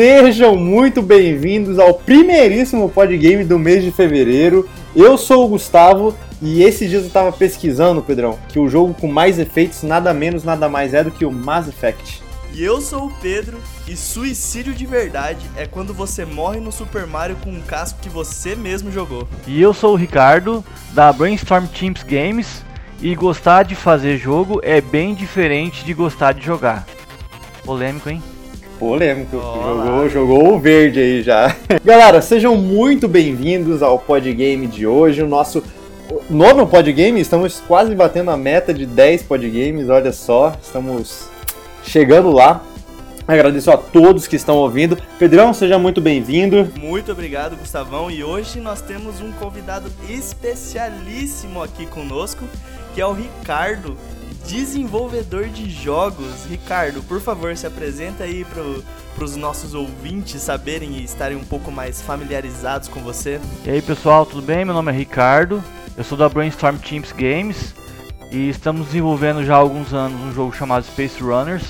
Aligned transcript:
Sejam 0.00 0.54
muito 0.54 1.02
bem-vindos 1.02 1.76
ao 1.76 1.92
primeiríssimo 1.92 2.88
podgame 2.88 3.42
do 3.42 3.58
mês 3.58 3.82
de 3.82 3.90
fevereiro. 3.90 4.68
Eu 4.94 5.18
sou 5.18 5.44
o 5.44 5.48
Gustavo 5.48 6.16
e 6.40 6.62
esses 6.62 6.88
dias 6.88 7.02
eu 7.02 7.10
tava 7.10 7.32
pesquisando, 7.32 8.00
Pedrão, 8.00 8.38
que 8.48 8.60
o 8.60 8.68
jogo 8.68 8.94
com 8.94 9.08
mais 9.08 9.40
efeitos 9.40 9.82
nada 9.82 10.14
menos, 10.14 10.44
nada 10.44 10.68
mais 10.68 10.94
é 10.94 11.02
do 11.02 11.10
que 11.10 11.24
o 11.24 11.32
Mass 11.32 11.66
Effect. 11.66 12.22
E 12.54 12.62
eu 12.62 12.80
sou 12.80 13.06
o 13.06 13.12
Pedro 13.20 13.58
e 13.88 13.96
suicídio 13.96 14.72
de 14.72 14.86
verdade 14.86 15.44
é 15.56 15.66
quando 15.66 15.92
você 15.92 16.24
morre 16.24 16.60
no 16.60 16.70
Super 16.70 17.04
Mario 17.04 17.36
com 17.42 17.50
um 17.50 17.60
casco 17.60 17.98
que 18.00 18.08
você 18.08 18.54
mesmo 18.54 18.92
jogou. 18.92 19.26
E 19.48 19.60
eu 19.60 19.74
sou 19.74 19.94
o 19.94 19.96
Ricardo 19.96 20.64
da 20.92 21.12
Brainstorm 21.12 21.66
Teams 21.66 22.04
Games 22.04 22.62
e 23.02 23.16
gostar 23.16 23.64
de 23.64 23.74
fazer 23.74 24.16
jogo 24.16 24.60
é 24.62 24.80
bem 24.80 25.12
diferente 25.12 25.84
de 25.84 25.92
gostar 25.92 26.34
de 26.34 26.46
jogar. 26.46 26.86
Polêmico, 27.64 28.08
hein? 28.08 28.22
Polêmico. 28.78 29.36
Jogou, 29.36 30.08
jogou 30.08 30.54
o 30.54 30.60
verde 30.60 31.00
aí 31.00 31.22
já. 31.22 31.56
Galera, 31.84 32.22
sejam 32.22 32.56
muito 32.56 33.08
bem-vindos 33.08 33.82
ao 33.82 33.98
Podgame 33.98 34.68
de 34.68 34.86
hoje, 34.86 35.22
o 35.22 35.26
nosso 35.26 35.64
nono 36.30 36.66
Podgame. 36.66 37.20
Estamos 37.20 37.60
quase 37.66 37.94
batendo 37.94 38.30
a 38.30 38.36
meta 38.36 38.72
de 38.72 38.86
10 38.86 39.24
Podgames, 39.24 39.88
olha 39.88 40.12
só. 40.12 40.54
Estamos 40.62 41.28
chegando 41.82 42.30
lá. 42.30 42.62
Agradeço 43.26 43.70
a 43.70 43.76
todos 43.76 44.26
que 44.26 44.36
estão 44.36 44.56
ouvindo. 44.56 44.96
Pedrão, 45.18 45.52
seja 45.52 45.78
muito 45.78 46.00
bem-vindo. 46.00 46.72
Muito 46.78 47.12
obrigado, 47.12 47.56
Gustavão. 47.56 48.10
E 48.10 48.22
hoje 48.22 48.60
nós 48.60 48.80
temos 48.80 49.20
um 49.20 49.32
convidado 49.32 49.90
especialíssimo 50.08 51.62
aqui 51.62 51.84
conosco, 51.84 52.44
que 52.94 53.00
é 53.00 53.06
o 53.06 53.12
Ricardo, 53.12 53.98
desenvolvedor 54.48 55.48
de 55.48 55.70
jogos. 55.70 56.46
Ricardo, 56.48 57.02
por 57.02 57.20
favor, 57.20 57.54
se 57.56 57.66
apresenta 57.66 58.24
aí 58.24 58.44
para 58.46 59.24
os 59.24 59.36
nossos 59.36 59.74
ouvintes 59.74 60.40
saberem 60.40 60.96
e 60.96 61.04
estarem 61.04 61.36
um 61.36 61.44
pouco 61.44 61.70
mais 61.70 62.00
familiarizados 62.00 62.88
com 62.88 63.00
você. 63.00 63.38
E 63.64 63.70
aí, 63.70 63.82
pessoal, 63.82 64.24
tudo 64.24 64.40
bem? 64.40 64.64
Meu 64.64 64.74
nome 64.74 64.90
é 64.90 64.94
Ricardo. 64.94 65.62
Eu 65.96 66.02
sou 66.02 66.16
da 66.16 66.28
Brainstorm 66.28 66.76
Teams 66.78 67.12
Games 67.12 67.74
e 68.32 68.48
estamos 68.48 68.86
desenvolvendo 68.86 69.44
já 69.44 69.54
há 69.54 69.58
alguns 69.58 69.92
anos 69.92 70.18
um 70.20 70.32
jogo 70.32 70.56
chamado 70.56 70.84
Space 70.86 71.22
Runners. 71.22 71.64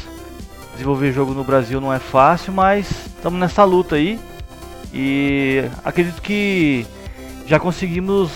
Desenvolver 0.74 1.12
jogo 1.12 1.34
no 1.34 1.42
Brasil 1.42 1.80
não 1.80 1.92
é 1.92 1.98
fácil, 1.98 2.52
mas 2.52 2.88
estamos 3.16 3.40
nessa 3.40 3.64
luta 3.64 3.96
aí. 3.96 4.20
E 4.94 5.64
acredito 5.84 6.22
que 6.22 6.86
já 7.44 7.58
conseguimos 7.58 8.30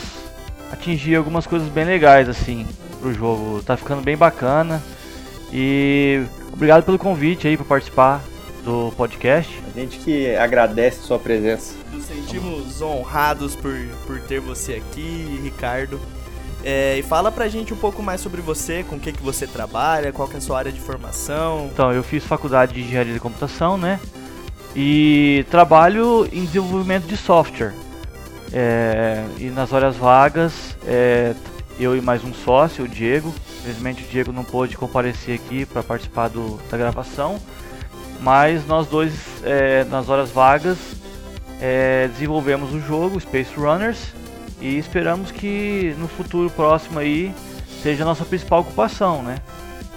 atingir 0.73 1.15
algumas 1.15 1.47
coisas 1.47 1.69
bem 1.69 1.85
legais 1.85 2.29
assim 2.29 2.67
pro 3.03 3.13
jogo. 3.13 3.63
Tá 3.63 3.77
ficando 3.77 4.01
bem 4.01 4.17
bacana. 4.17 4.83
E 5.53 6.23
obrigado 6.53 6.85
pelo 6.85 6.99
convite 6.99 7.49
aí 7.49 7.57
para 7.57 7.67
participar 7.67 8.23
do 8.65 8.93
podcast. 8.97 9.61
A 9.75 9.79
gente 9.79 9.99
que 9.99 10.35
agradece 10.37 11.01
a 11.01 11.03
sua 11.03 11.19
presença. 11.19 11.75
Nos 11.93 12.05
sentimos 12.05 12.81
honrados 12.81 13.57
por, 13.57 13.75
por 14.07 14.21
ter 14.21 14.41
você 14.41 14.75
aqui, 14.75 15.41
Ricardo. 15.43 16.01
É, 16.65 16.97
e 16.97 17.03
fala 17.03 17.33
pra 17.33 17.49
gente 17.49 17.75
um 17.75 17.77
pouco 17.77 18.03
mais 18.03 18.21
sobre 18.21 18.41
você, 18.41 18.85
com 18.85 18.95
o 18.95 19.01
que, 19.01 19.13
que 19.13 19.23
você 19.23 19.49
trabalha, 19.49 20.13
qual 20.13 20.29
que 20.29 20.35
é 20.35 20.39
a 20.39 20.41
sua 20.41 20.59
área 20.59 20.71
de 20.71 20.81
formação. 20.81 21.69
Então, 21.73 21.93
eu 21.93 22.05
fiz 22.05 22.25
faculdade 22.25 22.75
de 22.75 22.83
engenharia 22.83 23.13
de 23.13 23.19
computação, 23.19 23.77
né? 23.77 23.99
E 24.75 25.45
trabalho 25.51 26.27
em 26.33 26.45
desenvolvimento 26.45 27.05
de 27.05 27.17
software. 27.17 27.75
É, 28.53 29.25
e 29.39 29.47
nas 29.47 29.73
horas 29.73 29.97
vagas, 29.97 30.77
é, 30.87 31.35
eu 31.79 31.97
e 31.97 32.01
mais 32.01 32.25
um 32.25 32.33
sócio, 32.33 32.85
o 32.85 32.89
Diego. 32.89 33.33
Infelizmente 33.61 34.03
o 34.03 34.07
Diego 34.07 34.33
não 34.33 34.45
pôde 34.45 34.77
comparecer 34.77 35.35
aqui 35.35 35.65
para 35.65 35.83
participar 35.83 36.29
do, 36.29 36.59
da 36.71 36.77
gravação. 36.77 37.41
Mas 38.21 38.67
nós 38.67 38.87
dois, 38.87 39.13
é, 39.43 39.85
nas 39.85 40.09
horas 40.09 40.31
vagas, 40.31 40.79
é, 41.61 42.09
desenvolvemos 42.09 42.73
o 42.73 42.81
jogo 42.81 43.21
Space 43.21 43.55
Runners 43.55 43.99
e 44.61 44.79
esperamos 44.79 45.31
que 45.31 45.95
no 45.99 46.07
futuro 46.07 46.49
próximo 46.51 46.99
aí 46.99 47.35
seja 47.83 48.05
a 48.05 48.07
nossa 48.07 48.25
principal 48.25 48.61
ocupação, 48.61 49.23
né? 49.23 49.39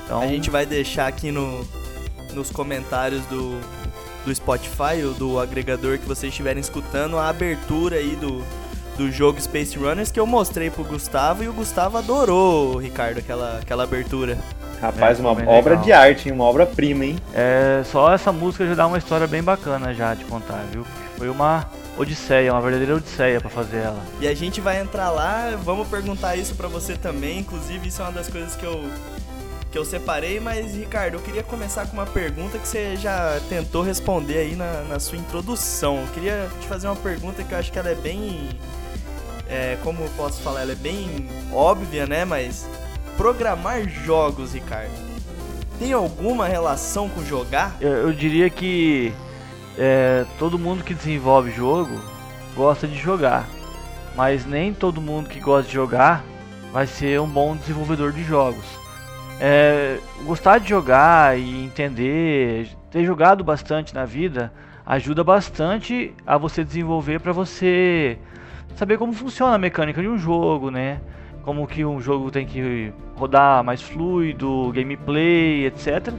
Então... 0.03 0.21
A 0.21 0.27
gente 0.27 0.49
vai 0.49 0.65
deixar 0.65 1.07
aqui 1.07 1.31
no, 1.31 1.65
nos 2.33 2.49
comentários 2.49 3.23
do, 3.27 3.59
do 4.25 4.33
Spotify 4.33 5.03
ou 5.05 5.13
do 5.13 5.39
agregador 5.39 5.99
que 5.99 6.07
vocês 6.07 6.31
estiverem 6.31 6.61
escutando 6.61 7.17
a 7.17 7.29
abertura 7.29 7.97
aí 7.97 8.15
do, 8.15 8.43
do 8.97 9.11
jogo 9.11 9.39
Space 9.41 9.77
Runners 9.77 10.11
que 10.11 10.19
eu 10.19 10.25
mostrei 10.25 10.69
pro 10.69 10.83
Gustavo 10.83 11.43
e 11.43 11.47
o 11.47 11.53
Gustavo 11.53 11.97
adorou, 11.97 12.77
Ricardo, 12.77 13.19
aquela, 13.19 13.59
aquela 13.59 13.83
abertura. 13.83 14.37
Rapaz, 14.81 15.19
é, 15.19 15.21
uma 15.21 15.31
obra 15.31 15.71
legal. 15.71 15.83
de 15.83 15.91
arte, 15.91 16.31
uma 16.31 16.43
obra-prima, 16.43 17.05
hein? 17.05 17.15
É, 17.33 17.81
só 17.85 18.13
essa 18.13 18.31
música 18.31 18.65
já 18.67 18.75
dá 18.75 18.87
uma 18.87 18.97
história 18.97 19.27
bem 19.27 19.41
bacana 19.41 19.93
já 19.93 20.13
de 20.13 20.25
contar, 20.25 20.63
viu? 20.71 20.85
Foi 21.17 21.29
uma 21.29 21.65
odisseia, 21.97 22.51
uma 22.51 22.61
verdadeira 22.61 22.95
odisseia 22.95 23.39
para 23.39 23.49
fazer 23.49 23.77
ela. 23.77 24.01
E 24.19 24.27
a 24.27 24.33
gente 24.33 24.59
vai 24.59 24.79
entrar 24.79 25.09
lá, 25.11 25.57
vamos 25.63 25.87
perguntar 25.87 26.35
isso 26.35 26.55
para 26.55 26.67
você 26.67 26.95
também, 26.95 27.39
inclusive 27.39 27.87
isso 27.87 28.01
é 28.01 28.05
uma 28.05 28.11
das 28.11 28.27
coisas 28.27 28.55
que 28.55 28.65
eu 28.65 28.83
que 29.75 29.79
eu 29.79 29.83
separei, 29.83 30.39
mas 30.39 30.73
Ricardo, 30.73 31.15
eu 31.15 31.19
queria 31.19 31.43
começar 31.43 31.85
com 31.85 31.97
uma 31.97 32.05
pergunta 32.05 32.57
que 32.57 32.65
você 32.65 32.95
já 32.95 33.41
tentou 33.49 33.83
responder 33.83 34.37
aí 34.37 34.55
na, 34.55 34.83
na 34.83 35.01
sua 35.01 35.17
introdução. 35.17 35.99
Eu 35.99 36.07
queria 36.13 36.49
te 36.61 36.67
fazer 36.67 36.87
uma 36.87 36.95
pergunta 36.95 37.43
que 37.43 37.53
eu 37.53 37.57
acho 37.57 37.73
que 37.73 37.77
ela 37.77 37.89
é 37.89 37.95
bem. 37.95 38.47
É, 39.47 39.77
como 39.83 40.03
eu 40.03 40.09
posso 40.17 40.41
falar? 40.41 40.61
Ela 40.61 40.71
é 40.71 40.75
bem 40.75 41.27
óbvia, 41.53 42.05
né? 42.05 42.25
Mas 42.25 42.67
programar 43.17 43.87
jogos, 43.87 44.53
Ricardo, 44.53 44.91
tem 45.79 45.93
alguma 45.93 46.47
relação 46.47 47.09
com 47.09 47.23
jogar? 47.23 47.75
Eu, 47.79 47.91
eu 47.91 48.13
diria 48.13 48.49
que 48.49 49.13
é, 49.77 50.25
todo 50.39 50.57
mundo 50.57 50.83
que 50.83 50.93
desenvolve 50.93 51.51
jogo 51.51 51.99
gosta 52.55 52.87
de 52.87 52.97
jogar, 52.97 53.47
mas 54.15 54.45
nem 54.45 54.73
todo 54.73 55.01
mundo 55.01 55.29
que 55.29 55.39
gosta 55.39 55.67
de 55.67 55.73
jogar 55.73 56.23
vai 56.71 56.87
ser 56.87 57.19
um 57.21 57.27
bom 57.27 57.55
desenvolvedor 57.55 58.11
de 58.11 58.23
jogos. 58.23 58.65
É, 59.39 59.99
gostar 60.23 60.59
de 60.59 60.69
jogar 60.69 61.37
e 61.37 61.65
entender, 61.65 62.69
ter 62.89 63.03
jogado 63.03 63.43
bastante 63.43 63.93
na 63.93 64.05
vida 64.05 64.51
ajuda 64.85 65.23
bastante 65.23 66.13
a 66.25 66.37
você 66.37 66.63
desenvolver 66.63 67.19
para 67.19 67.33
você 67.33 68.17
saber 68.75 68.97
como 68.97 69.13
funciona 69.13 69.55
a 69.55 69.57
mecânica 69.57 70.01
de 70.01 70.07
um 70.07 70.17
jogo, 70.17 70.69
né? 70.69 70.99
Como 71.43 71.65
que 71.67 71.85
um 71.85 71.99
jogo 71.99 72.31
tem 72.31 72.45
que 72.45 72.91
rodar 73.15 73.63
mais 73.63 73.81
fluido, 73.81 74.71
gameplay, 74.73 75.65
etc. 75.65 76.13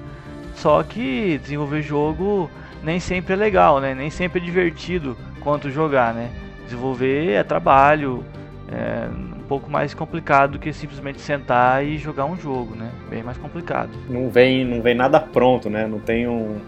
Só 0.54 0.82
que 0.82 1.38
desenvolver 1.38 1.82
jogo 1.82 2.50
nem 2.82 3.00
sempre 3.00 3.34
é 3.34 3.36
legal, 3.36 3.80
né? 3.80 3.94
Nem 3.94 4.10
sempre 4.10 4.40
é 4.40 4.44
divertido 4.44 5.16
quanto 5.40 5.70
jogar, 5.70 6.14
né? 6.14 6.30
Desenvolver 6.64 7.32
é 7.32 7.42
trabalho, 7.42 8.24
é 8.68 9.08
um 9.08 9.42
pouco 9.48 9.70
mais 9.70 9.94
complicado 9.94 10.52
do 10.52 10.58
que 10.58 10.72
simplesmente 10.72 11.20
sentar 11.20 11.84
e 11.84 11.98
jogar 11.98 12.24
um 12.24 12.36
jogo, 12.36 12.74
né? 12.74 12.90
Bem 13.08 13.22
mais 13.22 13.36
complicado. 13.38 13.90
Não 14.08 14.30
vem, 14.30 14.64
não 14.64 14.80
vem 14.80 14.94
nada 14.94 15.20
pronto, 15.20 15.68
né? 15.68 15.86
Não 15.86 15.98
tem 15.98 16.26
um, 16.26 16.58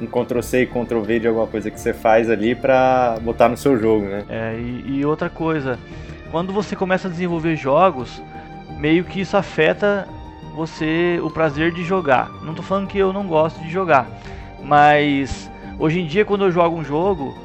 um 0.00 0.06
Ctrl-C 0.06 0.62
e 0.62 0.66
Ctrl-V 0.66 1.20
de 1.20 1.28
alguma 1.28 1.46
coisa 1.46 1.70
que 1.70 1.80
você 1.80 1.92
faz 1.92 2.30
ali 2.30 2.54
para 2.54 3.18
botar 3.20 3.48
no 3.48 3.56
seu 3.56 3.78
jogo, 3.78 4.06
né? 4.06 4.24
É, 4.28 4.56
e, 4.58 4.98
e 4.98 5.04
outra 5.04 5.28
coisa, 5.28 5.78
quando 6.30 6.52
você 6.52 6.76
começa 6.76 7.08
a 7.08 7.10
desenvolver 7.10 7.56
jogos, 7.56 8.22
meio 8.78 9.04
que 9.04 9.20
isso 9.20 9.36
afeta 9.36 10.06
você 10.54 11.20
o 11.22 11.30
prazer 11.30 11.72
de 11.72 11.84
jogar. 11.84 12.30
Não 12.42 12.54
tô 12.54 12.62
falando 12.62 12.86
que 12.86 12.98
eu 12.98 13.12
não 13.12 13.26
gosto 13.26 13.60
de 13.60 13.70
jogar, 13.70 14.08
mas 14.62 15.50
hoje 15.78 16.00
em 16.00 16.06
dia 16.06 16.24
quando 16.24 16.44
eu 16.44 16.50
jogo 16.50 16.76
um 16.76 16.84
jogo, 16.84 17.36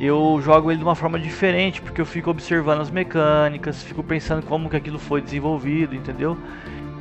eu 0.00 0.40
jogo 0.42 0.70
ele 0.70 0.78
de 0.78 0.84
uma 0.84 0.96
forma 0.96 1.18
diferente, 1.18 1.80
porque 1.80 2.00
eu 2.00 2.06
fico 2.06 2.30
observando 2.30 2.80
as 2.80 2.90
mecânicas, 2.90 3.82
fico 3.82 4.02
pensando 4.02 4.44
como 4.44 4.68
que 4.68 4.76
aquilo 4.76 4.98
foi 4.98 5.20
desenvolvido, 5.20 5.94
entendeu? 5.94 6.36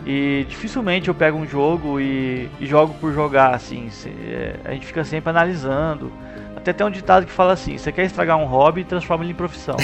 E 0.05 0.45
dificilmente 0.49 1.07
eu 1.07 1.13
pego 1.13 1.37
um 1.37 1.45
jogo 1.45 1.99
e, 1.99 2.49
e 2.59 2.65
jogo 2.65 2.93
por 2.95 3.13
jogar, 3.13 3.53
assim. 3.53 3.89
Se, 3.89 4.09
é, 4.09 4.55
a 4.65 4.71
gente 4.71 4.85
fica 4.85 5.03
sempre 5.03 5.29
analisando. 5.29 6.11
Até 6.55 6.73
tem 6.73 6.85
um 6.85 6.91
ditado 6.91 7.25
que 7.25 7.31
fala 7.31 7.53
assim: 7.53 7.77
você 7.77 7.91
quer 7.91 8.05
estragar 8.05 8.37
um 8.37 8.45
hobby, 8.45 8.83
transforma 8.83 9.23
ele 9.23 9.31
em 9.31 9.35
profissão. 9.35 9.77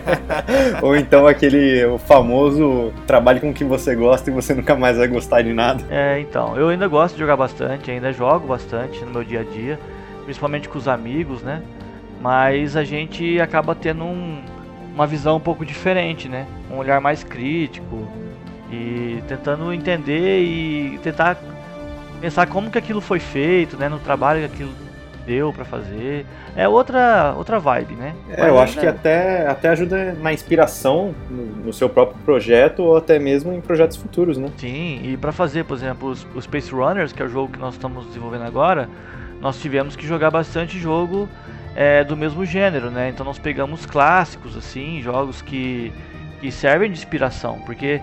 Ou 0.82 0.96
então 0.96 1.26
aquele 1.26 1.84
o 1.84 1.98
famoso 1.98 2.92
trabalho 3.06 3.40
com 3.40 3.50
o 3.50 3.54
que 3.54 3.64
você 3.64 3.94
gosta 3.94 4.30
e 4.30 4.32
você 4.32 4.54
nunca 4.54 4.74
mais 4.74 4.96
vai 4.96 5.08
gostar 5.08 5.42
de 5.42 5.52
nada. 5.52 5.84
É, 5.90 6.20
então. 6.20 6.56
Eu 6.56 6.68
ainda 6.68 6.88
gosto 6.88 7.14
de 7.14 7.20
jogar 7.20 7.36
bastante, 7.36 7.90
ainda 7.90 8.12
jogo 8.12 8.46
bastante 8.46 9.04
no 9.04 9.12
meu 9.12 9.24
dia 9.24 9.40
a 9.40 9.44
dia, 9.44 9.78
principalmente 10.24 10.68
com 10.68 10.78
os 10.78 10.88
amigos, 10.88 11.42
né? 11.42 11.62
Mas 12.20 12.76
a 12.76 12.84
gente 12.84 13.38
acaba 13.40 13.74
tendo 13.74 14.04
um, 14.04 14.42
uma 14.94 15.06
visão 15.06 15.36
um 15.36 15.40
pouco 15.40 15.64
diferente, 15.66 16.28
né? 16.28 16.46
Um 16.70 16.78
olhar 16.78 17.00
mais 17.00 17.22
crítico 17.22 18.08
e 18.74 19.22
tentando 19.28 19.72
entender 19.72 20.42
e 20.42 20.98
tentar 21.02 21.38
pensar 22.20 22.46
como 22.46 22.70
que 22.70 22.78
aquilo 22.78 23.00
foi 23.00 23.20
feito, 23.20 23.76
né, 23.76 23.88
no 23.88 23.98
trabalho 23.98 24.40
que 24.40 24.46
aquilo 24.46 24.72
deu 25.26 25.52
para 25.52 25.64
fazer. 25.64 26.26
É 26.54 26.68
outra 26.68 27.34
outra 27.36 27.58
vibe, 27.58 27.94
né? 27.94 28.14
É, 28.30 28.48
eu 28.48 28.58
acho 28.58 28.78
que 28.78 28.86
até, 28.86 29.46
até 29.46 29.68
ajuda 29.68 30.12
na 30.12 30.32
inspiração 30.32 31.14
no, 31.30 31.44
no, 31.66 31.72
seu 31.72 31.88
próprio 31.88 32.18
projeto 32.24 32.82
ou 32.82 32.96
até 32.96 33.18
mesmo 33.18 33.52
em 33.52 33.60
projetos 33.60 33.96
futuros, 33.96 34.36
né? 34.36 34.48
Sim, 34.58 35.00
e 35.02 35.16
para 35.16 35.32
fazer, 35.32 35.64
por 35.64 35.76
exemplo, 35.76 36.10
os, 36.10 36.26
os 36.34 36.44
Space 36.44 36.70
Runners, 36.70 37.12
que 37.12 37.22
é 37.22 37.24
o 37.24 37.28
jogo 37.28 37.52
que 37.52 37.58
nós 37.58 37.74
estamos 37.74 38.06
desenvolvendo 38.06 38.44
agora, 38.44 38.88
nós 39.40 39.60
tivemos 39.60 39.96
que 39.96 40.06
jogar 40.06 40.30
bastante 40.30 40.78
jogo 40.78 41.28
é, 41.74 42.04
do 42.04 42.16
mesmo 42.16 42.44
gênero, 42.44 42.90
né? 42.90 43.08
Então 43.08 43.24
nós 43.24 43.38
pegamos 43.38 43.86
clássicos, 43.86 44.56
assim, 44.56 45.00
jogos 45.02 45.42
que, 45.42 45.92
que 46.40 46.52
servem 46.52 46.90
de 46.90 46.98
inspiração, 46.98 47.58
porque 47.66 48.00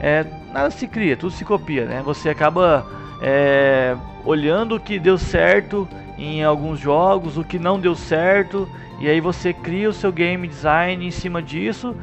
é, 0.00 0.24
nada 0.52 0.70
se 0.70 0.86
cria, 0.86 1.16
tudo 1.16 1.32
se 1.32 1.44
copia, 1.44 1.84
né? 1.84 2.02
Você 2.04 2.28
acaba 2.28 2.86
é, 3.20 3.96
olhando 4.24 4.76
o 4.76 4.80
que 4.80 4.98
deu 4.98 5.18
certo 5.18 5.88
em 6.16 6.42
alguns 6.42 6.78
jogos, 6.78 7.38
o 7.38 7.44
que 7.44 7.58
não 7.58 7.78
deu 7.78 7.94
certo, 7.94 8.68
e 9.00 9.08
aí 9.08 9.20
você 9.20 9.52
cria 9.52 9.88
o 9.88 9.92
seu 9.92 10.10
game 10.10 10.46
design 10.46 11.06
em 11.06 11.10
cima 11.10 11.40
disso, 11.40 11.94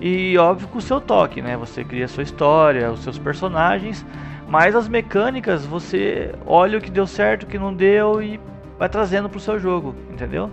e 0.00 0.36
óbvio 0.38 0.68
com 0.68 0.78
o 0.78 0.82
seu 0.82 1.00
toque, 1.00 1.42
né? 1.42 1.56
Você 1.56 1.84
cria 1.84 2.04
a 2.04 2.08
sua 2.08 2.22
história, 2.22 2.90
os 2.90 3.00
seus 3.02 3.18
personagens, 3.18 4.04
mas 4.48 4.74
as 4.76 4.88
mecânicas 4.88 5.64
você 5.64 6.32
olha 6.46 6.78
o 6.78 6.80
que 6.80 6.90
deu 6.90 7.06
certo, 7.06 7.44
o 7.44 7.46
que 7.46 7.58
não 7.58 7.74
deu 7.74 8.22
e 8.22 8.38
vai 8.78 8.88
trazendo 8.88 9.28
pro 9.28 9.40
seu 9.40 9.58
jogo, 9.58 9.94
entendeu? 10.10 10.50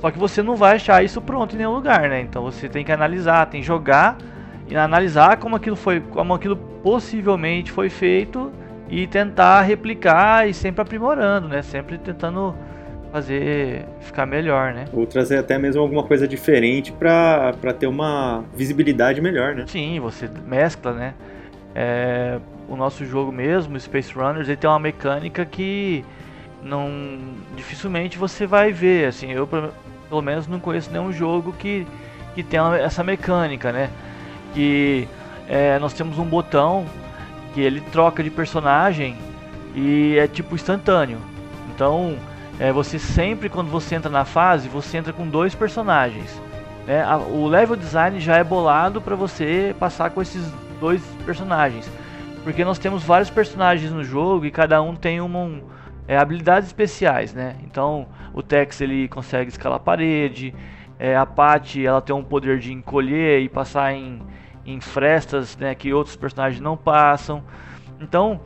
Só 0.00 0.10
que 0.10 0.18
você 0.18 0.42
não 0.42 0.56
vai 0.56 0.76
achar 0.76 1.04
isso 1.04 1.20
pronto 1.20 1.54
em 1.54 1.58
nenhum 1.58 1.74
lugar, 1.74 2.08
né? 2.08 2.20
Então 2.20 2.42
você 2.42 2.68
tem 2.68 2.84
que 2.84 2.90
analisar, 2.90 3.46
tem 3.46 3.60
que 3.60 3.66
jogar 3.66 4.16
e 4.70 4.76
analisar 4.76 5.36
como 5.38 5.56
aquilo 5.56 5.76
foi, 5.76 6.00
como 6.00 6.32
aquilo 6.32 6.56
possivelmente 6.56 7.72
foi 7.72 7.90
feito 7.90 8.52
e 8.88 9.06
tentar 9.06 9.62
replicar 9.62 10.48
e 10.48 10.54
sempre 10.54 10.82
aprimorando, 10.82 11.48
né? 11.48 11.60
Sempre 11.62 11.98
tentando 11.98 12.54
fazer 13.12 13.84
ficar 14.00 14.26
melhor, 14.26 14.72
né? 14.72 14.84
Ou 14.92 15.04
trazer 15.06 15.38
até 15.38 15.58
mesmo 15.58 15.82
alguma 15.82 16.04
coisa 16.04 16.26
diferente 16.26 16.92
para 16.92 17.52
ter 17.78 17.86
uma 17.86 18.44
visibilidade 18.54 19.20
melhor, 19.20 19.54
né? 19.54 19.64
Sim, 19.66 19.98
você 19.98 20.30
mescla, 20.46 20.92
né? 20.92 21.14
É, 21.74 22.38
o 22.68 22.76
nosso 22.76 23.04
jogo 23.04 23.32
mesmo, 23.32 23.78
Space 23.78 24.12
Runners, 24.12 24.48
ele 24.48 24.56
tem 24.56 24.70
uma 24.70 24.78
mecânica 24.78 25.44
que 25.44 26.04
não 26.62 27.18
dificilmente 27.56 28.18
você 28.18 28.46
vai 28.46 28.72
ver, 28.72 29.06
assim, 29.06 29.32
eu 29.32 29.46
pelo 29.46 30.22
menos 30.22 30.46
não 30.46 30.60
conheço 30.60 30.90
nenhum 30.90 31.12
jogo 31.12 31.52
que, 31.52 31.86
que 32.34 32.42
tenha 32.42 32.76
essa 32.76 33.02
mecânica, 33.02 33.72
né? 33.72 33.90
Que 34.54 35.08
é, 35.48 35.78
nós 35.78 35.92
temos 35.92 36.18
um 36.18 36.24
botão 36.24 36.86
que 37.54 37.60
ele 37.60 37.80
troca 37.80 38.22
de 38.22 38.30
personagem 38.30 39.16
e 39.74 40.16
é 40.18 40.26
tipo 40.26 40.54
instantâneo. 40.54 41.18
Então, 41.74 42.16
é, 42.58 42.72
você 42.72 42.98
sempre 42.98 43.48
quando 43.48 43.70
você 43.70 43.94
entra 43.94 44.10
na 44.10 44.24
fase, 44.24 44.68
você 44.68 44.98
entra 44.98 45.12
com 45.12 45.26
dois 45.26 45.54
personagens. 45.54 46.40
Né? 46.86 47.04
o 47.30 47.46
level 47.46 47.76
design 47.76 48.18
já 48.18 48.36
é 48.36 48.42
bolado 48.42 49.00
para 49.00 49.14
você 49.14 49.76
passar 49.78 50.10
com 50.10 50.22
esses 50.22 50.50
dois 50.80 51.02
personagens, 51.26 51.88
porque 52.42 52.64
nós 52.64 52.78
temos 52.78 53.04
vários 53.04 53.28
personagens 53.28 53.92
no 53.92 54.02
jogo 54.02 54.46
e 54.46 54.50
cada 54.50 54.80
um 54.80 54.96
tem 54.96 55.20
uma, 55.20 55.38
um, 55.38 55.62
é, 56.08 56.16
habilidades 56.16 56.68
especiais, 56.68 57.34
né? 57.34 57.54
Então 57.62 58.08
o 58.32 58.42
Tex 58.42 58.80
ele 58.80 59.06
consegue 59.08 59.50
escalar 59.50 59.76
a 59.76 59.80
parede, 59.80 60.54
é, 60.98 61.16
a 61.16 61.26
Patty 61.26 61.86
ela 61.86 62.00
tem 62.00 62.16
um 62.16 62.24
poder 62.24 62.58
de 62.58 62.72
encolher 62.72 63.40
e 63.40 63.48
passar 63.48 63.92
em, 63.92 64.20
em 64.64 64.80
frestas 64.80 65.56
né, 65.56 65.74
que 65.74 65.92
outros 65.92 66.16
personagens 66.16 66.60
não 66.60 66.76
passam. 66.76 67.42
Então 68.00 68.40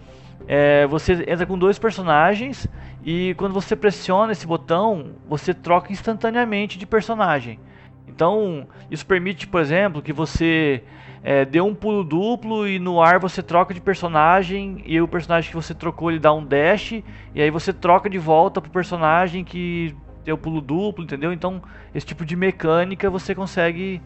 é, 0.46 0.86
você 0.86 1.24
entra 1.26 1.46
com 1.46 1.58
dois 1.58 1.78
personagens 1.78 2.68
e 3.04 3.34
quando 3.34 3.52
você 3.52 3.74
pressiona 3.74 4.32
esse 4.32 4.46
botão 4.46 5.12
você 5.28 5.54
troca 5.54 5.92
instantaneamente 5.92 6.78
de 6.78 6.86
personagem. 6.86 7.58
Então 8.06 8.66
isso 8.90 9.04
permite, 9.06 9.46
por 9.46 9.60
exemplo, 9.60 10.02
que 10.02 10.12
você 10.12 10.82
é, 11.22 11.44
deu 11.44 11.66
um 11.66 11.74
pulo 11.74 12.04
duplo 12.04 12.68
e 12.68 12.78
no 12.78 13.00
ar 13.00 13.18
você 13.18 13.42
troca 13.42 13.72
de 13.72 13.80
personagem 13.80 14.82
e 14.84 15.00
o 15.00 15.08
personagem 15.08 15.50
que 15.50 15.56
você 15.56 15.74
trocou 15.74 16.10
ele 16.10 16.20
dá 16.20 16.32
um 16.32 16.44
dash 16.44 17.02
e 17.34 17.40
aí 17.42 17.50
você 17.50 17.72
troca 17.72 18.10
de 18.10 18.18
volta 18.18 18.60
pro 18.60 18.70
personagem 18.70 19.42
que 19.42 19.96
deu 20.24 20.36
pulo 20.36 20.60
duplo, 20.60 21.04
entendeu? 21.04 21.32
Então 21.32 21.62
esse 21.94 22.06
tipo 22.06 22.24
de 22.24 22.36
mecânica 22.36 23.08
você 23.08 23.34
consegue 23.34 24.02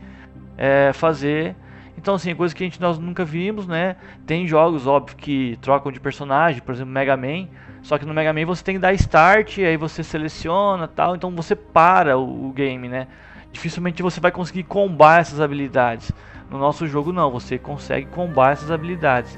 é, 0.56 0.92
fazer. 0.92 1.56
Então 1.98 2.14
assim, 2.14 2.32
coisa 2.32 2.54
que 2.54 2.62
a 2.62 2.66
gente 2.66 2.80
nós 2.80 2.96
nunca 2.96 3.24
vimos, 3.24 3.66
né? 3.66 3.96
Tem 4.24 4.46
jogos 4.46 4.86
óbvio 4.86 5.16
que 5.16 5.58
trocam 5.60 5.90
de 5.90 5.98
personagem, 5.98 6.62
por 6.62 6.72
exemplo, 6.72 6.92
Mega 6.92 7.16
Man. 7.16 7.48
Só 7.82 7.98
que 7.98 8.06
no 8.06 8.14
Mega 8.14 8.32
Man 8.32 8.46
você 8.46 8.62
tem 8.62 8.76
que 8.76 8.80
dar 8.80 8.92
start, 8.94 9.58
aí 9.58 9.76
você 9.76 10.04
seleciona 10.04 10.86
tal, 10.86 11.16
então 11.16 11.30
você 11.32 11.56
para 11.56 12.16
o, 12.16 12.48
o 12.48 12.52
game, 12.52 12.88
né? 12.88 13.08
Dificilmente 13.50 14.00
você 14.00 14.20
vai 14.20 14.30
conseguir 14.30 14.62
combar 14.62 15.20
essas 15.20 15.40
habilidades. 15.40 16.12
No 16.48 16.56
nosso 16.56 16.86
jogo 16.86 17.12
não, 17.12 17.32
você 17.32 17.58
consegue 17.58 18.06
combar 18.06 18.52
essas 18.52 18.70
habilidades. 18.70 19.36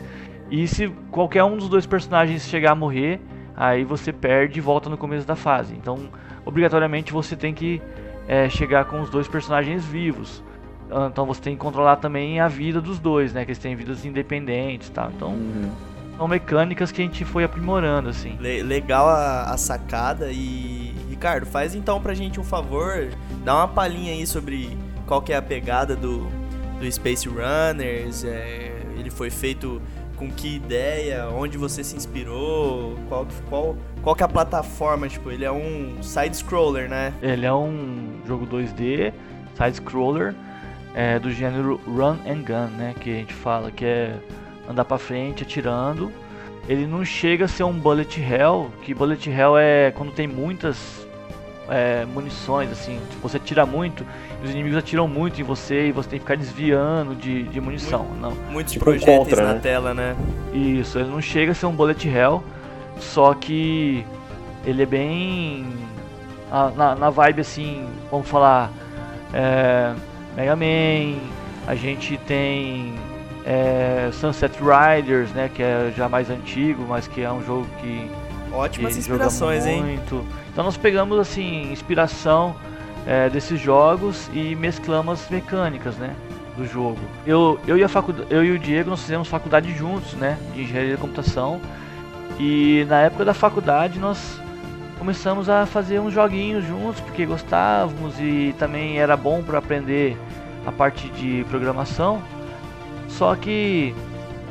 E 0.51 0.69
se 0.69 0.89
qualquer 1.11 1.43
um 1.45 1.57
dos 1.57 1.69
dois 1.69 1.87
personagens 1.87 2.47
chegar 2.47 2.73
a 2.73 2.75
morrer, 2.75 3.21
aí 3.57 3.85
você 3.85 4.13
perde 4.13 4.59
e 4.59 4.61
volta 4.61 4.91
no 4.91 4.99
começo 4.99 5.27
da 5.27 5.35
fase. 5.35 5.75
Então, 5.75 6.11
obrigatoriamente 6.45 7.11
você 7.11 7.35
tem 7.35 7.55
que 7.55 7.81
é, 8.29 8.51
chegar 8.51 8.85
com 8.85 9.01
os 9.01 9.09
dois 9.09 9.27
personagens 9.27 9.83
vivos. 9.87 10.43
Ah, 10.91 11.09
então 11.11 11.25
você 11.27 11.41
tem 11.41 11.55
que 11.55 11.61
controlar 11.61 11.97
também 11.97 12.41
a 12.41 12.49
vida 12.49 12.81
dos 12.81 12.99
dois, 12.99 13.33
né? 13.33 13.45
Que 13.45 13.51
eles 13.53 13.59
têm 13.59 13.77
vidas 13.77 14.05
independentes, 14.05 14.89
tá? 14.91 15.11
Então 15.15 15.31
uhum. 15.31 15.71
são 16.17 16.29
mecânicas 16.29 16.91
que 16.91 17.01
a 17.01 17.05
gente 17.05 17.25
foi 17.25 17.45
aprimorando, 17.45 18.09
assim. 18.09 18.37
legal 18.39 19.09
a, 19.09 19.45
a, 19.45 19.57
sacada 19.57 20.31
e 20.31 20.95
Ricardo, 21.09 21.47
faz 21.47 21.75
então 21.75 22.01
pra 22.01 22.15
gente 22.15 22.41
um 22.41 22.45
favor, 22.45 23.09
dá 23.45 23.55
uma 23.57 23.69
palhinha 23.69 24.13
aí 24.13 24.27
sobre 24.27 24.77
qual 25.07 25.21
que 25.21 25.33
é 25.33 25.37
a 25.37 25.43
pegada 25.43 25.95
do, 25.95 26.27
do 26.79 26.91
Space 26.91 27.29
Runners, 27.29 28.25
é, 28.25 28.73
ele 28.99 29.11
foi 29.11 29.31
feito 29.31 29.81
com 30.21 30.31
que 30.31 30.57
ideia, 30.57 31.29
onde 31.31 31.57
você 31.57 31.83
se 31.83 31.97
inspirou, 31.97 32.99
qual, 33.09 33.27
qual, 33.49 33.77
qual 34.03 34.15
que 34.15 34.23
é 34.23 34.27
a 34.27 34.29
plataforma, 34.29 35.09
tipo, 35.09 35.31
ele 35.31 35.47
é 35.47 35.51
um 35.51 36.03
side-scroller, 36.03 36.91
né? 36.91 37.15
Ele 37.23 37.47
é 37.47 37.53
um 37.53 38.21
jogo 38.27 38.47
2D, 38.47 39.15
side-scroller, 39.57 40.35
é, 40.95 41.19
do 41.19 41.31
gênero 41.31 41.81
Run 41.87 42.17
and 42.27 42.43
Gun, 42.43 42.77
né, 42.77 42.95
que 42.99 43.11
a 43.11 43.15
gente 43.15 43.35
fala, 43.35 43.71
que 43.71 43.85
é 43.85 44.15
andar 44.69 44.85
pra 44.85 44.99
frente 44.99 45.43
atirando. 45.43 46.13
Ele 46.69 46.87
não 46.87 47.05
chega 47.05 47.47
a 47.47 47.49
ser 47.49 47.65
um 47.65 47.73
bullet 47.73 48.21
hell, 48.21 48.71
que 48.83 48.95
bullet 48.95 49.29
hell 49.29 49.59
é 49.59 49.91
quando 49.91 50.13
tem 50.13 50.27
muitas 50.27 51.07
é, 51.69 52.05
munições, 52.05 52.71
assim, 52.71 53.01
tipo, 53.11 53.29
você 53.29 53.39
atira 53.39 53.65
muito, 53.65 54.05
os 54.45 54.51
inimigos 54.51 54.77
atiram 54.77 55.09
muito 55.09 55.41
em 55.41 55.45
você 55.45 55.89
e 55.89 55.93
você 55.93 56.11
tem 56.11 56.19
que 56.19 56.25
ficar 56.25 56.37
desviando 56.37 57.15
de, 57.15 57.45
de 57.45 57.61
munição. 57.61 58.05
Muito, 58.05 58.21
não. 58.21 58.53
Muitos 58.53 58.73
tipo 58.73 58.85
projéteis 58.85 59.19
contra, 59.19 59.47
na 59.47 59.55
né? 59.55 59.61
tela, 59.61 59.95
né? 59.95 60.17
Isso, 60.53 60.99
ele 60.99 61.09
não 61.09 61.21
chega 61.21 61.53
a 61.53 61.55
ser 61.55 61.67
um 61.67 61.73
bullet 61.73 62.09
hell, 62.09 62.43
só 62.99 63.33
que 63.35 64.05
ele 64.65 64.83
é 64.83 64.87
bem 64.87 65.67
na, 66.77 66.95
na 66.95 67.11
vibe 67.11 67.41
assim, 67.41 67.89
vamos 68.11 68.29
falar 68.29 68.71
é, 69.33 69.95
Mega 70.37 70.57
Man, 70.57 71.19
a 71.67 71.75
gente 71.75 72.17
tem 72.19 72.95
é, 73.45 74.11
Sunset 74.13 74.57
Riders, 74.59 75.31
né, 75.31 75.51
que 75.53 75.63
é 75.63 75.93
já 75.97 76.09
mais 76.09 76.31
antigo, 76.31 76.85
mas 76.89 77.07
que 77.07 77.23
é 77.23 77.31
um 77.31 77.45
jogo 77.45 77.67
que 77.81 78.11
ótimas 78.53 78.93
que 78.95 78.99
inspirações, 79.01 79.65
muito. 79.67 80.17
hein? 80.17 80.27
Então 80.53 80.65
nós 80.65 80.77
pegamos 80.77 81.19
assim 81.19 81.71
inspiração 81.73 82.55
é, 83.07 83.29
desses 83.29 83.61
jogos 83.61 84.29
e 84.33 84.55
mesclamos 84.55 85.23
as 85.23 85.31
mecânicas, 85.31 85.97
né? 85.97 86.15
Do 86.57 86.67
jogo. 86.67 86.99
Eu, 87.27 87.59
eu, 87.67 87.79
e 87.79 87.85
a 87.85 87.89
faculdade, 87.89 88.27
eu 88.31 88.45
e 88.45 88.51
o 88.51 88.59
Diego 88.59 88.91
nós 88.91 89.01
fizemos 89.01 89.29
faculdade 89.29 89.73
juntos, 89.73 90.13
né? 90.15 90.37
De 90.55 90.63
engenharia 90.63 90.97
de 90.97 91.01
computação. 91.01 91.61
E 92.39 92.85
na 92.89 93.01
época 93.01 93.25
da 93.25 93.35
faculdade 93.35 93.99
nós 93.99 94.41
começamos 95.01 95.49
a 95.49 95.65
fazer 95.65 95.99
uns 95.99 96.13
joguinhos 96.13 96.63
juntos 96.67 97.01
porque 97.01 97.25
gostávamos 97.25 98.21
e 98.21 98.55
também 98.59 98.99
era 98.99 99.17
bom 99.17 99.43
para 99.43 99.57
aprender 99.57 100.15
a 100.67 100.71
parte 100.71 101.09
de 101.09 101.43
programação. 101.49 102.23
Só 103.09 103.35
que 103.35 103.95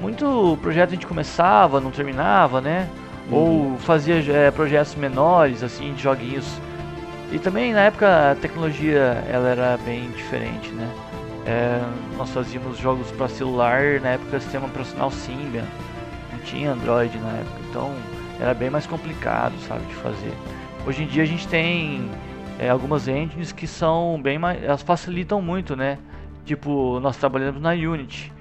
muito 0.02 0.58
projeto 0.60 0.90
a 0.90 0.94
gente 0.94 1.06
começava, 1.06 1.80
não 1.80 1.92
terminava, 1.92 2.60
né? 2.60 2.90
Uhum. 3.30 3.38
Ou 3.38 3.78
fazia 3.78 4.16
é, 4.16 4.50
projetos 4.50 4.96
menores, 4.96 5.62
assim, 5.62 5.94
de 5.94 6.02
joguinhos. 6.02 6.48
E 7.32 7.38
também 7.38 7.72
na 7.72 7.82
época 7.82 8.32
a 8.32 8.36
tecnologia 8.36 9.24
ela 9.32 9.50
era 9.50 9.78
bem 9.86 10.10
diferente, 10.10 10.72
né? 10.72 10.90
É, 11.46 11.80
nós 12.18 12.32
fazíamos 12.32 12.80
jogos 12.80 13.12
para 13.12 13.28
celular 13.28 14.02
na 14.02 14.10
época 14.10 14.40
sistema 14.40 14.66
operacional 14.66 15.12
Symbian, 15.12 15.64
não 16.32 16.40
tinha 16.40 16.72
Android 16.72 17.16
na 17.20 17.30
época, 17.38 17.60
então 17.70 17.94
era 18.40 18.54
bem 18.54 18.70
mais 18.70 18.88
complicado, 18.88 19.54
sabe, 19.68 19.86
de 19.86 19.96
fazer. 19.96 20.34
Hoje 20.88 21.04
em 21.04 21.08
dia 21.08 21.24
a 21.24 21.26
gente 21.26 21.48
tem 21.48 22.10
é, 22.58 22.70
algumas 22.70 23.08
engines 23.08 23.52
que 23.52 23.68
são 23.68 24.20
bem 24.22 24.40
mais, 24.40 24.64
elas 24.64 24.82
facilitam 24.82 25.42
muito, 25.42 25.76
né? 25.76 25.98
Tipo, 26.46 27.00
nós 27.00 27.18
trabalhamos 27.18 27.62
na 27.62 27.72
Unity. 27.72 28.32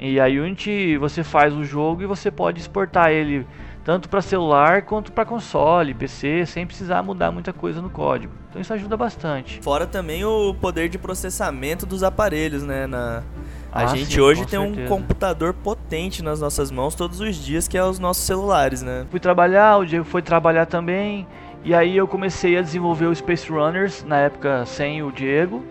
E 0.00 0.18
a 0.18 0.24
Unity 0.24 0.96
você 0.96 1.22
faz 1.22 1.54
o 1.54 1.64
jogo 1.64 2.02
e 2.02 2.06
você 2.06 2.30
pode 2.30 2.60
exportar 2.60 3.10
ele 3.10 3.46
tanto 3.84 4.08
para 4.08 4.20
celular 4.22 4.82
quanto 4.82 5.12
para 5.12 5.24
console, 5.24 5.94
PC, 5.94 6.46
sem 6.46 6.66
precisar 6.66 7.02
mudar 7.02 7.30
muita 7.30 7.52
coisa 7.52 7.80
no 7.80 7.90
código. 7.90 8.32
Então 8.48 8.60
isso 8.60 8.72
ajuda 8.72 8.96
bastante. 8.96 9.60
Fora 9.60 9.86
também 9.86 10.24
o 10.24 10.54
poder 10.54 10.88
de 10.88 10.98
processamento 10.98 11.84
dos 11.86 12.02
aparelhos, 12.02 12.62
né, 12.62 12.86
na 12.86 13.22
A 13.72 13.84
Ah, 13.84 13.86
gente 13.86 14.14
sim, 14.14 14.20
hoje 14.20 14.44
tem 14.46 14.58
um 14.58 14.66
certeza. 14.66 14.88
computador 14.88 15.54
potente 15.54 16.22
nas 16.22 16.40
nossas 16.40 16.70
mãos 16.70 16.94
todos 16.94 17.20
os 17.20 17.34
dias, 17.36 17.66
que 17.66 17.78
é 17.78 17.82
os 17.82 17.98
nossos 17.98 18.22
celulares, 18.24 18.82
né? 18.82 19.06
Fui 19.10 19.18
trabalhar, 19.18 19.78
o 19.78 19.86
Diego 19.86 20.04
foi 20.04 20.20
trabalhar 20.20 20.66
também. 20.66 21.26
E 21.64 21.74
aí 21.74 21.96
eu 21.96 22.06
comecei 22.06 22.58
a 22.58 22.60
desenvolver 22.62 23.06
o 23.06 23.14
Space 23.14 23.50
Runners, 23.50 24.04
na 24.04 24.18
época 24.18 24.66
sem 24.66 25.02
o 25.02 25.10
Diego. 25.10 25.64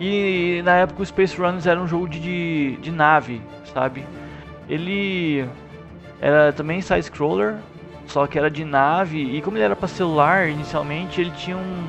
E 0.00 0.62
na 0.64 0.74
época 0.76 1.02
o 1.02 1.06
Space 1.06 1.36
Runners 1.36 1.66
era 1.66 1.80
um 1.80 1.86
jogo 1.86 2.08
de, 2.08 2.18
de, 2.20 2.76
de 2.80 2.90
nave, 2.90 3.40
sabe? 3.72 4.04
Ele 4.68 5.46
era 6.20 6.52
também 6.52 6.80
side-scroller, 6.80 7.56
só 8.06 8.26
que 8.26 8.36
era 8.38 8.50
de 8.50 8.64
nave. 8.64 9.18
E 9.36 9.40
como 9.42 9.56
ele 9.56 9.64
era 9.64 9.76
para 9.76 9.86
celular, 9.88 10.48
inicialmente 10.48 11.20
ele 11.20 11.30
tinha 11.32 11.56
um, 11.56 11.84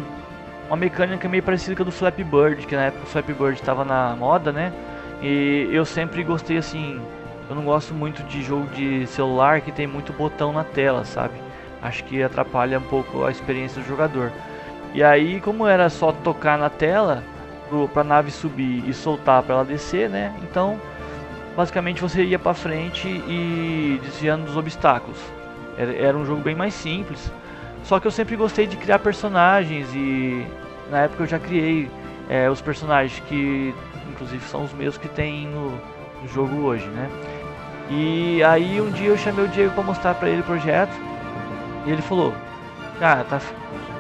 uma 0.68 0.78
mecânica 0.78 1.28
meio 1.28 1.42
parecida 1.42 1.76
com 1.76 1.82
a 1.82 1.86
do 1.86 1.92
Flappy 1.92 2.24
Bird, 2.24 2.68
que 2.68 2.76
na 2.76 2.84
época 2.86 3.04
o 3.04 3.08
Flappy 3.08 3.34
Bird 3.34 3.54
estava 3.60 3.84
na 3.84 4.16
moda, 4.16 4.52
né? 4.52 4.72
E 5.22 5.70
eu 5.72 5.86
sempre 5.86 6.24
gostei 6.24 6.58
assim. 6.58 7.00
Eu 7.50 7.56
não 7.56 7.64
gosto 7.64 7.94
muito 7.94 8.24
de 8.24 8.44
jogo 8.44 8.68
de 8.68 9.08
celular 9.08 9.62
que 9.62 9.72
tem 9.72 9.88
muito 9.88 10.14
botão 10.14 10.54
na 10.54 10.64
tela, 10.64 11.04
sabe? 11.04 11.34
Acho 11.82 12.04
que 12.04 12.22
atrapalha 12.22 12.78
um 12.78 12.84
pouco 12.84 13.26
a 13.26 13.32
experiência 13.32 13.82
do 13.82 13.88
jogador. 13.88 14.32
E 14.94 15.04
aí, 15.04 15.40
como 15.42 15.68
era 15.68 15.90
só 15.90 16.12
tocar 16.12 16.58
na 16.58 16.70
tela 16.70 17.24
pro, 17.70 17.88
pra 17.88 18.04
nave 18.04 18.32
subir 18.32 18.88
e 18.88 18.94
soltar 18.94 19.44
para 19.44 19.56
ela 19.56 19.66
descer, 19.66 20.10
né? 20.10 20.34
Então, 20.44 20.80
basicamente 21.56 22.02
você 22.02 22.24
ia 22.24 22.40
pra 22.40 22.54
frente 22.54 23.08
e 23.08 24.00
desviando 24.04 24.46
dos 24.46 24.58
obstáculos. 24.58 25.20
Era, 25.78 25.96
era 25.96 26.18
um 26.18 26.26
jogo 26.26 26.42
bem 26.42 26.56
mais 26.56 26.74
simples. 26.74 27.32
Só 27.84 28.00
que 28.00 28.08
eu 28.08 28.12
sempre 28.12 28.36
gostei 28.36 28.68
de 28.68 28.78
criar 28.78 29.00
personagens 29.00 29.88
e 29.96 30.46
na 30.92 31.00
época 31.00 31.24
eu 31.24 31.28
já 31.28 31.40
criei 31.40 31.90
é, 32.28 32.50
os 32.50 32.62
personagens 32.62 33.22
que, 33.28 33.74
inclusive, 34.20 34.44
são 34.46 34.66
os 34.66 34.74
mesmos 34.74 34.98
que 34.98 35.08
tem 35.08 35.48
no, 35.48 35.72
no 36.22 36.28
jogo 36.28 36.64
hoje, 36.66 36.86
né? 36.88 37.10
E 37.90 38.44
aí 38.44 38.80
um 38.80 38.92
dia 38.92 39.08
eu 39.08 39.18
chamei 39.18 39.46
o 39.46 39.48
Diego 39.48 39.74
para 39.74 39.84
mostrar 39.84 40.14
para 40.14 40.30
ele 40.30 40.42
o 40.42 40.44
projeto 40.44 40.94
e 41.86 41.92
ele 41.92 42.02
falou: 42.02 42.34
Cara, 43.00 43.24
tá, 43.24 43.40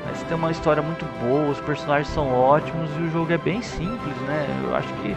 mas 0.05 0.21
tem 0.23 0.35
uma 0.37 0.51
história 0.51 0.83
muito 0.83 1.05
boa, 1.21 1.49
os 1.49 1.59
personagens 1.61 2.07
são 2.09 2.31
ótimos 2.31 2.89
e 2.99 3.03
o 3.03 3.11
jogo 3.11 3.31
é 3.31 3.37
bem 3.37 3.61
simples, 3.61 4.15
né? 4.27 4.45
Eu 4.63 4.75
acho 4.75 4.87
que 4.95 5.15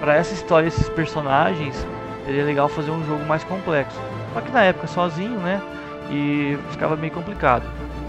para 0.00 0.16
essa 0.16 0.34
história, 0.34 0.66
esses 0.66 0.88
personagens, 0.88 1.86
seria 2.24 2.44
legal 2.44 2.68
fazer 2.68 2.90
um 2.90 3.04
jogo 3.06 3.24
mais 3.24 3.44
complexo. 3.44 4.00
Só 4.32 4.40
que 4.40 4.50
na 4.50 4.62
época 4.62 4.86
sozinho, 4.86 5.38
né? 5.38 5.60
E 6.10 6.58
ficava 6.70 6.96
meio 6.96 7.12
complicado. 7.12 7.64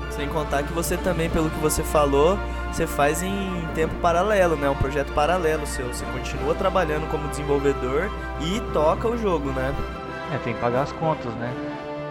Sem 0.10 0.27
contar 0.27 0.63
que 0.63 0.74
você 0.74 0.98
também, 0.98 1.30
pelo 1.30 1.50
que 1.50 1.60
você 1.60 1.84
falou, 1.84 2.38
você 2.74 2.88
faz 2.88 3.22
em 3.22 3.68
tempo 3.75 3.94
paralelo, 3.96 4.56
né? 4.56 4.68
Um 4.68 4.75
projeto 4.75 5.13
paralelo 5.13 5.63
seu. 5.68 5.88
Você 5.94 6.03
continua 6.06 6.56
trabalhando 6.56 7.08
como 7.12 7.27
desenvolvedor 7.27 8.10
e 8.42 8.60
toca 8.74 9.08
o 9.08 9.15
jogo, 9.15 9.51
né? 9.51 9.72
É, 10.34 10.39
tem 10.39 10.56
que 10.56 10.60
pagar 10.60 10.82
as 10.82 10.92
contas, 10.94 11.32
né? 11.36 11.53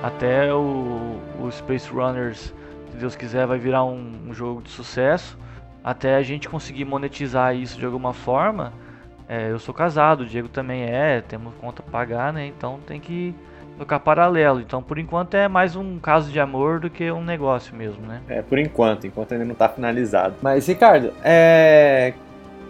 Até 0.04 0.54
o, 0.54 1.20
o 1.40 1.50
Space 1.50 1.90
Runners, 1.90 2.54
se 2.90 2.96
Deus 2.96 3.16
quiser, 3.16 3.44
vai 3.44 3.58
virar 3.58 3.82
um, 3.82 4.28
um 4.28 4.32
jogo 4.32 4.62
de 4.62 4.70
sucesso. 4.70 5.36
Até 5.82 6.14
a 6.14 6.22
gente 6.22 6.48
conseguir 6.48 6.84
monetizar 6.84 7.56
isso 7.56 7.76
de 7.76 7.84
alguma 7.84 8.12
forma. 8.12 8.72
É, 9.28 9.50
eu 9.50 9.58
sou 9.58 9.74
casado, 9.74 10.20
o 10.20 10.26
Diego 10.26 10.48
também 10.48 10.84
é, 10.84 11.20
temos 11.22 11.54
conta 11.60 11.82
pra 11.82 11.90
pagar, 11.90 12.32
né? 12.32 12.46
Então 12.46 12.78
tem 12.86 13.00
que 13.00 13.34
tocar 13.82 13.98
paralelo. 14.00 14.60
Então 14.60 14.82
por 14.82 14.98
enquanto 14.98 15.34
é 15.34 15.48
mais 15.48 15.76
um 15.76 15.98
caso 15.98 16.30
de 16.30 16.38
amor 16.38 16.80
do 16.80 16.88
que 16.88 17.10
um 17.10 17.22
negócio 17.22 17.74
mesmo, 17.74 18.06
né? 18.06 18.20
É, 18.28 18.42
por 18.42 18.58
enquanto, 18.58 19.06
enquanto 19.06 19.32
ainda 19.32 19.44
não 19.44 19.54
tá 19.54 19.68
finalizado. 19.68 20.34
Mas, 20.40 20.66
Ricardo, 20.66 21.12
é... 21.22 22.12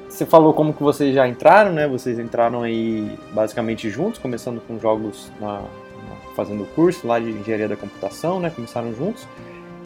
você 0.09 0.25
falou 0.25 0.55
como 0.55 0.73
que 0.73 0.83
vocês 0.83 1.15
já 1.15 1.29
entraram, 1.29 1.73
né? 1.73 1.87
Vocês 1.87 2.19
entraram 2.19 2.63
aí 2.63 3.19
basicamente 3.33 3.91
juntos, 3.91 4.19
começando 4.19 4.61
com 4.67 4.79
jogos 4.79 5.31
na, 5.41 5.61
na- 5.61 5.63
fazendo 6.35 6.63
o 6.63 6.67
curso 6.67 7.07
lá 7.07 7.19
de 7.19 7.31
engenharia 7.31 7.69
da 7.69 7.77
computação, 7.77 8.41
né? 8.41 8.51
Começaram 8.51 8.93
juntos. 8.95 9.29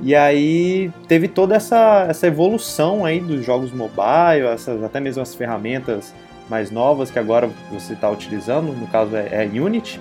E 0.02 0.14
aí 0.14 0.92
teve 1.09 1.26
toda 1.26 1.56
essa, 1.56 2.06
essa 2.09 2.26
evolução 2.26 3.04
aí 3.04 3.18
dos 3.18 3.45
jogos 3.45 3.73
mobile, 3.73 4.47
essas, 4.52 4.85
até 4.85 5.00
mesmo 5.00 5.23
as 5.23 5.35
ferramentas 5.35 6.14
mais 6.50 6.71
novas 6.71 7.11
que 7.11 7.18
agora 7.18 7.50
você 7.73 7.95
está 7.95 8.09
utilizando, 8.09 8.73
no 8.73 8.87
caso 8.88 9.16
é, 9.16 9.45
é 9.45 9.61
Unity. 9.61 9.99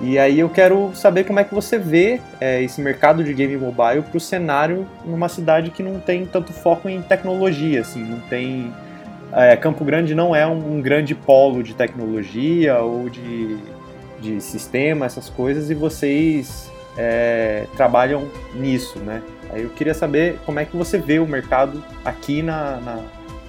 E 0.00 0.16
aí 0.18 0.38
eu 0.38 0.48
quero 0.48 0.92
saber 0.94 1.24
como 1.24 1.40
é 1.40 1.44
que 1.44 1.52
você 1.54 1.76
vê 1.76 2.20
é, 2.40 2.62
esse 2.62 2.80
mercado 2.80 3.24
de 3.24 3.32
game 3.34 3.56
mobile 3.56 4.02
para 4.02 4.16
o 4.16 4.20
cenário 4.20 4.86
numa 5.04 5.28
cidade 5.28 5.70
que 5.70 5.82
não 5.82 5.98
tem 5.98 6.24
tanto 6.24 6.52
foco 6.52 6.88
em 6.88 7.02
tecnologia, 7.02 7.80
assim, 7.80 8.04
não 8.04 8.20
tem 8.20 8.72
é, 9.32 9.56
Campo 9.56 9.84
Grande 9.84 10.14
não 10.14 10.34
é 10.34 10.46
um, 10.46 10.76
um 10.76 10.80
grande 10.80 11.14
polo 11.14 11.62
de 11.62 11.74
tecnologia 11.74 12.78
ou 12.78 13.10
de, 13.10 13.56
de 14.20 14.40
sistema, 14.40 15.04
essas 15.04 15.28
coisas, 15.28 15.68
e 15.68 15.74
vocês 15.74 16.70
é, 16.96 17.66
trabalham 17.76 18.28
nisso, 18.54 18.98
né? 19.00 19.20
Aí 19.52 19.62
eu 19.62 19.70
queria 19.70 19.94
saber 19.94 20.38
como 20.46 20.60
é 20.60 20.64
que 20.64 20.76
você 20.76 20.96
vê 20.98 21.18
o 21.18 21.26
mercado 21.26 21.82
aqui 22.04 22.40
na, 22.40 22.76
na- 22.76 23.00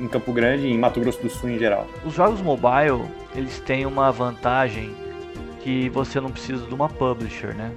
em 0.01 0.07
Campo 0.07 0.31
Grande 0.31 0.65
em 0.67 0.77
Mato 0.77 0.99
Grosso 0.99 1.21
do 1.21 1.29
Sul 1.29 1.49
em 1.49 1.59
geral. 1.59 1.85
Os 2.05 2.13
jogos 2.13 2.41
mobile, 2.41 3.03
eles 3.35 3.59
têm 3.59 3.85
uma 3.85 4.11
vantagem 4.11 4.91
que 5.69 5.87
você 5.89 6.19
não 6.19 6.31
precisa 6.31 6.65
de 6.65 6.73
uma 6.73 6.89
publisher, 6.89 7.53
né? 7.53 7.71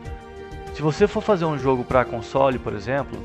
Se 0.73 0.81
você 0.81 1.07
for 1.07 1.21
fazer 1.21 1.45
um 1.45 1.59
jogo 1.59 1.85
para 1.85 2.07
console, 2.07 2.59
por 2.59 2.73
exemplo, 2.73 3.19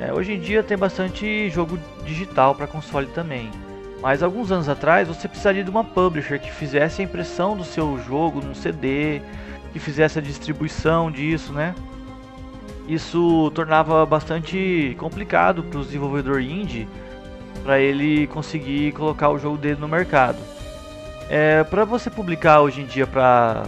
é, 0.00 0.12
hoje 0.12 0.32
em 0.32 0.40
dia 0.40 0.60
tem 0.64 0.76
bastante 0.76 1.48
jogo 1.50 1.78
digital 2.04 2.52
para 2.52 2.66
console 2.66 3.06
também. 3.06 3.48
Mas 4.00 4.20
alguns 4.20 4.50
anos 4.50 4.68
atrás 4.68 5.06
você 5.06 5.28
precisaria 5.28 5.62
de 5.62 5.70
uma 5.70 5.84
publisher 5.84 6.40
que 6.40 6.50
fizesse 6.50 7.00
a 7.00 7.04
impressão 7.04 7.56
do 7.56 7.62
seu 7.62 7.96
jogo 8.04 8.40
num 8.40 8.54
CD, 8.54 9.22
que 9.72 9.78
fizesse 9.78 10.18
a 10.18 10.22
distribuição 10.22 11.08
disso, 11.08 11.52
né? 11.52 11.72
Isso 12.88 13.52
tornava 13.54 14.04
bastante 14.04 14.96
complicado 14.98 15.62
para 15.62 15.78
o 15.78 15.84
desenvolvedor 15.84 16.40
indie 16.40 16.88
para 17.62 17.78
ele 17.78 18.26
conseguir 18.26 18.90
colocar 18.90 19.30
o 19.30 19.38
jogo 19.38 19.56
dele 19.56 19.78
no 19.78 19.86
mercado. 19.86 20.38
É, 21.30 21.62
para 21.62 21.84
você 21.84 22.10
publicar 22.10 22.60
hoje 22.60 22.80
em 22.80 22.84
dia 22.84 23.06
para 23.06 23.62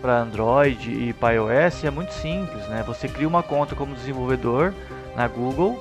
para 0.00 0.20
Android 0.20 0.90
e 0.90 1.12
para 1.12 1.34
iOS 1.34 1.84
é 1.84 1.90
muito 1.90 2.12
simples, 2.14 2.66
né? 2.68 2.82
Você 2.86 3.08
cria 3.08 3.28
uma 3.28 3.42
conta 3.42 3.74
como 3.74 3.94
desenvolvedor 3.94 4.72
na 5.16 5.28
Google, 5.28 5.78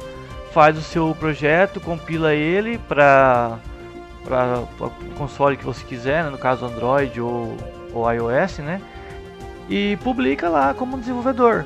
faz 0.52 0.78
o 0.78 0.82
seu 0.82 1.16
projeto, 1.16 1.80
compila 1.80 2.34
ele 2.34 2.78
para 2.78 3.58
para 4.24 4.60
o 4.60 5.16
console 5.18 5.58
que 5.58 5.66
você 5.66 5.84
quiser, 5.84 6.24
né? 6.24 6.30
no 6.30 6.38
caso 6.38 6.66
Android 6.66 7.20
ou, 7.20 7.56
ou 7.94 8.12
iOS, 8.12 8.60
né? 8.60 8.82
E 9.70 9.98
publica 10.04 10.50
lá 10.50 10.74
como 10.74 10.98
desenvolvedor. 10.98 11.66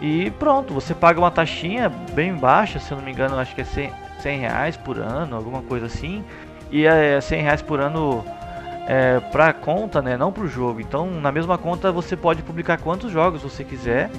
E 0.00 0.30
pronto, 0.32 0.74
você 0.74 0.94
paga 0.94 1.20
uma 1.20 1.30
taxinha 1.30 1.88
bem 1.88 2.34
baixa, 2.34 2.80
se 2.80 2.90
eu 2.90 2.98
não 2.98 3.04
me 3.04 3.12
engano, 3.12 3.38
acho 3.38 3.54
que 3.54 3.60
é 3.60 3.64
100, 3.64 3.92
100 4.20 4.38
reais 4.40 4.76
por 4.76 4.98
ano, 4.98 5.36
alguma 5.36 5.62
coisa 5.62 5.86
assim. 5.86 6.24
E 6.70 6.84
é 6.84 7.20
100 7.20 7.42
reais 7.42 7.62
por 7.62 7.80
ano 7.80 8.24
é, 8.86 9.20
pra 9.20 9.52
conta, 9.52 10.02
né? 10.02 10.16
Não 10.16 10.32
pro 10.32 10.48
jogo. 10.48 10.80
Então, 10.80 11.10
na 11.20 11.30
mesma 11.30 11.56
conta 11.56 11.92
você 11.92 12.16
pode 12.16 12.42
publicar 12.42 12.78
quantos 12.78 13.10
jogos 13.10 13.42
você 13.42 13.64
quiser. 13.64 14.10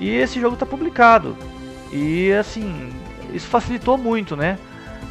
E 0.00 0.10
esse 0.10 0.40
jogo 0.40 0.56
tá 0.56 0.64
publicado. 0.64 1.36
E 1.92 2.32
assim, 2.32 2.92
isso 3.32 3.46
facilitou 3.48 3.98
muito, 3.98 4.36
né? 4.36 4.58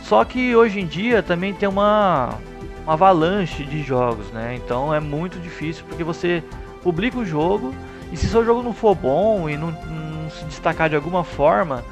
Só 0.03 0.23
que 0.23 0.55
hoje 0.55 0.79
em 0.79 0.85
dia 0.85 1.21
também 1.21 1.53
tem 1.53 1.67
uma, 1.67 2.35
uma 2.83 2.93
avalanche 2.93 3.63
de 3.65 3.83
jogos, 3.83 4.27
né? 4.31 4.55
Então 4.55 4.93
é 4.93 4.99
muito 4.99 5.39
difícil 5.39 5.83
porque 5.87 6.03
você 6.03 6.43
publica 6.81 7.17
o 7.17 7.25
jogo 7.25 7.75
e 8.11 8.17
se 8.17 8.27
seu 8.27 8.45
jogo 8.45 8.63
não 8.63 8.73
for 8.73 8.95
bom 8.95 9.49
e 9.49 9.57
não, 9.57 9.71
não 9.71 10.29
se 10.29 10.45
destacar 10.45 10.89
de 10.89 10.95
alguma 10.95 11.23
forma, 11.23 11.83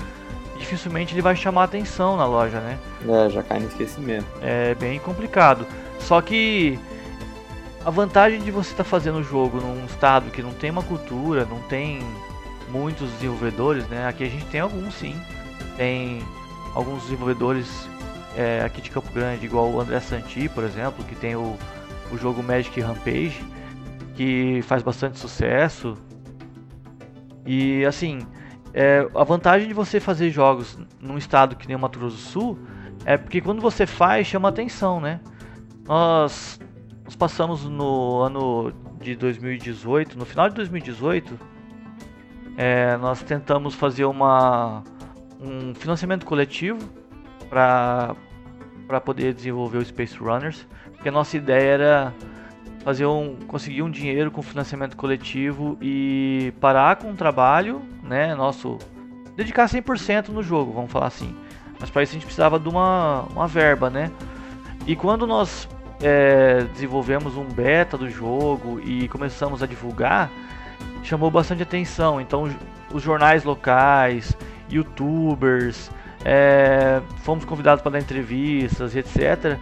dificilmente 0.58 1.14
ele 1.14 1.22
vai 1.22 1.36
chamar 1.36 1.64
atenção 1.64 2.18
na 2.18 2.26
loja, 2.26 2.60
né? 2.60 2.78
É, 3.08 3.30
já 3.30 3.44
cai 3.44 3.60
no 3.60 3.68
esquecimento. 3.68 4.26
É 4.42 4.76
bem 4.76 5.00
complicado. 5.00 5.66
Só 6.00 6.22
que 6.22 6.80
a 7.84 7.90
vantagem 7.90 8.42
de 8.42 8.52
você 8.52 8.72
estar 8.72 8.84
fazendo 8.84 9.20
o 9.20 9.24
jogo 9.24 9.60
num 9.60 9.86
estado 9.86 10.32
que 10.32 10.42
não 10.42 10.52
tem 10.52 10.72
uma 10.72 10.84
cultura, 10.84 11.46
não 11.46 11.60
tem 11.64 12.00
muitos 12.70 13.12
desenvolvedores, 13.12 13.88
né? 13.88 14.08
Aqui 14.08 14.24
a 14.24 14.30
gente 14.30 14.46
tem 14.46 14.60
alguns 14.60 14.96
sim. 14.96 15.16
Tem 15.78 16.22
alguns 16.74 17.04
desenvolvedores 17.04 17.88
é, 18.36 18.62
aqui 18.66 18.82
de 18.82 18.90
Campo 18.90 19.12
Grande, 19.14 19.46
igual 19.46 19.70
o 19.70 19.80
André 19.80 20.00
Santi, 20.00 20.50
por 20.50 20.64
exemplo, 20.64 21.04
que 21.06 21.16
tem 21.16 21.36
o, 21.36 21.58
o 22.12 22.18
jogo 22.18 22.42
Magic 22.42 22.80
Rampage, 22.80 23.44
que 24.16 24.62
faz 24.64 24.82
bastante 24.84 25.20
sucesso. 25.20 25.98
E 27.46 27.86
assim, 27.86 28.26
é, 28.78 29.08
a 29.16 29.24
vantagem 29.24 29.70
de 29.70 29.74
você 29.74 30.02
fazer 30.02 30.30
jogos 30.32 30.78
num 31.00 31.18
estado 31.18 31.56
que 31.56 31.66
nem 31.66 31.78
o 31.78 31.80
Mato 31.80 31.98
Grosso 31.98 32.18
do 32.18 32.22
Sul 32.22 32.60
é 33.06 33.16
porque 33.16 33.40
quando 33.40 33.62
você 33.62 33.86
faz, 33.86 34.28
chama 34.28 34.50
atenção, 34.50 35.00
né? 35.00 35.22
Nós, 35.88 36.60
nós 37.06 37.16
passamos 37.16 37.64
no 37.64 38.20
ano 38.20 38.74
de 39.00 39.16
2018, 39.16 40.20
no 40.20 40.26
final 40.26 40.50
de 40.50 40.56
2018, 40.56 41.40
é, 42.58 42.98
nós 42.98 43.24
tentamos 43.24 43.76
fazer 43.76 44.04
uma, 44.04 44.84
um 45.40 45.74
financiamento 45.74 46.26
coletivo 46.26 46.80
para 47.50 48.14
para 48.88 49.02
poder 49.02 49.34
desenvolver 49.34 49.80
o 49.80 49.86
Space 49.86 50.16
Runners, 50.16 50.68
porque 50.92 51.10
a 51.10 51.12
nossa 51.12 51.36
ideia 51.36 51.72
era 51.72 52.14
fazer 52.86 53.08
um, 53.08 53.36
conseguir 53.48 53.82
um 53.82 53.90
dinheiro 53.90 54.30
com 54.30 54.44
financiamento 54.44 54.96
coletivo 54.96 55.76
e 55.82 56.54
parar 56.62 56.98
com 56.98 57.10
o 57.10 57.16
trabalho, 57.16 57.82
né, 58.04 58.36
nosso, 58.36 58.78
dedicar 59.36 59.66
100% 59.66 60.30
no 60.30 60.44
jogo, 60.44 60.72
vamos 60.72 60.92
falar 60.92 61.08
assim. 61.08 61.36
Mas 61.80 61.90
para 61.90 62.04
isso 62.04 62.12
a 62.12 62.14
gente 62.14 62.26
precisava 62.26 62.60
de 62.60 62.70
uma, 62.70 63.24
uma 63.32 63.48
verba, 63.48 63.90
né? 63.90 64.12
E 64.86 64.96
quando 64.96 65.26
nós 65.26 65.68
é, 66.00 66.64
desenvolvemos 66.74 67.36
um 67.36 67.46
beta 67.46 67.98
do 67.98 68.08
jogo 68.08 68.80
e 68.80 69.08
começamos 69.08 69.64
a 69.64 69.66
divulgar, 69.66 70.30
chamou 71.02 71.32
bastante 71.32 71.64
atenção. 71.64 72.22
Então, 72.22 72.48
os 72.94 73.02
jornais 73.02 73.44
locais, 73.44 74.38
youtubers, 74.70 75.90
é, 76.24 77.02
fomos 77.24 77.46
convidados 77.46 77.82
para 77.82 77.94
dar 77.94 78.00
entrevistas, 78.00 78.96
etc. 78.96 79.58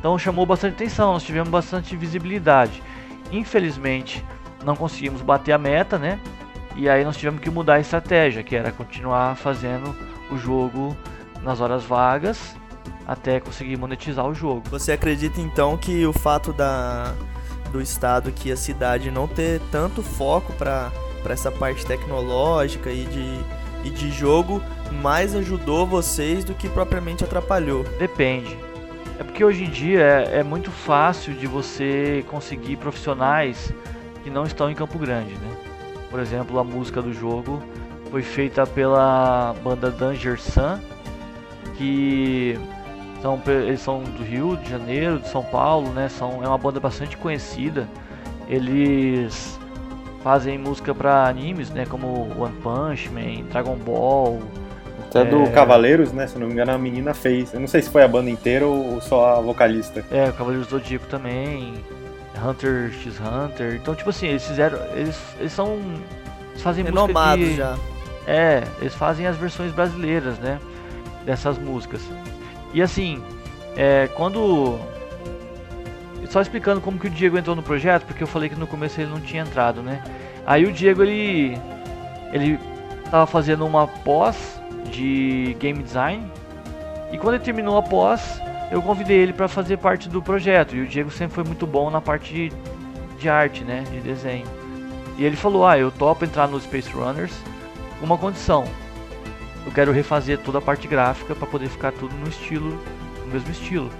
Então, 0.00 0.18
chamou 0.18 0.44
bastante 0.44 0.72
atenção, 0.72 1.12
nós 1.12 1.22
tivemos 1.22 1.48
bastante 1.48 1.94
visibilidade. 1.94 2.82
Infelizmente, 3.30 4.24
não 4.64 4.74
conseguimos 4.74 5.22
bater 5.22 5.52
a 5.52 5.58
meta, 5.58 5.98
né? 5.98 6.18
E 6.74 6.88
aí 6.88 7.04
nós 7.04 7.16
tivemos 7.16 7.40
que 7.40 7.50
mudar 7.50 7.74
a 7.74 7.80
estratégia, 7.80 8.42
que 8.42 8.56
era 8.56 8.72
continuar 8.72 9.36
fazendo 9.36 9.94
o 10.32 10.36
jogo 10.36 10.96
nas 11.42 11.60
horas 11.60 11.84
vagas 11.84 12.56
até 13.06 13.40
conseguir 13.40 13.76
monetizar 13.76 14.26
o 14.26 14.34
jogo. 14.34 14.62
Você 14.70 14.92
acredita 14.92 15.40
então 15.40 15.76
que 15.76 16.06
o 16.06 16.12
fato 16.12 16.52
da 16.52 17.14
do 17.72 17.80
estado 17.80 18.32
que 18.32 18.50
a 18.50 18.56
cidade 18.56 19.10
não 19.10 19.28
ter 19.28 19.60
tanto 19.70 20.02
foco 20.02 20.52
para 20.52 20.90
essa 21.28 21.52
parte 21.52 21.86
tecnológica 21.86 22.90
e 22.90 23.04
de, 23.04 23.40
e 23.84 23.90
de 23.90 24.10
jogo 24.10 24.60
mais 25.00 25.36
ajudou 25.36 25.86
vocês 25.86 26.44
do 26.44 26.52
que 26.54 26.68
propriamente 26.68 27.22
atrapalhou? 27.22 27.84
Depende. 27.98 28.69
É 29.20 29.22
porque 29.22 29.44
hoje 29.44 29.64
em 29.64 29.68
dia 29.68 30.00
é, 30.00 30.38
é 30.38 30.42
muito 30.42 30.70
fácil 30.70 31.34
de 31.34 31.46
você 31.46 32.24
conseguir 32.30 32.76
profissionais 32.76 33.70
que 34.24 34.30
não 34.30 34.44
estão 34.44 34.70
em 34.70 34.74
Campo 34.74 34.98
Grande, 34.98 35.34
né? 35.34 35.56
Por 36.10 36.18
exemplo, 36.20 36.58
a 36.58 36.64
música 36.64 37.02
do 37.02 37.12
jogo 37.12 37.62
foi 38.10 38.22
feita 38.22 38.66
pela 38.66 39.54
banda 39.62 39.90
Danger 39.90 40.40
Sun, 40.40 40.80
que 41.76 42.58
são, 43.20 43.38
eles 43.46 43.82
são 43.82 44.02
do 44.02 44.24
Rio 44.24 44.56
de 44.56 44.70
Janeiro, 44.70 45.18
de 45.18 45.28
São 45.28 45.44
Paulo, 45.44 45.90
né? 45.90 46.08
São, 46.08 46.42
é 46.42 46.48
uma 46.48 46.56
banda 46.56 46.80
bastante 46.80 47.14
conhecida. 47.18 47.86
Eles 48.48 49.60
fazem 50.22 50.56
música 50.56 50.94
para 50.94 51.28
animes, 51.28 51.68
né? 51.68 51.84
Como 51.84 52.26
One 52.42 52.56
Punch 52.62 53.10
Man, 53.10 53.44
Dragon 53.50 53.76
Ball. 53.76 54.40
Até 55.10 55.22
é... 55.22 55.24
do 55.24 55.50
Cavaleiros, 55.50 56.12
né? 56.12 56.26
Se 56.26 56.38
não 56.38 56.46
me 56.46 56.52
engano, 56.52 56.72
a 56.72 56.78
menina 56.78 57.12
fez. 57.12 57.52
Eu 57.52 57.60
não 57.60 57.66
sei 57.66 57.82
se 57.82 57.90
foi 57.90 58.02
a 58.02 58.08
banda 58.08 58.30
inteira 58.30 58.66
ou 58.66 59.00
só 59.00 59.36
a 59.36 59.40
vocalista. 59.40 60.04
É, 60.10 60.28
o 60.28 60.32
Cavaleiros 60.32 60.68
do 60.68 60.78
Zodíaco 60.78 61.06
também. 61.06 61.74
Hunter 62.42 62.92
x 62.92 63.20
Hunter. 63.20 63.74
Então, 63.74 63.94
tipo 63.94 64.08
assim, 64.08 64.28
eles 64.28 64.46
fizeram. 64.46 64.78
Eles, 64.94 65.18
eles 65.38 65.52
são. 65.52 65.78
Eles 66.50 66.62
fazem 66.62 66.84
Renomados 66.84 67.44
música 67.44 67.50
de, 67.50 67.56
já. 67.56 67.78
É, 68.26 68.62
eles 68.80 68.94
fazem 68.94 69.26
as 69.26 69.36
versões 69.36 69.72
brasileiras, 69.72 70.38
né? 70.38 70.58
Dessas 71.26 71.58
músicas. 71.58 72.00
E 72.72 72.80
assim, 72.80 73.22
é, 73.76 74.08
quando. 74.14 74.78
Só 76.28 76.40
explicando 76.40 76.80
como 76.80 76.98
que 76.98 77.08
o 77.08 77.10
Diego 77.10 77.36
entrou 77.36 77.56
no 77.56 77.62
projeto, 77.62 78.04
porque 78.06 78.22
eu 78.22 78.28
falei 78.28 78.48
que 78.48 78.54
no 78.54 78.66
começo 78.66 79.00
ele 79.00 79.10
não 79.10 79.20
tinha 79.20 79.42
entrado, 79.42 79.82
né? 79.82 80.02
Aí 80.46 80.64
o 80.64 80.72
Diego 80.72 81.02
ele. 81.02 81.58
Ele 82.32 82.58
tava 83.10 83.26
fazendo 83.26 83.66
uma 83.66 83.88
pós 83.88 84.59
de 84.84 85.56
game 85.58 85.82
design. 85.82 86.30
E 87.12 87.18
quando 87.18 87.34
ele 87.34 87.44
terminou 87.44 87.76
a 87.76 87.82
pós, 87.82 88.40
eu 88.70 88.80
convidei 88.80 89.18
ele 89.18 89.32
para 89.32 89.48
fazer 89.48 89.78
parte 89.78 90.08
do 90.08 90.22
projeto. 90.22 90.76
E 90.76 90.80
o 90.80 90.86
Diego 90.86 91.10
sempre 91.10 91.34
foi 91.34 91.44
muito 91.44 91.66
bom 91.66 91.90
na 91.90 92.00
parte 92.00 92.32
de, 92.32 92.52
de 93.18 93.28
arte, 93.28 93.64
né? 93.64 93.84
De 93.90 94.00
desenho. 94.00 94.46
E 95.18 95.24
ele 95.24 95.36
falou: 95.36 95.66
Ah, 95.66 95.78
eu 95.78 95.90
topo 95.90 96.24
entrar 96.24 96.48
no 96.48 96.60
Space 96.60 96.90
Runners 96.90 97.34
com 97.98 98.06
uma 98.06 98.16
condição. 98.16 98.64
Eu 99.66 99.72
quero 99.72 99.92
refazer 99.92 100.38
toda 100.38 100.58
a 100.58 100.62
parte 100.62 100.88
gráfica 100.88 101.34
para 101.34 101.46
poder 101.46 101.68
ficar 101.68 101.92
tudo 101.92 102.14
no 102.14 102.28
estilo, 102.28 102.80
no 103.24 103.32
mesmo 103.32 103.50
estilo. 103.50 103.90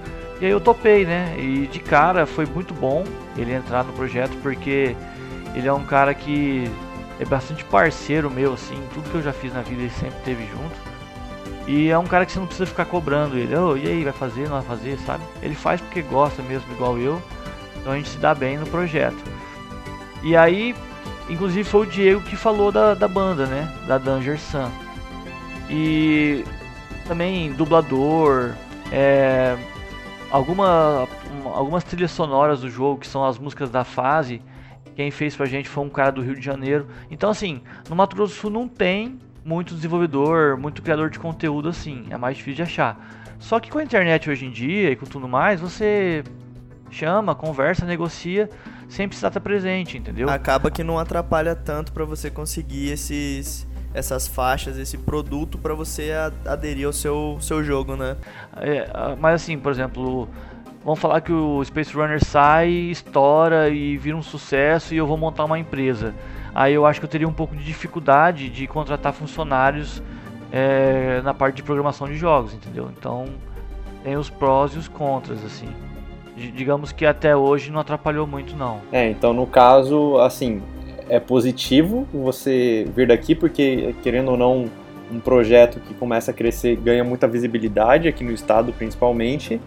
E 0.40 0.46
aí 0.46 0.50
eu 0.50 0.61
topei, 0.61 1.04
né? 1.04 1.35
E 1.38 1.66
de 1.66 1.81
cara 1.81 2.24
foi 2.24 2.46
muito 2.46 2.72
bom 2.72 3.04
ele 3.37 3.52
entrar 3.52 3.85
no 3.85 3.92
projeto 3.92 4.35
porque 4.42 4.96
ele 5.54 5.68
é 5.68 5.72
um 5.72 5.85
cara 5.85 6.14
que 6.14 6.70
é 7.20 7.24
bastante 7.26 7.62
parceiro 7.66 8.30
meu, 8.30 8.54
assim, 8.54 8.83
tudo 8.94 9.11
que 9.11 9.16
eu 9.16 9.22
já 9.22 9.33
fiz 9.33 9.52
na 9.52 9.61
vida 9.61 9.83
ele 9.83 9.90
sempre 9.90 10.18
teve 10.24 10.46
junto. 10.46 10.90
E 11.66 11.90
é 11.90 11.98
um 11.98 12.06
cara 12.06 12.24
que 12.24 12.33
você 12.33 12.38
não 12.38 12.46
precisa 12.46 12.66
ficar 12.66 12.87
cobrando 12.87 13.37
ele, 13.37 13.54
oh, 13.54 13.76
e 13.76 13.87
aí, 13.87 14.02
vai 14.02 14.12
fazer, 14.12 14.48
não 14.48 14.61
vai 14.61 14.62
fazer, 14.62 14.98
sabe? 15.00 15.22
Ele 15.42 15.54
faz 15.54 15.80
porque 15.83 16.00
gosta 16.00 16.42
mesmo, 16.42 16.72
igual 16.72 16.98
eu. 16.98 17.22
Então 17.76 17.92
a 17.92 17.96
gente 17.96 18.09
se 18.09 18.16
dá 18.16 18.35
bem 18.35 18.56
no 18.56 18.66
projeto. 18.66 19.18
E 20.22 20.35
aí, 20.35 20.74
inclusive 21.28 21.62
foi 21.62 21.87
o 21.87 21.90
Diego 21.90 22.22
que 22.22 22.37
falou 22.37 22.72
da, 22.72 22.94
da 22.94 23.06
banda, 23.06 23.44
né? 23.44 23.70
Da 23.87 23.98
Danger 23.98 24.40
Sun. 24.40 24.70
E 25.68 26.42
também 27.06 27.52
dublador, 27.52 28.54
é, 28.90 29.56
alguma, 30.30 31.06
algumas 31.54 31.85
trilhas 31.85 32.12
sonoras 32.12 32.62
do 32.62 32.70
jogo, 32.70 33.00
que 33.00 33.06
são 33.06 33.24
as 33.24 33.38
músicas 33.38 33.70
da 33.70 33.85
fase. 33.85 34.40
Quem 34.94 35.11
fez 35.11 35.37
pra 35.37 35.46
gente 35.46 35.68
foi 35.68 35.85
um 35.85 35.88
cara 35.88 36.11
do 36.11 36.22
Rio 36.22 36.35
de 36.35 36.44
Janeiro. 36.44 36.87
Então, 37.11 37.31
assim, 37.31 37.62
no 37.88 37.96
Mato 37.96 38.16
Grosso 38.16 38.35
do 38.35 38.40
Sul 38.40 38.50
não 38.50 38.68
tem 38.68 39.18
muito 39.44 39.74
desenvolvedor, 39.74 40.57
muito 40.57 40.83
criador 40.83 41.11
de 41.11 41.18
conteúdo 41.18 41.68
assim. 41.68 42.07
É 42.11 42.16
mais 42.16 42.37
difícil 42.37 42.57
de 42.57 42.62
achar. 42.62 43.18
Só 43.38 43.59
que 43.59 43.70
com 43.70 43.79
a 43.79 43.83
internet 43.83 44.29
hoje 44.29 44.44
em 44.44 44.50
dia 44.50 44.90
e 44.90 44.96
com 44.96 45.07
tudo 45.07 45.26
mais, 45.26 45.61
você 45.61 46.22
chama, 46.90 47.35
conversa, 47.35 47.87
negocia, 47.87 48.50
sempre 48.88 49.16
está 49.16 49.31
presente, 49.40 49.96
entendeu? 49.96 50.29
Acaba 50.29 50.70
que 50.70 50.85
não 50.85 50.98
atrapalha 50.98 51.55
tanto 51.55 51.92
para 51.92 52.05
você 52.05 52.31
conseguir 52.31 52.90
esses 52.90 53.66
essas 53.92 54.29
faixas, 54.29 54.79
esse 54.79 54.96
produto 54.96 55.59
para 55.59 55.74
você 55.74 56.12
aderir 56.46 56.87
ao 56.87 56.92
seu, 56.92 57.38
seu 57.40 57.64
jogo, 57.64 57.96
né? 57.96 58.16
É, 58.57 59.16
mas 59.18 59.42
assim, 59.42 59.59
por 59.59 59.72
exemplo, 59.72 60.29
vamos 60.84 60.98
falar 60.98 61.20
que 61.20 61.32
o 61.32 61.64
Space 61.64 61.94
Runner 61.94 62.22
sai, 62.24 62.70
estoura 62.70 63.68
e 63.68 63.96
vira 63.96 64.16
um 64.16 64.22
sucesso 64.22 64.94
e 64.94 64.96
eu 64.96 65.06
vou 65.06 65.16
montar 65.16 65.44
uma 65.44 65.58
empresa. 65.58 66.14
Aí 66.54 66.74
eu 66.74 66.84
acho 66.86 67.00
que 67.00 67.06
eu 67.06 67.10
teria 67.10 67.28
um 67.28 67.32
pouco 67.32 67.54
de 67.54 67.64
dificuldade 67.64 68.48
de 68.48 68.66
contratar 68.66 69.12
funcionários 69.12 70.02
é, 70.52 71.20
na 71.22 71.32
parte 71.32 71.56
de 71.56 71.62
programação 71.62 72.08
de 72.08 72.16
jogos, 72.16 72.54
entendeu? 72.54 72.90
Então 72.96 73.26
tem 74.02 74.16
os 74.16 74.30
prós 74.30 74.74
e 74.74 74.78
os 74.78 74.88
contras, 74.88 75.44
assim. 75.44 75.68
digamos 76.36 76.90
que 76.90 77.04
até 77.04 77.36
hoje 77.36 77.70
não 77.70 77.80
atrapalhou 77.80 78.26
muito, 78.26 78.56
não. 78.56 78.80
É, 78.90 79.08
então 79.08 79.32
no 79.32 79.46
caso, 79.46 80.18
assim, 80.18 80.62
é 81.08 81.20
positivo 81.20 82.06
você 82.12 82.86
vir 82.94 83.08
daqui, 83.08 83.34
porque, 83.34 83.94
querendo 84.02 84.30
ou 84.30 84.36
não, 84.36 84.70
um 85.12 85.20
projeto 85.20 85.80
que 85.80 85.92
começa 85.92 86.30
a 86.30 86.34
crescer 86.34 86.76
ganha 86.76 87.02
muita 87.02 87.26
visibilidade 87.26 88.08
aqui 88.08 88.22
no 88.22 88.30
estado, 88.30 88.72
principalmente, 88.72 89.60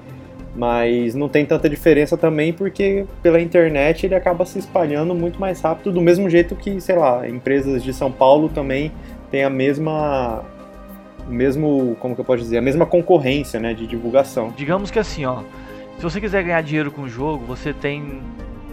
mas 0.56 1.16
não 1.16 1.28
tem 1.28 1.46
tanta 1.46 1.68
diferença 1.68 2.16
também 2.16 2.54
porque 2.54 3.06
pela 3.22 3.42
internet 3.42 4.06
ele 4.06 4.16
acaba 4.16 4.46
se 4.46 4.60
espalhando 4.60 5.16
muito 5.16 5.40
mais 5.40 5.60
rápido, 5.62 5.92
do 5.92 6.02
mesmo 6.02 6.30
jeito 6.30 6.56
que, 6.56 6.80
sei 6.80 6.96
lá, 6.96 7.28
empresas 7.28 7.84
de 7.84 7.94
São 7.94 8.12
Paulo 8.12 8.50
também 8.50 8.92
têm 9.32 9.44
a 9.44 9.50
mesma 9.50 10.44
mesmo, 11.28 11.96
como 12.00 12.16
que 12.16 12.22
eu 12.22 12.26
posso 12.26 12.44
dizer, 12.44 12.58
a 12.58 12.62
mesma 12.62 12.86
concorrência, 12.86 13.60
né, 13.60 13.74
de 13.74 13.88
divulgação. 13.88 14.54
Digamos 14.56 14.92
que 14.92 15.00
assim, 15.00 15.26
ó, 15.26 15.42
se 15.98 16.04
você 16.04 16.20
quiser 16.20 16.44
ganhar 16.44 16.62
dinheiro 16.62 16.92
com 16.92 17.04
o 17.04 17.10
jogo, 17.10 17.46
você 17.46 17.74
tem, 17.74 18.22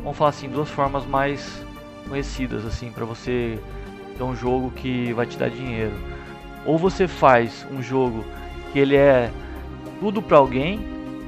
vamos 0.03 0.19
falar 0.19 0.31
assim, 0.31 0.49
duas 0.49 0.69
formas 0.69 1.07
mais 1.07 1.64
conhecidas 2.09 2.66
assim 2.66 2.90
para 2.90 3.05
você 3.05 3.57
ter 4.19 4.25
um 4.25 4.35
jogo 4.35 4.71
que 4.73 5.12
vai 5.12 5.27
te 5.27 5.38
dar 5.38 5.49
dinheiro. 5.49 5.93
Ou 6.66 6.77
você 6.77 7.09
faz 7.09 7.66
um 7.73 7.81
jogo 7.81 8.25
que 8.73 8.79
ele 8.79 8.97
é 8.97 9.31
tudo 10.01 10.21
para 10.21 10.38
alguém, 10.38 10.81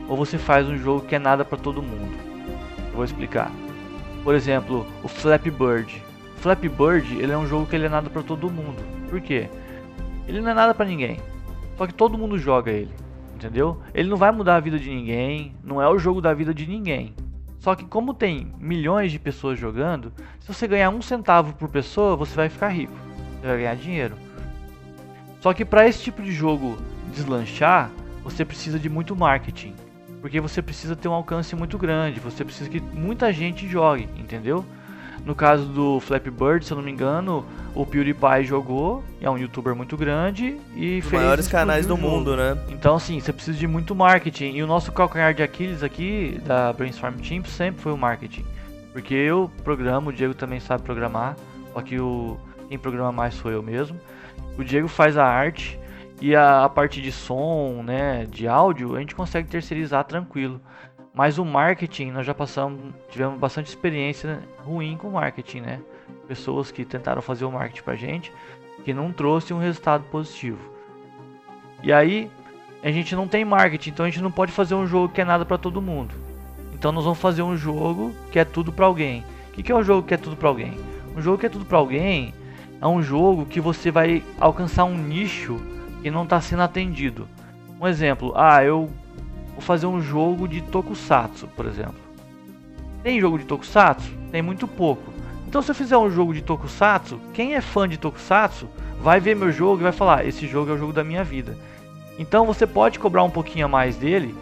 ou 0.09 0.17
você 0.17 0.39
faz 0.39 0.69
um 0.69 0.77
jogo 0.77 1.07
que 1.07 1.15
é 1.15 1.19
nada 1.19 1.45
para 1.45 1.59
todo 1.59 1.83
mundo. 1.83 2.17
Eu 2.89 2.97
vou 2.97 3.05
explicar. 3.05 3.51
Por 4.23 4.35
exemplo, 4.35 4.87
o 5.03 5.09
Flappy 5.09 5.51
Bird. 5.51 6.03
Flappy 6.37 6.69
Bird, 6.69 7.17
ele 7.19 7.33
é 7.33 7.39
um 7.39 7.47
jogo 7.47 7.67
que 7.67 7.75
ele 7.77 7.87
é 7.87 7.89
nada 7.89 8.11
para 8.11 8.23
todo 8.23 8.51
mundo. 8.51 8.83
Por 9.09 9.21
quê? 9.21 9.49
Ele 10.27 10.41
não 10.41 10.51
é 10.51 10.55
nada 10.55 10.75
para 10.75 10.87
ninguém. 10.87 11.21
Só 11.77 11.87
que 11.87 11.95
todo 11.95 12.19
mundo 12.19 12.39
joga 12.39 12.71
ele, 12.71 12.91
entendeu? 13.35 13.81
Ele 13.95 14.09
não 14.09 14.17
vai 14.17 14.31
mudar 14.31 14.57
a 14.57 14.61
vida 14.61 14.79
de 14.79 14.89
ninguém, 14.91 15.55
não 15.65 15.81
é 15.81 15.89
o 15.89 15.99
jogo 15.99 16.21
da 16.21 16.33
vida 16.35 16.53
de 16.53 16.67
ninguém. 16.67 17.15
Só 17.59 17.75
que 17.75 17.85
como 17.85 18.13
tem 18.13 18.53
milhões 18.59 19.13
de 19.13 19.19
pessoas 19.19 19.59
jogando, 19.59 20.13
se 20.41 20.53
você 20.53 20.67
ganhar 20.67 20.91
um 20.91 21.01
centavo 21.01 21.55
por 21.55 21.69
pessoa, 21.69 22.17
você 22.17 22.35
vai 22.35 22.49
ficar 22.49 22.69
rico. 22.69 22.93
Você 23.41 23.47
vai 23.47 23.57
ganhar 23.57 23.77
dinheiro. 23.77 24.17
Só 25.41 25.53
que 25.53 25.65
para 25.65 25.89
esse 25.89 26.03
tipo 26.03 26.23
de 26.23 26.33
jogo 26.33 26.77
deslanchar, 27.13 27.91
você 28.23 28.45
precisa 28.45 28.79
de 28.79 28.89
muito 28.89 29.17
marketing. 29.17 29.75
Porque 30.23 30.41
você 30.41 30.63
precisa 30.63 30.95
ter 30.95 31.09
um 31.09 31.13
alcance 31.13 31.55
muito 31.57 31.77
grande, 31.77 32.21
você 32.21 32.45
precisa 32.45 32.71
que 32.71 32.81
muita 32.81 33.33
gente 33.33 33.69
jogue, 33.69 34.09
entendeu? 34.17 34.65
No 35.27 35.35
caso 35.35 35.67
do 35.67 36.01
Flappy 36.01 36.31
Bird, 36.31 36.65
se 36.65 36.73
eu 36.73 36.77
não 36.77 36.85
me 36.85 36.91
engano, 36.91 37.45
o 37.75 37.85
PewDiePie 37.85 38.45
jogou, 38.45 39.05
é 39.21 39.29
um 39.29 39.37
youtuber 39.37 39.75
muito 39.75 39.97
grande 39.97 40.59
e 40.75 40.99
Os 40.99 41.07
fez. 41.07 41.23
maiores 41.23 41.49
canais 41.49 41.87
do 41.87 41.97
mundo, 41.97 42.37
né? 42.37 42.57
Então, 42.69 42.97
assim, 42.97 43.21
você 43.21 43.33
precisa 43.33 43.59
de 43.59 43.67
muito 43.67 43.95
marketing. 43.95 44.57
E 44.57 44.63
o 44.63 44.67
nosso 44.67 44.91
calcanhar 44.93 45.35
de 45.35 45.43
Aquiles 45.43 45.83
aqui, 45.83 46.41
da 46.45 46.73
Brainstorm 46.73 47.15
Team, 47.17 47.45
sempre 47.45 47.83
foi 47.83 47.93
o 47.93 47.97
marketing. 47.97 48.45
Porque 48.93 49.15
eu 49.15 49.51
programo, 49.65 50.11
o 50.11 50.13
Diego 50.13 50.35
também 50.35 50.61
sabe 50.61 50.83
programar, 50.83 51.37
só 51.73 51.81
que 51.83 51.99
o, 51.99 52.37
quem 52.69 52.79
programa 52.79 53.13
mais 53.13 53.35
sou 53.35 53.51
eu 53.51 53.63
mesmo. 53.63 53.99
O 54.59 54.65
Diego 54.65 54.89
faz 54.89 55.17
a 55.17 55.25
arte 55.25 55.79
e 56.23 56.37
a, 56.37 56.63
a 56.63 56.69
parte 56.69 57.03
de 57.03 57.11
som, 57.11 57.83
né, 57.83 58.27
de 58.31 58.47
áudio, 58.47 58.95
a 58.95 59.01
gente 59.01 59.13
consegue 59.13 59.49
terceirizar 59.49 60.05
tranquilo. 60.05 60.61
Mas 61.13 61.37
o 61.37 61.45
marketing, 61.45 62.13
nós 62.13 62.25
já 62.25 62.33
passamos, 62.33 62.95
tivemos 63.11 63.41
bastante 63.41 63.67
experiência 63.67 64.39
ruim 64.65 64.97
com 64.97 65.11
marketing, 65.11 65.63
né? 65.63 65.81
Pessoas 66.29 66.71
que 66.71 66.85
tentaram 66.85 67.21
fazer 67.21 67.45
o 67.45 67.51
marketing 67.51 67.83
pra 67.83 67.97
gente, 67.97 68.33
que 68.85 68.95
não 68.95 69.11
trouxe 69.11 69.53
um 69.53 69.59
resultado 69.59 70.05
positivo. 70.13 70.61
E 71.83 71.93
aí, 71.93 72.31
a 72.85 72.93
gente 72.93 73.17
não 73.17 73.27
tem 73.27 73.45
marketing, 73.45 73.91
então 73.91 74.07
a 74.07 74.09
gente 74.09 74.23
não 74.23 74.31
pode 74.31 74.53
fazer 74.53 74.77
um 74.77 74.87
jogo 74.87 75.13
que 75.13 75.21
é 75.21 75.25
nada 75.25 75.45
para 75.45 75.59
todo 75.59 75.83
mundo. 75.83 76.15
Então 76.73 76.93
nós 76.93 77.03
vamos 77.03 77.19
fazer 77.19 77.43
um 77.43 77.57
jogo 77.57 78.15
que 78.31 78.39
é 78.39 78.45
tudo 78.45 78.73
para 78.73 78.87
alguém. 78.87 79.25
O 79.49 79.55
que, 79.55 79.63
que 79.65 79.73
é 79.73 79.75
um 79.75 79.83
jogo 79.83 80.07
que 80.07 80.15
é 80.15 80.17
tudo 80.17 80.37
para 80.37 80.49
alguém? 80.49 80.79
Um 81.17 81.21
jogo 81.21 81.37
que 81.37 81.47
é 81.47 81.49
tudo 81.49 81.65
para 81.65 81.79
alguém 81.79 82.33
é 82.81 82.87
um 82.87 83.03
jogo 83.03 83.45
que 83.45 83.61
você 83.61 83.91
vai 83.91 84.23
alcançar 84.39 84.85
um 84.85 84.97
nicho 84.97 85.72
que 86.03 86.11
não 86.11 86.25
está 86.25 86.41
sendo 86.41 86.63
atendido. 86.63 87.29
Um 87.81 87.87
exemplo, 87.87 88.33
ah, 88.37 88.63
eu 88.63 88.91
vou 89.53 89.61
fazer 89.61 89.87
um 89.87 90.01
jogo 90.01 90.49
de 90.49 90.61
Tokusatsu, 90.61 91.47
por 91.49 91.67
exemplo. 91.67 91.95
Tem 93.03 93.21
jogo 93.21 93.39
de 93.39 93.45
Tokusatsu? 93.45 94.13
Tem 94.31 94.43
muito 94.43 94.67
pouco. 94.67 95.13
Então 95.47 95.63
se 95.63 95.71
eu 95.71 95.75
fizer 95.75 95.97
um 95.97 96.11
jogo 96.11 96.35
de 96.35 96.43
Tokusatsu, 96.43 97.21
quem 97.33 97.55
é 97.55 97.61
fã 97.61 97.89
de 97.89 97.99
Tokusatsu 97.99 98.69
vai 99.01 99.21
ver 99.21 99.37
meu 99.37 99.53
jogo 99.53 99.81
e 99.81 99.83
vai 99.83 99.93
falar, 99.93 100.27
esse 100.27 100.47
jogo 100.47 100.71
é 100.71 100.75
o 100.75 100.79
jogo 100.79 100.93
da 100.93 101.05
minha 101.05 101.25
vida. 101.25 101.57
Então 102.19 102.47
você 102.47 102.67
pode 102.67 102.99
cobrar 102.99 103.23
um 103.23 103.31
pouquinho 103.31 103.67
a 103.67 103.69
mais 103.69 103.97
dele, 103.97 104.35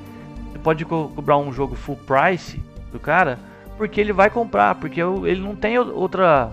você 0.52 0.58
pode 0.58 0.84
co 0.84 1.10
cobrar 1.14 1.38
um 1.38 1.52
jogo 1.52 1.74
full 1.74 1.96
price 1.96 2.60
do 2.92 2.98
cara, 2.98 3.38
porque 3.76 4.00
ele 4.00 4.12
vai 4.12 4.28
comprar, 4.28 4.74
porque 4.74 5.00
ele 5.00 5.40
não 5.40 5.56
tem 5.56 5.78
outra 5.78 6.52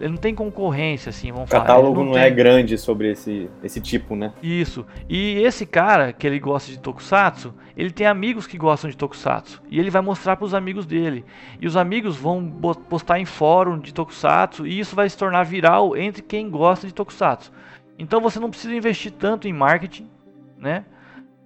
ele 0.00 0.10
não 0.10 0.16
tem 0.16 0.34
concorrência, 0.34 1.10
assim, 1.10 1.30
vamos 1.30 1.48
falar. 1.48 1.62
O 1.62 1.66
catálogo 1.66 2.04
não, 2.04 2.12
não 2.12 2.18
é 2.18 2.28
grande 2.28 2.76
sobre 2.76 3.12
esse, 3.12 3.48
esse 3.62 3.80
tipo, 3.80 4.16
né? 4.16 4.32
Isso. 4.42 4.84
E 5.08 5.38
esse 5.42 5.64
cara, 5.64 6.12
que 6.12 6.26
ele 6.26 6.40
gosta 6.40 6.72
de 6.72 6.78
Tokusatsu, 6.78 7.54
ele 7.76 7.90
tem 7.90 8.06
amigos 8.06 8.46
que 8.46 8.58
gostam 8.58 8.90
de 8.90 8.96
Tokusatsu. 8.96 9.62
E 9.70 9.78
ele 9.78 9.90
vai 9.90 10.02
mostrar 10.02 10.36
para 10.36 10.44
os 10.44 10.54
amigos 10.54 10.86
dele. 10.86 11.24
E 11.60 11.66
os 11.66 11.76
amigos 11.76 12.16
vão 12.16 12.50
postar 12.88 13.20
em 13.20 13.24
fórum 13.24 13.78
de 13.78 13.94
Tokusatsu. 13.94 14.66
E 14.66 14.78
isso 14.78 14.96
vai 14.96 15.08
se 15.08 15.16
tornar 15.16 15.44
viral 15.44 15.96
entre 15.96 16.22
quem 16.22 16.50
gosta 16.50 16.86
de 16.86 16.92
Tokusatsu. 16.92 17.52
Então 17.96 18.20
você 18.20 18.40
não 18.40 18.50
precisa 18.50 18.74
investir 18.74 19.12
tanto 19.12 19.46
em 19.46 19.52
marketing, 19.52 20.10
né? 20.58 20.84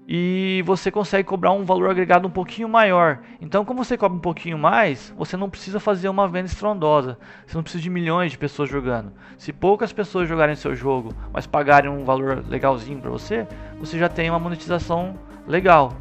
E 0.07 0.63
você 0.67 0.91
consegue 0.91 1.27
cobrar 1.27 1.53
um 1.53 1.65
valor 1.65 1.89
agregado 1.91 2.29
um 2.29 2.31
pouquinho 2.31 2.69
maior. 2.69 3.21
Então, 3.41 3.65
como 3.65 3.83
você 3.83 3.97
cobra 3.97 4.17
um 4.17 4.21
pouquinho 4.21 4.59
mais, 4.59 5.15
você 5.17 5.37
não 5.37 5.49
precisa 5.49 5.81
fazer 5.81 6.09
uma 6.09 6.29
venda 6.29 6.47
estrondosa. 6.47 7.19
Você 7.47 7.57
não 7.57 7.63
precisa 7.63 7.83
de 7.83 7.89
milhões 7.89 8.33
de 8.33 8.39
pessoas 8.39 8.69
jogando. 8.69 9.13
Se 9.39 9.53
poucas 9.53 9.93
pessoas 9.93 10.29
jogarem 10.29 10.55
seu 10.55 10.75
jogo, 10.75 11.15
mas 11.33 11.47
pagarem 11.47 11.91
um 11.91 12.05
valor 12.05 12.45
legalzinho 12.47 13.01
para 13.01 13.11
você, 13.11 13.47
você 13.79 13.99
já 13.99 14.09
tem 14.09 14.29
uma 14.29 14.39
monetização 14.39 15.19
legal. 15.47 15.95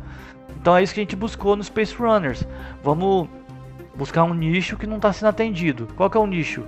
Então 0.60 0.76
é 0.76 0.84
isso 0.84 0.94
que 0.94 1.00
a 1.00 1.04
gente 1.04 1.16
buscou 1.16 1.56
no 1.56 1.64
Space 1.64 1.96
Runners. 1.96 2.46
Vamos 2.84 3.30
buscar 3.96 4.24
um 4.24 4.34
nicho 4.34 4.76
que 4.76 4.88
não 4.88 4.98
está 4.98 5.14
sendo 5.14 5.30
atendido. 5.30 5.88
Qual 5.96 6.10
que 6.10 6.18
é 6.18 6.20
o 6.20 6.28
nicho? 6.28 6.64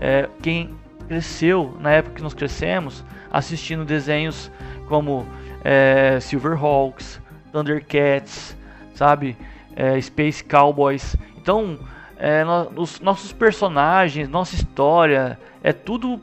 É 0.00 0.28
quem 0.42 0.74
cresceu 1.06 1.76
na 1.78 1.90
época 1.92 2.16
que 2.16 2.22
nós 2.22 2.34
crescemos, 2.34 3.04
assistindo 3.30 3.84
desenhos 3.84 4.50
como 4.88 5.26
é, 5.64 6.20
Silverhawks, 6.20 7.20
Thundercats, 7.50 8.56
sabe? 8.94 9.36
É, 9.74 10.00
Space 10.00 10.44
Cowboys. 10.44 11.16
Então, 11.36 11.78
é, 12.16 12.44
no, 12.44 12.70
os 12.76 13.00
nossos 13.00 13.32
personagens, 13.32 14.28
nossa 14.28 14.54
história, 14.54 15.38
é 15.62 15.72
tudo 15.72 16.20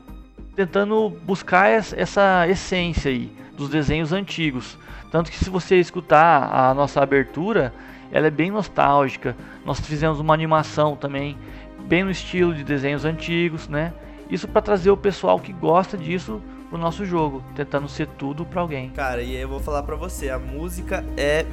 tentando 0.54 1.10
buscar 1.24 1.68
essa 1.68 2.46
essência 2.48 3.10
aí 3.10 3.32
dos 3.56 3.68
desenhos 3.68 4.12
antigos. 4.12 4.78
Tanto 5.10 5.30
que 5.30 5.36
se 5.36 5.50
você 5.50 5.76
escutar 5.76 6.50
a 6.54 6.72
nossa 6.72 7.02
abertura, 7.02 7.72
ela 8.10 8.26
é 8.26 8.30
bem 8.30 8.50
nostálgica. 8.50 9.36
Nós 9.64 9.80
fizemos 9.80 10.20
uma 10.20 10.32
animação 10.32 10.96
também 10.96 11.36
bem 11.86 12.04
no 12.04 12.10
estilo 12.10 12.54
de 12.54 12.64
desenhos 12.64 13.04
antigos, 13.04 13.68
né? 13.68 13.92
Isso 14.30 14.48
para 14.48 14.62
trazer 14.62 14.90
o 14.90 14.96
pessoal 14.96 15.38
que 15.38 15.52
gosta 15.52 15.96
disso 15.96 16.40
pro 16.72 16.80
nosso 16.80 17.04
jogo, 17.04 17.44
tentando 17.54 17.86
ser 17.86 18.06
tudo 18.06 18.46
para 18.46 18.62
alguém. 18.62 18.88
Cara, 18.90 19.22
e 19.22 19.36
eu 19.36 19.46
vou 19.46 19.60
falar 19.60 19.82
para 19.82 19.94
você, 19.94 20.30
a 20.30 20.38
música 20.38 21.04
é 21.18 21.44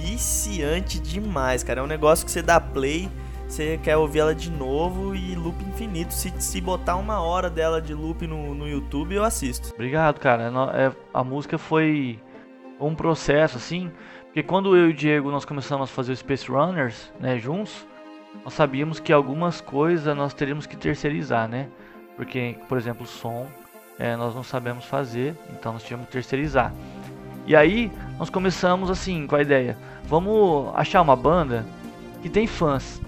viciante 0.00 1.00
demais, 1.00 1.64
cara. 1.64 1.80
É 1.80 1.82
um 1.82 1.88
negócio 1.88 2.24
que 2.24 2.30
você 2.30 2.40
dá 2.40 2.60
play, 2.60 3.08
você 3.48 3.76
quer 3.82 3.96
ouvir 3.96 4.20
ela 4.20 4.34
de 4.34 4.52
novo 4.52 5.16
e 5.16 5.34
loop 5.34 5.60
infinito. 5.64 6.14
Se, 6.14 6.32
se 6.40 6.60
botar 6.60 6.94
uma 6.94 7.20
hora 7.20 7.50
dela 7.50 7.82
de 7.82 7.92
loop 7.92 8.24
no, 8.24 8.54
no 8.54 8.68
YouTube, 8.68 9.16
eu 9.16 9.24
assisto. 9.24 9.74
Obrigado, 9.74 10.20
cara. 10.20 10.52
É, 10.72 10.92
a 11.12 11.24
música 11.24 11.58
foi 11.58 12.20
um 12.78 12.94
processo, 12.94 13.56
assim, 13.56 13.90
porque 14.26 14.44
quando 14.44 14.76
eu 14.76 14.86
e 14.86 14.90
o 14.92 14.94
Diego 14.94 15.32
nós 15.32 15.44
começamos 15.44 15.90
a 15.90 15.92
fazer 15.92 16.12
o 16.12 16.16
Space 16.16 16.48
Runners, 16.48 17.12
né, 17.18 17.36
juntos, 17.36 17.84
nós 18.44 18.54
sabíamos 18.54 19.00
que 19.00 19.12
algumas 19.12 19.60
coisas 19.60 20.16
nós 20.16 20.32
teríamos 20.32 20.66
que 20.66 20.76
terceirizar, 20.76 21.48
né? 21.48 21.68
Porque, 22.14 22.56
por 22.68 22.78
exemplo, 22.78 23.02
o 23.02 23.06
som, 23.08 23.48
é, 23.98 24.16
nós 24.16 24.34
não 24.34 24.44
sabemos 24.44 24.84
fazer, 24.84 25.34
então 25.50 25.72
nós 25.72 25.82
tivemos 25.82 26.06
que 26.06 26.12
terceirizar. 26.12 26.72
E 27.46 27.56
aí 27.56 27.90
nós 28.18 28.30
começamos 28.30 28.90
assim 28.90 29.26
com 29.26 29.34
a 29.34 29.42
ideia: 29.42 29.76
vamos 30.04 30.70
achar 30.74 31.02
uma 31.02 31.16
banda 31.16 31.66
que 32.22 32.28
tem 32.28 32.46
fãs. 32.46 33.00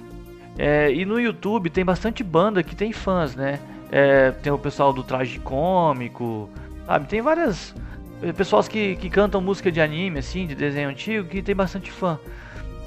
É, 0.58 0.92
e 0.92 1.04
no 1.04 1.20
YouTube 1.20 1.70
tem 1.70 1.84
bastante 1.84 2.24
banda 2.24 2.62
que 2.62 2.74
tem 2.74 2.92
fãs, 2.92 3.36
né? 3.36 3.60
É, 3.90 4.30
tem 4.30 4.52
o 4.52 4.58
pessoal 4.58 4.92
do 4.92 5.02
traje 5.02 5.38
cômico, 5.38 6.48
sabe? 6.86 7.06
Tem 7.06 7.20
várias 7.20 7.74
é, 8.22 8.32
pessoas 8.32 8.68
que, 8.68 8.96
que 8.96 9.08
cantam 9.08 9.40
música 9.40 9.70
de 9.70 9.80
anime, 9.80 10.18
assim, 10.18 10.46
de 10.46 10.54
desenho 10.54 10.88
antigo, 10.88 11.28
que 11.28 11.42
tem 11.42 11.54
bastante 11.54 11.90
fã. 11.90 12.18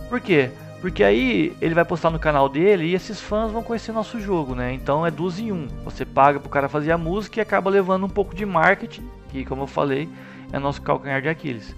Por 0.10 0.20
quê? 0.20 0.52
Porque 0.84 1.02
aí 1.02 1.56
ele 1.62 1.74
vai 1.74 1.86
postar 1.86 2.10
no 2.10 2.19
canal 2.19 2.50
dele 2.50 2.88
e 2.88 2.93
esses 2.93 3.17
fãs 3.17 3.50
vão 3.50 3.63
conhecer 3.63 3.93
nosso 3.93 4.19
jogo, 4.19 4.54
né? 4.54 4.74
Então 4.74 5.08
é 5.08 5.10
duas 5.10 5.39
em 5.39 5.50
um. 5.50 5.69
Você 5.86 6.04
paga 6.04 6.41
pro 6.41 6.50
cara 6.50 6.67
fazer 6.67 6.91
a 6.91 6.98
música 6.98 7.39
e 7.39 7.41
acaba 7.41 7.69
levando 7.69 8.06
um 8.06 8.10
pouco 8.10 8.36
de 8.36 8.46
marketing, 8.46 9.10
que 9.30 9.46
como 9.46 9.62
eu 9.62 9.67
falei, 9.67 10.10
é 10.52 10.60
nosso 10.60 10.82
calcanhar 10.82 11.22
de 11.22 11.30
Aquiles. 11.30 11.74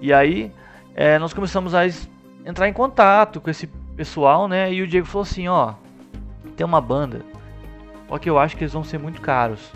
E 0.00 0.10
aí 0.10 0.50
é, 0.94 1.18
nós 1.18 1.34
começamos 1.34 1.74
a 1.74 1.86
entrar 2.46 2.66
em 2.66 2.72
contato 2.72 3.42
com 3.42 3.50
esse 3.50 3.66
pessoal, 3.94 4.48
né? 4.48 4.72
E 4.72 4.80
o 4.80 4.86
Diego 4.86 5.06
falou 5.06 5.24
assim, 5.24 5.46
ó, 5.46 5.74
tem 6.56 6.64
uma 6.64 6.80
banda, 6.80 7.20
só 8.08 8.16
que 8.16 8.30
eu 8.30 8.38
acho 8.38 8.56
que 8.56 8.64
eles 8.64 8.72
vão 8.72 8.84
ser 8.84 8.96
muito 8.96 9.20
caros. 9.20 9.70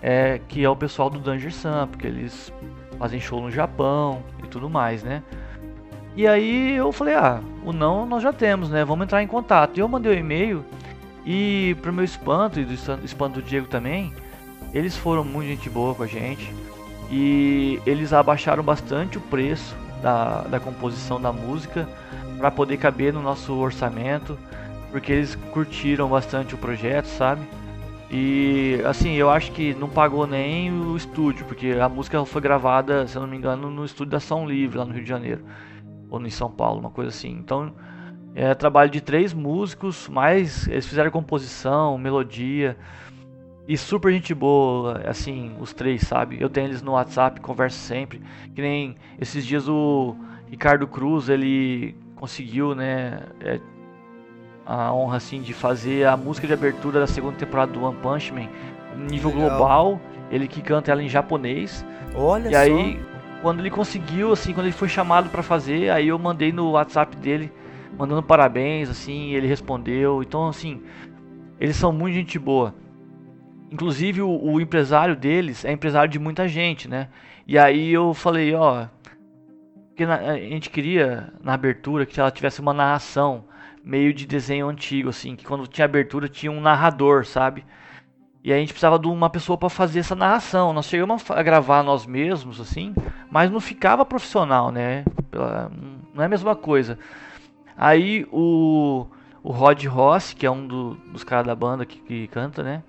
É, 0.00 0.40
que 0.46 0.62
é 0.62 0.70
o 0.70 0.76
pessoal 0.76 1.10
do 1.10 1.18
Danger 1.18 1.52
Sun, 1.52 1.88
porque 1.88 2.06
eles 2.06 2.52
fazem 2.96 3.18
show 3.18 3.42
no 3.42 3.50
Japão 3.50 4.22
e 4.44 4.46
tudo 4.46 4.70
mais, 4.70 5.02
né? 5.02 5.20
E 6.16 6.26
aí 6.26 6.74
eu 6.74 6.90
falei, 6.92 7.14
ah, 7.14 7.40
o 7.62 7.74
não 7.74 8.06
nós 8.06 8.22
já 8.22 8.32
temos, 8.32 8.70
né? 8.70 8.82
Vamos 8.86 9.04
entrar 9.04 9.22
em 9.22 9.26
contato. 9.26 9.76
E 9.76 9.80
eu 9.80 9.88
mandei 9.88 10.12
o 10.12 10.16
um 10.16 10.18
e-mail 10.18 10.64
e 11.26 11.76
pro 11.82 11.92
meu 11.92 12.04
espanto 12.04 12.58
e 12.58 12.64
do 12.64 12.72
espanto 13.04 13.40
do 13.40 13.42
Diego 13.42 13.66
também, 13.66 14.14
eles 14.72 14.96
foram 14.96 15.22
muito 15.22 15.48
gente 15.48 15.68
boa 15.68 15.94
com 15.94 16.04
a 16.04 16.06
gente 16.06 16.50
e 17.10 17.78
eles 17.84 18.14
abaixaram 18.14 18.62
bastante 18.62 19.18
o 19.18 19.20
preço 19.20 19.76
da, 20.00 20.42
da 20.42 20.58
composição 20.58 21.20
da 21.20 21.32
música 21.32 21.86
para 22.38 22.50
poder 22.50 22.78
caber 22.78 23.12
no 23.12 23.20
nosso 23.20 23.52
orçamento, 23.54 24.38
porque 24.90 25.12
eles 25.12 25.34
curtiram 25.52 26.08
bastante 26.08 26.54
o 26.54 26.58
projeto, 26.58 27.06
sabe? 27.06 27.42
E 28.10 28.80
assim, 28.86 29.14
eu 29.14 29.28
acho 29.28 29.52
que 29.52 29.74
não 29.74 29.88
pagou 29.88 30.26
nem 30.26 30.72
o 30.72 30.96
estúdio, 30.96 31.44
porque 31.44 31.72
a 31.72 31.88
música 31.88 32.24
foi 32.24 32.40
gravada, 32.40 33.06
se 33.06 33.16
eu 33.16 33.22
não 33.22 33.28
me 33.28 33.36
engano, 33.36 33.70
no 33.70 33.84
estúdio 33.84 34.12
da 34.12 34.20
São 34.20 34.48
Livre, 34.48 34.78
lá 34.78 34.84
no 34.84 34.94
Rio 34.94 35.02
de 35.02 35.08
Janeiro 35.08 35.40
ou 36.22 36.26
em 36.26 36.30
São 36.30 36.50
Paulo, 36.50 36.80
uma 36.80 36.90
coisa 36.90 37.10
assim. 37.10 37.30
Então, 37.30 37.72
é 38.34 38.54
trabalho 38.54 38.90
de 38.90 39.00
três 39.00 39.32
músicos, 39.32 40.08
mas 40.08 40.66
eles 40.68 40.86
fizeram 40.86 41.10
composição, 41.10 41.96
melodia 41.98 42.76
e 43.66 43.76
super 43.76 44.12
gente 44.12 44.34
boa, 44.34 45.02
assim, 45.06 45.52
os 45.58 45.72
três, 45.72 46.02
sabe? 46.02 46.36
Eu 46.40 46.48
tenho 46.48 46.68
eles 46.68 46.82
no 46.82 46.92
WhatsApp, 46.92 47.40
converso 47.40 47.78
sempre. 47.78 48.20
Que 48.54 48.60
nem 48.62 48.96
esses 49.20 49.44
dias 49.44 49.68
o 49.68 50.14
Ricardo 50.48 50.86
Cruz, 50.86 51.28
ele 51.28 51.96
conseguiu, 52.14 52.74
né, 52.74 53.20
é, 53.40 53.60
a 54.64 54.92
honra 54.92 55.16
assim 55.16 55.42
de 55.42 55.52
fazer 55.52 56.06
a 56.06 56.16
música 56.16 56.46
de 56.46 56.52
abertura 56.52 57.00
da 57.00 57.06
segunda 57.06 57.36
temporada 57.36 57.72
do 57.72 57.82
One 57.82 57.96
Punch 57.96 58.32
Man 58.32 58.48
nível 58.96 59.30
Legal. 59.30 59.50
global, 59.50 60.00
ele 60.30 60.48
que 60.48 60.62
canta 60.62 60.90
ela 60.90 61.02
em 61.02 61.08
japonês. 61.08 61.84
Olha 62.14 62.48
e 62.48 62.52
só. 62.52 62.58
aí 62.58 63.00
quando 63.42 63.60
ele 63.60 63.70
conseguiu, 63.70 64.32
assim, 64.32 64.52
quando 64.52 64.66
ele 64.66 64.74
foi 64.74 64.88
chamado 64.88 65.30
para 65.30 65.42
fazer, 65.42 65.90
aí 65.90 66.08
eu 66.08 66.18
mandei 66.18 66.52
no 66.52 66.70
WhatsApp 66.72 67.16
dele, 67.16 67.52
mandando 67.96 68.22
parabéns, 68.22 68.88
assim, 68.88 69.32
ele 69.32 69.46
respondeu. 69.46 70.22
Então, 70.22 70.48
assim, 70.48 70.82
eles 71.60 71.76
são 71.76 71.92
muito 71.92 72.14
gente 72.14 72.38
boa. 72.38 72.74
Inclusive, 73.70 74.22
o, 74.22 74.28
o 74.28 74.60
empresário 74.60 75.16
deles 75.16 75.64
é 75.64 75.72
empresário 75.72 76.10
de 76.10 76.18
muita 76.18 76.48
gente, 76.48 76.88
né? 76.88 77.08
E 77.46 77.58
aí 77.58 77.92
eu 77.92 78.12
falei, 78.14 78.54
ó, 78.54 78.86
que 79.94 80.04
a 80.04 80.36
gente 80.36 80.68
queria 80.70 81.32
na 81.42 81.54
abertura 81.54 82.04
que 82.04 82.20
ela 82.20 82.30
tivesse 82.30 82.60
uma 82.60 82.74
narração 82.74 83.44
meio 83.82 84.12
de 84.12 84.26
desenho 84.26 84.68
antigo, 84.68 85.08
assim, 85.08 85.36
que 85.36 85.44
quando 85.44 85.66
tinha 85.66 85.84
abertura 85.84 86.28
tinha 86.28 86.50
um 86.50 86.60
narrador, 86.60 87.24
sabe? 87.24 87.64
E 88.46 88.52
a 88.52 88.56
gente 88.58 88.72
precisava 88.72 88.96
de 88.96 89.08
uma 89.08 89.28
pessoa 89.28 89.58
para 89.58 89.68
fazer 89.68 89.98
essa 89.98 90.14
narração. 90.14 90.72
Nós 90.72 90.86
chegamos 90.86 91.28
a 91.32 91.42
gravar 91.42 91.82
nós 91.82 92.06
mesmos, 92.06 92.60
assim, 92.60 92.94
mas 93.28 93.50
não 93.50 93.58
ficava 93.58 94.04
profissional, 94.04 94.70
né? 94.70 95.04
Não 96.14 96.22
é 96.22 96.26
a 96.26 96.28
mesma 96.28 96.54
coisa. 96.54 96.96
Aí 97.76 98.24
o, 98.30 99.04
o 99.42 99.50
Rod 99.50 99.84
Ross, 99.86 100.32
que 100.32 100.46
é 100.46 100.50
um 100.50 100.64
do, 100.64 100.94
dos 100.94 101.24
caras 101.24 101.44
da 101.44 101.56
banda 101.56 101.84
que, 101.84 101.98
que, 101.98 102.28
canta, 102.28 102.62
né? 102.62 102.84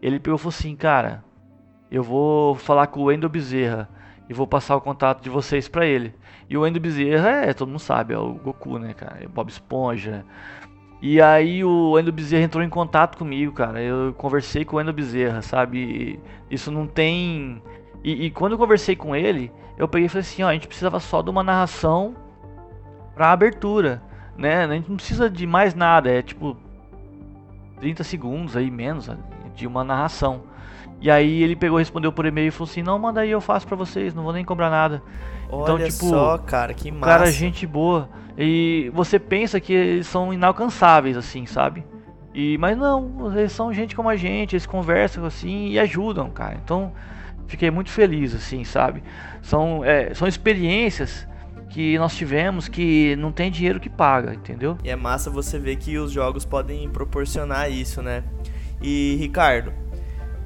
Ele 0.00 0.18
pegou 0.18 0.36
e 0.36 0.38
falou 0.38 0.48
assim, 0.48 0.74
cara, 0.74 1.22
eu 1.90 2.02
vou 2.02 2.54
falar 2.54 2.86
com 2.86 3.00
o 3.00 3.04
Wendel 3.04 3.28
Bezerra 3.28 3.90
e 4.30 4.32
vou 4.32 4.46
passar 4.46 4.76
o 4.76 4.80
contato 4.80 5.22
de 5.22 5.28
vocês 5.28 5.68
para 5.68 5.84
ele. 5.84 6.14
E 6.48 6.56
o 6.56 6.62
Wendel 6.62 6.80
Bezerra 6.80 7.28
é, 7.28 7.52
todo 7.52 7.68
mundo 7.68 7.80
sabe, 7.80 8.14
é 8.14 8.18
o 8.18 8.32
Goku, 8.32 8.78
né, 8.78 8.94
cara? 8.94 9.18
É 9.22 9.28
Bob 9.28 9.50
Esponja, 9.50 10.24
e 11.02 11.20
aí 11.20 11.64
o 11.64 11.98
Endo 11.98 12.12
Bezerra 12.12 12.44
entrou 12.44 12.62
em 12.62 12.68
contato 12.68 13.18
comigo, 13.18 13.52
cara. 13.52 13.82
Eu 13.82 14.14
conversei 14.14 14.64
com 14.64 14.76
o 14.76 14.80
Endo 14.80 14.92
Bezerra, 14.92 15.42
sabe? 15.42 16.20
Isso 16.48 16.70
não 16.70 16.86
tem. 16.86 17.60
E, 18.04 18.26
e, 18.26 18.30
quando 18.30 18.52
eu 18.52 18.58
conversei 18.58 18.94
com 18.94 19.14
ele, 19.14 19.50
eu 19.76 19.88
peguei 19.88 20.06
e 20.06 20.08
falei 20.08 20.20
assim: 20.20 20.44
ó, 20.44 20.48
a 20.48 20.52
gente 20.52 20.68
precisava 20.68 21.00
só 21.00 21.20
de 21.20 21.28
uma 21.28 21.42
narração 21.42 22.14
pra 23.16 23.32
abertura, 23.32 24.00
né? 24.38 24.64
A 24.64 24.68
gente 24.74 24.88
não 24.88 24.96
precisa 24.96 25.28
de 25.28 25.44
mais 25.44 25.74
nada, 25.74 26.08
é 26.08 26.22
tipo 26.22 26.56
30 27.80 28.04
segundos 28.04 28.56
aí, 28.56 28.70
menos, 28.70 29.10
de 29.56 29.66
uma 29.66 29.82
narração. 29.82 30.44
E 31.02 31.10
aí 31.10 31.42
ele 31.42 31.56
pegou, 31.56 31.78
respondeu 31.78 32.12
por 32.12 32.24
e-mail 32.24 32.48
e 32.48 32.50
falou 32.52 32.70
assim: 32.70 32.82
não, 32.82 32.96
manda 32.96 33.20
aí, 33.20 33.30
eu 33.30 33.40
faço 33.40 33.66
pra 33.66 33.76
vocês, 33.76 34.14
não 34.14 34.22
vou 34.22 34.32
nem 34.32 34.44
cobrar 34.44 34.70
nada. 34.70 35.02
Então, 35.46 35.58
Olha 35.58 35.72
então, 35.74 35.78
tipo, 35.78 36.08
só, 36.08 36.38
cara, 36.38 36.72
que 36.72 36.92
massa. 36.92 37.06
Cara, 37.06 37.30
gente 37.30 37.66
boa. 37.66 38.08
E 38.38 38.90
você 38.94 39.18
pensa 39.18 39.60
que 39.60 39.72
eles 39.72 40.06
são 40.06 40.32
inalcançáveis, 40.32 41.16
assim, 41.16 41.44
sabe? 41.44 41.84
E, 42.32 42.56
mas 42.56 42.78
não, 42.78 43.36
eles 43.36 43.52
são 43.52 43.72
gente 43.72 43.96
como 43.96 44.08
a 44.08 44.16
gente, 44.16 44.54
eles 44.54 44.64
conversam 44.64 45.24
assim 45.26 45.70
e 45.70 45.78
ajudam, 45.78 46.30
cara. 46.30 46.56
Então, 46.64 46.92
fiquei 47.48 47.70
muito 47.70 47.90
feliz, 47.90 48.32
assim, 48.32 48.62
sabe? 48.62 49.02
São, 49.42 49.84
é, 49.84 50.14
são 50.14 50.28
experiências 50.28 51.26
que 51.68 51.98
nós 51.98 52.14
tivemos 52.14 52.68
que 52.68 53.16
não 53.16 53.32
tem 53.32 53.50
dinheiro 53.50 53.80
que 53.80 53.90
paga, 53.90 54.34
entendeu? 54.34 54.78
E 54.84 54.88
é 54.88 54.96
massa 54.96 55.28
você 55.30 55.58
ver 55.58 55.76
que 55.76 55.98
os 55.98 56.12
jogos 56.12 56.44
podem 56.44 56.88
proporcionar 56.88 57.70
isso, 57.70 58.00
né? 58.00 58.22
E, 58.80 59.16
Ricardo, 59.18 59.81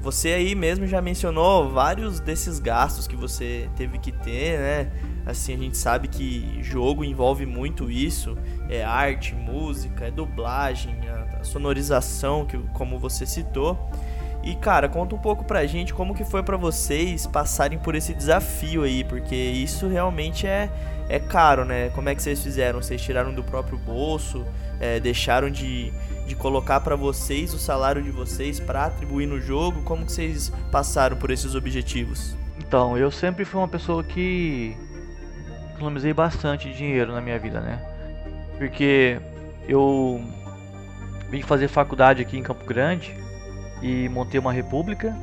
você 0.07 0.29
aí 0.29 0.55
mesmo 0.55 0.87
já 0.87 1.01
mencionou 1.01 1.69
vários 1.69 2.21
desses 2.21 2.59
gastos 2.59 3.09
que 3.09 3.15
você 3.17 3.69
teve 3.75 3.97
que 3.97 4.13
ter, 4.13 4.57
né? 4.57 4.91
Assim, 5.25 5.53
a 5.53 5.57
gente 5.57 5.77
sabe 5.77 6.07
que 6.07 6.59
jogo 6.63 7.03
envolve 7.03 7.45
muito 7.45 7.91
isso, 7.91 8.37
é 8.69 8.85
arte, 8.85 9.35
música, 9.35 10.05
é 10.05 10.11
dublagem, 10.11 10.95
a, 11.09 11.43
sonorização, 11.43 12.45
que 12.45 12.57
como 12.73 12.97
você 12.97 13.25
citou. 13.25 13.77
E 14.41 14.55
cara, 14.55 14.87
conta 14.87 15.13
um 15.13 15.19
pouco 15.19 15.43
pra 15.43 15.65
gente 15.65 15.93
como 15.93 16.15
que 16.15 16.23
foi 16.23 16.41
para 16.41 16.55
vocês 16.55 17.27
passarem 17.27 17.77
por 17.77 17.93
esse 17.93 18.13
desafio 18.13 18.83
aí, 18.83 19.03
porque 19.03 19.35
isso 19.35 19.89
realmente 19.89 20.47
é, 20.47 20.69
é 21.09 21.19
caro, 21.19 21.63
né? 21.63 21.89
Como 21.89 22.09
é 22.09 22.15
que 22.15 22.21
vocês 22.21 22.41
fizeram? 22.41 22.81
Vocês 22.81 23.01
tiraram 23.01 23.33
do 23.33 23.43
próprio 23.43 23.77
bolso, 23.77 24.45
é, 24.79 24.99
deixaram 24.99 25.49
de, 25.49 25.91
de 26.25 26.35
colocar 26.35 26.81
para 26.81 26.95
vocês 26.95 27.53
o 27.53 27.57
salário 27.57 28.01
de 28.01 28.11
vocês 28.11 28.59
para 28.59 28.85
atribuir 28.85 29.25
no 29.25 29.39
jogo? 29.39 29.81
Como 29.83 30.05
que 30.05 30.11
vocês 30.11 30.51
passaram 30.71 31.17
por 31.17 31.31
esses 31.31 31.55
objetivos? 31.55 32.35
Então, 32.59 32.97
eu 32.97 33.09
sempre 33.09 33.45
fui 33.45 33.59
uma 33.59 33.67
pessoa 33.67 34.03
que 34.03 34.75
economizei 35.75 36.13
bastante 36.13 36.71
dinheiro 36.73 37.13
na 37.13 37.21
minha 37.21 37.39
vida, 37.39 37.61
né? 37.61 37.79
Porque 38.57 39.19
eu 39.67 40.21
vim 41.29 41.41
fazer 41.41 41.67
faculdade 41.67 42.21
aqui 42.21 42.37
em 42.37 42.43
Campo 42.43 42.65
Grande 42.65 43.15
e 43.81 44.09
montei 44.09 44.39
uma 44.39 44.51
república 44.51 45.15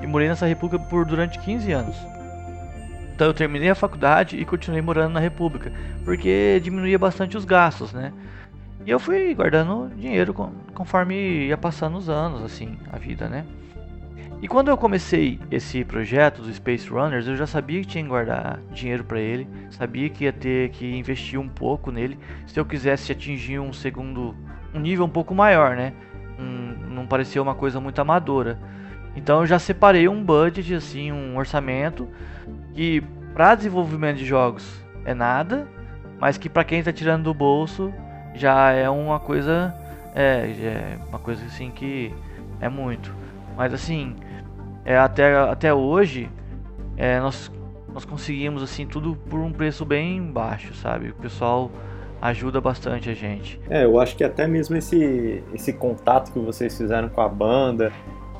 e 0.00 0.06
morei 0.06 0.28
nessa 0.28 0.46
república 0.46 0.84
por 0.84 1.04
durante 1.04 1.38
15 1.38 1.72
anos. 1.72 1.96
Então 3.20 3.28
eu 3.28 3.34
terminei 3.34 3.68
a 3.68 3.74
faculdade 3.74 4.38
e 4.38 4.46
continuei 4.46 4.80
morando 4.80 5.12
na 5.12 5.20
república, 5.20 5.70
porque 6.06 6.58
diminuía 6.64 6.98
bastante 6.98 7.36
os 7.36 7.44
gastos, 7.44 7.92
né? 7.92 8.14
E 8.86 8.90
eu 8.90 8.98
fui 8.98 9.34
guardando 9.34 9.94
dinheiro 9.94 10.32
conforme 10.72 11.48
ia 11.48 11.58
passando 11.58 11.98
os 11.98 12.08
anos, 12.08 12.42
assim, 12.42 12.78
a 12.90 12.96
vida, 12.96 13.28
né? 13.28 13.44
E 14.40 14.48
quando 14.48 14.68
eu 14.68 14.76
comecei 14.78 15.38
esse 15.50 15.84
projeto 15.84 16.40
dos 16.40 16.56
Space 16.56 16.88
Runners, 16.88 17.26
eu 17.26 17.36
já 17.36 17.46
sabia 17.46 17.82
que 17.82 17.88
tinha 17.88 18.02
que 18.02 18.08
guardar 18.08 18.58
dinheiro 18.72 19.04
para 19.04 19.20
ele, 19.20 19.46
sabia 19.68 20.08
que 20.08 20.24
ia 20.24 20.32
ter 20.32 20.70
que 20.70 20.90
investir 20.90 21.38
um 21.38 21.46
pouco 21.46 21.90
nele, 21.90 22.18
se 22.46 22.58
eu 22.58 22.64
quisesse 22.64 23.12
atingir 23.12 23.58
um 23.58 23.70
segundo, 23.70 24.34
um 24.72 24.80
nível 24.80 25.04
um 25.04 25.10
pouco 25.10 25.34
maior, 25.34 25.76
né? 25.76 25.92
Um, 26.38 26.94
não 26.94 27.06
parecia 27.06 27.42
uma 27.42 27.54
coisa 27.54 27.78
muito 27.82 28.00
amadora. 28.00 28.58
Então 29.14 29.40
eu 29.40 29.46
já 29.46 29.58
separei 29.58 30.08
um 30.08 30.24
budget, 30.24 30.72
assim, 30.72 31.12
um 31.12 31.36
orçamento 31.36 32.08
que 32.74 33.02
para 33.34 33.54
desenvolvimento 33.54 34.18
de 34.18 34.26
jogos 34.26 34.80
é 35.04 35.14
nada, 35.14 35.66
mas 36.20 36.36
que 36.36 36.48
para 36.48 36.64
quem 36.64 36.80
está 36.80 36.92
tirando 36.92 37.24
do 37.24 37.34
bolso 37.34 37.92
já 38.34 38.70
é 38.72 38.88
uma 38.88 39.18
coisa, 39.18 39.74
é, 40.14 40.52
é 40.60 40.98
uma 41.08 41.18
coisa 41.18 41.44
assim 41.46 41.70
que 41.70 42.12
é 42.60 42.68
muito. 42.68 43.14
Mas 43.56 43.72
assim, 43.72 44.16
é, 44.84 44.96
até, 44.96 45.36
até 45.36 45.72
hoje 45.72 46.30
é, 46.96 47.18
nós, 47.20 47.50
nós 47.92 48.04
conseguimos 48.04 48.62
assim 48.62 48.86
tudo 48.86 49.16
por 49.28 49.40
um 49.40 49.52
preço 49.52 49.84
bem 49.84 50.22
baixo, 50.22 50.74
sabe? 50.74 51.10
O 51.10 51.14
pessoal 51.14 51.70
ajuda 52.20 52.60
bastante 52.60 53.08
a 53.08 53.14
gente. 53.14 53.58
É, 53.70 53.84
eu 53.84 53.98
acho 53.98 54.16
que 54.16 54.22
até 54.22 54.46
mesmo 54.46 54.76
esse, 54.76 55.42
esse 55.54 55.72
contato 55.72 56.32
que 56.32 56.38
vocês 56.38 56.76
fizeram 56.76 57.08
com 57.08 57.20
a 57.20 57.28
banda, 57.28 57.92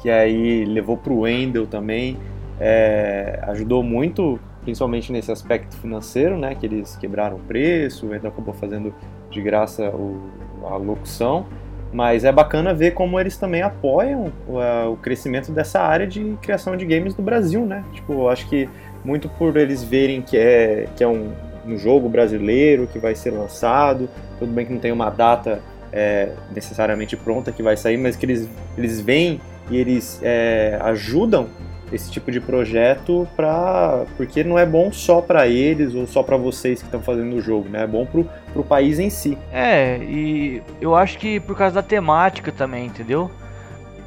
que 0.03 0.11
aí 0.11 0.65
levou 0.65 0.97
pro 0.97 1.21
Wendel 1.21 1.67
também, 1.67 2.19
é, 2.61 3.41
ajudou 3.49 3.83
muito, 3.83 4.39
principalmente 4.63 5.11
nesse 5.11 5.33
aspecto 5.33 5.75
financeiro, 5.79 6.37
né? 6.39 6.55
Que 6.55 6.67
eles 6.67 6.95
quebraram 6.97 7.37
o 7.37 7.41
preço, 7.41 8.07
o 8.07 8.11
Wendel 8.11 8.31
acabou 8.31 8.53
fazendo 8.53 8.95
de 9.31 9.41
graça 9.41 9.89
o, 9.89 10.21
a 10.65 10.77
locução. 10.77 11.47
Mas 11.93 12.23
é 12.23 12.31
bacana 12.31 12.73
ver 12.73 12.93
como 12.93 13.19
eles 13.19 13.37
também 13.37 13.63
apoiam 13.63 14.33
o, 14.47 14.93
o 14.93 14.97
crescimento 14.99 15.51
dessa 15.51 15.81
área 15.81 16.07
de 16.07 16.37
criação 16.41 16.77
de 16.77 16.85
games 16.85 17.17
no 17.17 17.25
Brasil, 17.25 17.65
né? 17.67 17.83
Tipo, 17.93 18.13
eu 18.13 18.29
acho 18.29 18.47
que 18.49 18.69
muito 19.05 19.29
por 19.29 19.57
eles 19.57 19.83
verem 19.83 20.21
que 20.21 20.37
é, 20.37 20.87
que 20.95 21.03
é 21.03 21.09
um, 21.09 21.33
um 21.67 21.79
jogo 21.79 22.09
brasileiro 22.09 22.87
que 22.87 22.99
vai 22.99 23.15
ser 23.15 23.31
lançado, 23.31 24.09
tudo 24.39 24.53
bem 24.53 24.67
que 24.67 24.73
não 24.73 24.79
tem 24.79 24.93
uma 24.93 25.11
data 25.11 25.61
é, 25.93 26.29
necessariamente 26.55 27.17
pronta 27.17 27.51
que 27.51 27.63
vai 27.63 27.77
sair, 27.77 27.97
mas 27.97 28.15
que 28.15 28.27
eles, 28.27 28.49
eles 28.77 29.01
vêm 29.01 29.41
e 29.71 29.77
eles 29.77 30.21
é, 30.23 30.79
ajudam 30.83 31.49
esse 31.93 32.11
tipo 32.11 32.31
de 32.31 32.41
projeto 32.41 33.27
para 33.35 34.05
porque 34.17 34.45
não 34.45 34.59
é 34.59 34.65
bom 34.65 34.93
só 34.93 35.21
para 35.21 35.49
eles 35.49 35.95
ou 35.95 36.07
só 36.07 36.23
para 36.23 36.37
vocês 36.37 36.81
que 36.81 36.87
estão 36.87 37.03
fazendo 37.03 37.35
o 37.37 37.41
jogo, 37.41 37.69
né? 37.69 37.83
É 37.83 37.87
bom 37.87 38.07
pro, 38.07 38.29
pro 38.53 38.63
país 38.63 38.99
em 38.99 39.11
si. 39.11 39.37
É, 39.53 39.99
e 39.99 40.63
eu 40.81 40.95
acho 40.95 41.19
que 41.19 41.41
por 41.41 41.57
causa 41.57 41.77
da 41.77 41.83
temática 41.83 42.53
também, 42.53 42.87
entendeu? 42.87 43.31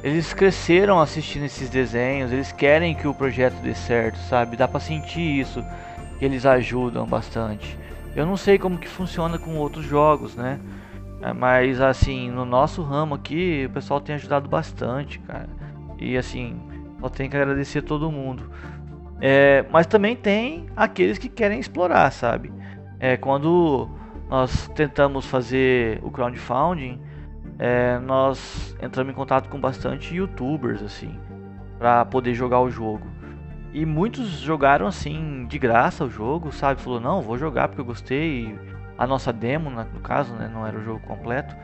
Eles 0.02 0.34
cresceram 0.34 1.00
assistindo 1.00 1.44
esses 1.44 1.70
desenhos, 1.70 2.30
eles 2.30 2.52
querem 2.52 2.94
que 2.94 3.08
o 3.08 3.14
projeto 3.14 3.54
dê 3.62 3.74
certo, 3.74 4.18
sabe? 4.28 4.56
Dá 4.56 4.68
para 4.68 4.80
sentir 4.80 5.40
isso, 5.40 5.64
eles 6.20 6.44
ajudam 6.44 7.06
bastante. 7.06 7.78
Eu 8.14 8.26
não 8.26 8.36
sei 8.36 8.58
como 8.58 8.78
que 8.78 8.88
funciona 8.88 9.38
com 9.38 9.56
outros 9.56 9.84
jogos, 9.84 10.36
né? 10.36 10.60
É, 11.22 11.32
mas 11.32 11.80
assim, 11.80 12.30
no 12.30 12.44
nosso 12.44 12.82
ramo 12.82 13.14
aqui, 13.14 13.64
o 13.66 13.72
pessoal 13.72 13.98
tem 14.00 14.14
ajudado 14.14 14.46
bastante, 14.46 15.18
cara. 15.20 15.48
E 15.98 16.18
assim, 16.18 16.54
só 17.04 17.10
tem 17.10 17.28
que 17.28 17.36
agradecer 17.36 17.82
todo 17.82 18.10
mundo. 18.10 18.50
É, 19.20 19.66
mas 19.70 19.86
também 19.86 20.16
tem 20.16 20.66
aqueles 20.74 21.18
que 21.18 21.28
querem 21.28 21.60
explorar, 21.60 22.10
sabe? 22.10 22.50
É, 22.98 23.14
quando 23.14 23.90
nós 24.30 24.68
tentamos 24.68 25.26
fazer 25.26 26.00
o 26.02 26.10
crowdfunding, 26.10 26.98
é, 27.58 27.98
nós 27.98 28.74
entramos 28.82 29.12
em 29.12 29.14
contato 29.14 29.50
com 29.50 29.60
bastante 29.60 30.14
youtubers, 30.14 30.82
assim, 30.82 31.14
para 31.78 32.06
poder 32.06 32.32
jogar 32.32 32.60
o 32.60 32.70
jogo. 32.70 33.06
E 33.74 33.84
muitos 33.84 34.40
jogaram 34.40 34.86
assim 34.86 35.46
de 35.46 35.58
graça 35.58 36.04
o 36.04 36.10
jogo, 36.10 36.52
sabe? 36.52 36.80
Falou, 36.80 37.00
não, 37.00 37.20
vou 37.20 37.36
jogar 37.36 37.68
porque 37.68 37.82
eu 37.82 37.84
gostei. 37.84 38.58
A 38.96 39.06
nossa 39.06 39.32
demo, 39.32 39.68
no 39.68 40.00
caso, 40.00 40.32
né? 40.34 40.48
Não 40.52 40.64
era 40.64 40.78
o 40.78 40.82
jogo 40.82 41.00
completo. 41.00 41.54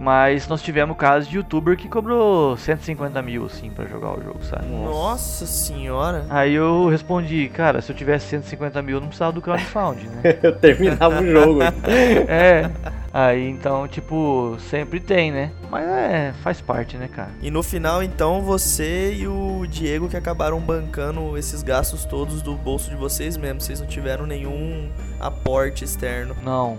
Mas 0.00 0.48
nós 0.48 0.62
tivemos 0.62 0.96
casos 0.96 1.28
de 1.28 1.36
youtuber 1.36 1.76
que 1.76 1.86
cobrou 1.86 2.56
150 2.56 3.20
mil, 3.20 3.44
assim, 3.44 3.68
pra 3.68 3.84
jogar 3.84 4.18
o 4.18 4.22
jogo, 4.22 4.42
sabe? 4.42 4.64
Nossa 4.64 5.44
senhora! 5.44 6.24
Aí 6.30 6.54
eu 6.54 6.88
respondi, 6.88 7.50
cara, 7.50 7.82
se 7.82 7.92
eu 7.92 7.96
tivesse 7.96 8.28
150 8.28 8.80
mil, 8.80 8.96
eu 8.96 9.00
não 9.02 9.08
precisava 9.08 9.30
do 9.30 9.42
crowdfunding, 9.42 10.06
né? 10.06 10.22
eu 10.42 10.56
terminava 10.56 11.20
o 11.20 11.30
jogo. 11.30 11.60
é. 12.26 12.70
Aí 13.12 13.46
então, 13.50 13.86
tipo, 13.88 14.56
sempre 14.70 15.00
tem, 15.00 15.32
né? 15.32 15.50
Mas 15.68 15.86
é, 15.86 16.32
faz 16.42 16.62
parte, 16.62 16.96
né, 16.96 17.06
cara? 17.08 17.30
E 17.42 17.50
no 17.50 17.62
final, 17.62 18.02
então, 18.02 18.40
você 18.40 19.12
e 19.12 19.28
o 19.28 19.66
Diego 19.66 20.08
que 20.08 20.16
acabaram 20.16 20.60
bancando 20.60 21.36
esses 21.36 21.62
gastos 21.62 22.06
todos 22.06 22.40
do 22.40 22.54
bolso 22.54 22.88
de 22.88 22.96
vocês 22.96 23.36
mesmos. 23.36 23.64
Vocês 23.64 23.80
não 23.80 23.86
tiveram 23.86 24.26
nenhum 24.26 24.90
aporte 25.18 25.84
externo. 25.84 26.34
Não. 26.42 26.78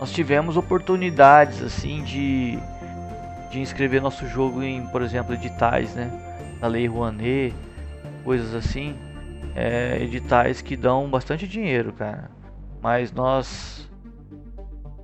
Nós 0.00 0.10
tivemos 0.12 0.56
oportunidades 0.56 1.62
assim 1.62 2.02
de, 2.02 2.58
de 3.50 3.60
inscrever 3.60 4.00
nosso 4.00 4.26
jogo 4.26 4.62
em, 4.62 4.86
por 4.86 5.02
exemplo, 5.02 5.34
editais, 5.34 5.94
né? 5.94 6.10
Da 6.58 6.66
Lei 6.66 6.86
Rouanet, 6.86 7.54
coisas 8.24 8.54
assim. 8.54 8.96
É, 9.54 10.02
editais 10.02 10.62
que 10.62 10.74
dão 10.74 11.10
bastante 11.10 11.46
dinheiro, 11.46 11.92
cara. 11.92 12.30
Mas 12.80 13.12
nós 13.12 13.90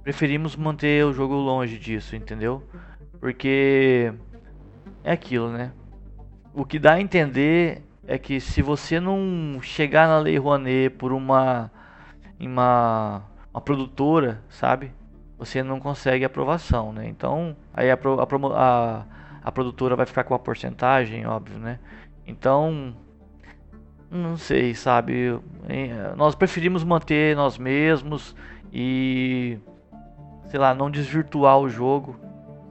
preferimos 0.03 0.57
manter 0.57 1.05
o 1.05 1.13
jogo 1.13 1.35
longe 1.35 1.79
disso, 1.79 2.17
entendeu? 2.17 2.63
Porque 3.21 4.15
é 5.05 5.13
aquilo, 5.13 5.51
né? 5.51 5.73
O 6.55 6.65
que 6.65 6.79
dá 6.79 6.95
a 6.95 7.01
entender 7.03 7.83
é 8.07 8.17
que 8.17 8.41
se 8.41 8.63
você 8.63 8.99
não 8.99 9.59
chegar 9.61 10.09
na 10.09 10.19
Lei 10.19 10.39
Rouanet 10.39 10.89
por 10.91 11.13
uma 11.13 11.71
uma, 12.39 13.23
uma 13.57 13.61
produtora, 13.63 14.43
sabe? 14.51 14.93
Você 15.39 15.63
não 15.63 15.81
consegue 15.81 16.27
aprovação, 16.27 16.93
né? 16.93 17.09
Então, 17.09 17.57
aí 17.73 17.91
a, 17.91 17.95
a, 17.95 18.55
a, 18.55 19.05
a 19.43 19.51
produtora 19.53 19.97
vai 19.97 20.05
ficar 20.05 20.25
com 20.25 20.35
a 20.35 20.39
porcentagem, 20.39 21.27
óbvio, 21.27 21.59
né? 21.59 21.79
Então, 22.27 22.95
não 24.11 24.37
sei, 24.37 24.75
sabe? 24.75 25.41
Nós 26.17 26.35
preferimos 26.35 26.85
manter 26.85 27.35
nós 27.35 27.57
mesmos 27.57 28.37
e, 28.71 29.59
sei 30.49 30.61
lá, 30.61 30.75
não 30.75 30.91
desvirtuar 30.91 31.59
o 31.59 31.67
jogo, 31.67 32.15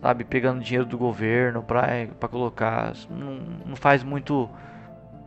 sabe? 0.04 0.24
Pegando 0.24 0.64
dinheiro 0.64 0.86
do 0.86 1.00
governo 1.00 1.64
para 1.64 2.28
colocar. 2.30 2.94
Não, 3.10 3.34
não 3.66 3.76
faz 3.76 4.04
muito 4.04 4.48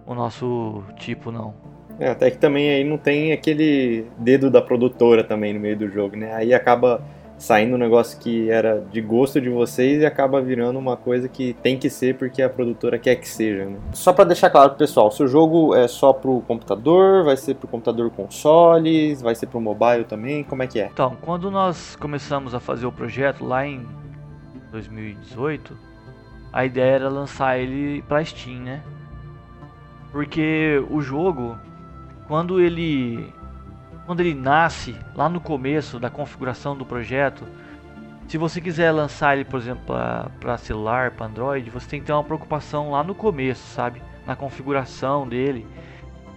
o 0.07 0.15
nosso 0.15 0.85
tipo, 0.95 1.33
não. 1.33 1.53
É, 1.99 2.11
até 2.11 2.31
que 2.31 2.39
também 2.39 2.71
aí 2.71 2.85
não 2.85 2.97
tem 2.97 3.33
aquele 3.33 4.07
dedo 4.17 4.51
da 4.51 4.63
produtora 4.63 5.25
também 5.25 5.53
no 5.53 5.61
meio 5.61 5.77
do 5.77 5.89
jogo, 5.89 6.17
né? 6.17 6.33
Aí 6.35 6.55
acaba 6.55 7.03
saindo 7.39 7.77
um 7.77 7.79
negócio 7.79 8.19
que 8.19 8.51
era 8.51 8.81
de 8.81 9.01
gosto 9.01 9.41
de 9.41 9.49
vocês 9.49 10.03
e 10.03 10.07
acaba 10.07 10.41
virando 10.41 10.79
uma 10.79 10.97
coisa 10.97 11.29
que 11.29 11.55
tem 11.55 11.79
que 11.79 11.89
ser 11.89 12.17
porque 12.17 12.43
a 12.43 12.51
produtora 12.51 12.99
quer 12.99 13.15
que 13.17 13.29
seja. 13.29 13.65
Né? 13.65 13.77
Só 13.93 14.13
para 14.13 14.25
deixar 14.25 14.51
claro 14.51 14.71
pro 14.71 14.79
pessoal, 14.79 15.11
seu 15.11 15.29
jogo 15.29 15.75
é 15.75 15.87
só 15.87 16.13
pro 16.13 16.41
computador, 16.43 17.25
vai 17.25 17.37
ser 17.37 17.55
pro 17.55 17.69
computador 17.69 18.11
consoles, 18.11 19.23
vai 19.23 19.35
ser 19.35 19.47
pro 19.47 19.61
mobile 19.61 20.05
também, 20.05 20.43
como 20.43 20.63
é 20.63 20.67
que 20.67 20.81
é? 20.81 20.89
Então, 20.93 21.17
quando 21.21 21.51
nós 21.51 21.97
começamos 21.97 22.55
a 22.55 22.61
fazer 22.61 22.87
o 22.87 22.93
projeto 22.93 23.45
lá 23.45 23.67
em 23.67 23.87
2018, 24.73 25.77
a 26.53 26.65
ideia 26.65 26.97
era 26.97 27.09
lançar 27.09 27.59
ele 27.59 28.03
para 28.03 28.25
Steam, 28.25 28.61
né? 28.61 28.83
Porque 30.11 30.83
o 30.91 31.01
jogo, 31.01 31.57
quando 32.29 32.61
ele 32.61 33.33
quando 34.07 34.21
ele 34.21 34.35
nasce 34.35 34.97
lá 35.15 35.29
no 35.29 35.41
começo 35.41 35.99
da 35.99 36.09
configuração 36.09 36.77
do 36.77 36.87
projeto, 36.87 37.45
se 38.27 38.39
você 38.39 38.61
quiser 38.61 38.91
lançar 38.91 39.35
ele, 39.35 39.45
por 39.45 39.59
exemplo, 39.59 39.85
para 40.41 40.57
celular, 40.57 41.11
para 41.11 41.27
Android, 41.27 41.69
você 41.69 41.89
tem 41.89 42.01
que 42.01 42.07
ter 42.07 42.13
uma 42.13 42.25
preocupação 42.25 42.91
lá 42.91 43.03
no 43.03 43.15
começo, 43.15 43.67
sabe? 43.69 44.03
Na 44.27 44.37
configuração 44.37 45.29
dele, 45.29 45.67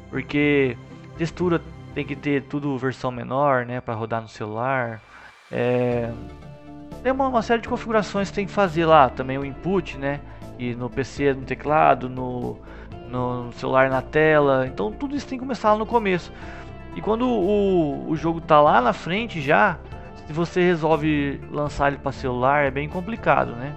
porque 0.10 0.78
textura 1.18 1.62
tem 1.94 2.06
que 2.06 2.16
ter 2.16 2.44
tudo 2.44 2.78
versão 2.78 3.12
menor, 3.12 3.66
né, 3.66 3.80
para 3.80 3.94
rodar 3.94 4.22
no 4.22 4.28
celular. 4.28 5.02
É... 5.52 6.12
Tem 7.04 7.12
uma, 7.12 7.28
uma, 7.28 7.42
série 7.42 7.62
de 7.62 7.70
configurações 7.70 8.30
que 8.30 8.36
tem 8.36 8.46
que 8.46 8.52
fazer 8.52 8.86
lá, 8.86 9.10
também 9.10 9.38
o 9.38 9.46
input, 9.46 9.98
né? 9.98 10.20
E 10.60 10.76
no 10.76 10.90
PC 10.90 11.34
no 11.34 11.44
teclado, 11.44 12.08
no, 12.08 12.58
no 13.12 13.52
celular 13.54 13.89
na 13.89 14.02
tela. 14.02 14.65
Então 14.67 14.91
tudo 14.91 15.15
isso 15.15 15.28
tem 15.28 15.38
que 15.38 15.43
começar 15.43 15.74
lá 15.74 15.78
no 15.78 15.86
começo. 15.86 16.32
E 16.95 17.02
quando 17.02 17.28
o, 17.28 18.10
o 18.10 18.15
jogo 18.15 18.41
tá 18.41 18.60
lá 18.62 18.82
na 18.82 18.93
frente 18.93 19.41
já, 19.41 19.78
se 20.26 20.34
você 20.34 20.62
resolve 20.62 21.39
lançar 21.52 21.89
ele 21.89 21.97
para 21.97 22.12
celular, 22.12 22.65
é 22.65 22.71
bem 22.71 22.89
complicado, 22.89 23.52
né? 23.52 23.76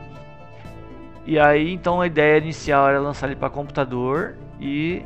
E 1.27 1.39
aí 1.39 1.73
então 1.73 2.01
a 2.01 2.07
ideia 2.07 2.39
inicial 2.39 2.89
era 2.89 3.01
lançar 3.01 3.27
ele 3.27 3.37
para 3.37 3.51
computador 3.51 4.37
e 4.61 5.05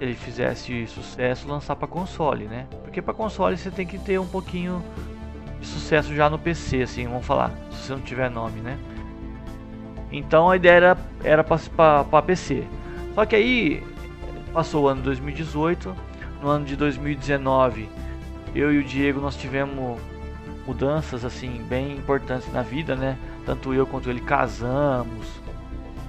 ele 0.00 0.14
fizesse 0.14 0.86
sucesso, 0.86 1.48
lançar 1.48 1.74
para 1.76 1.88
console, 1.88 2.44
né? 2.44 2.66
Porque 2.82 3.00
para 3.00 3.14
console 3.14 3.56
você 3.56 3.70
tem 3.70 3.86
que 3.86 3.98
ter 3.98 4.18
um 4.18 4.26
pouquinho 4.26 4.82
de 5.60 5.66
sucesso 5.66 6.14
já 6.14 6.28
no 6.28 6.38
PC, 6.38 6.82
assim, 6.82 7.06
vamos 7.06 7.24
falar, 7.24 7.50
se 7.70 7.86
você 7.86 7.92
não 7.94 8.00
tiver 8.00 8.30
nome, 8.30 8.60
né? 8.60 8.78
Então 10.12 10.50
a 10.50 10.56
ideia 10.56 10.76
era, 10.76 10.98
era 11.24 11.44
para 11.44 12.22
PC. 12.22 12.64
Só 13.16 13.24
que 13.24 13.34
aí 13.34 13.82
passou 14.52 14.84
o 14.84 14.88
ano 14.88 15.00
2018, 15.00 15.96
no 16.42 16.48
ano 16.48 16.66
de 16.66 16.76
2019, 16.76 17.88
eu 18.54 18.70
e 18.70 18.76
o 18.76 18.84
Diego 18.84 19.22
nós 19.22 19.34
tivemos 19.34 19.98
mudanças 20.66 21.24
assim 21.24 21.62
bem 21.66 21.96
importantes 21.96 22.52
na 22.52 22.60
vida, 22.60 22.94
né? 22.94 23.16
Tanto 23.46 23.72
eu 23.72 23.86
quanto 23.86 24.10
ele 24.10 24.20
casamos, 24.20 25.40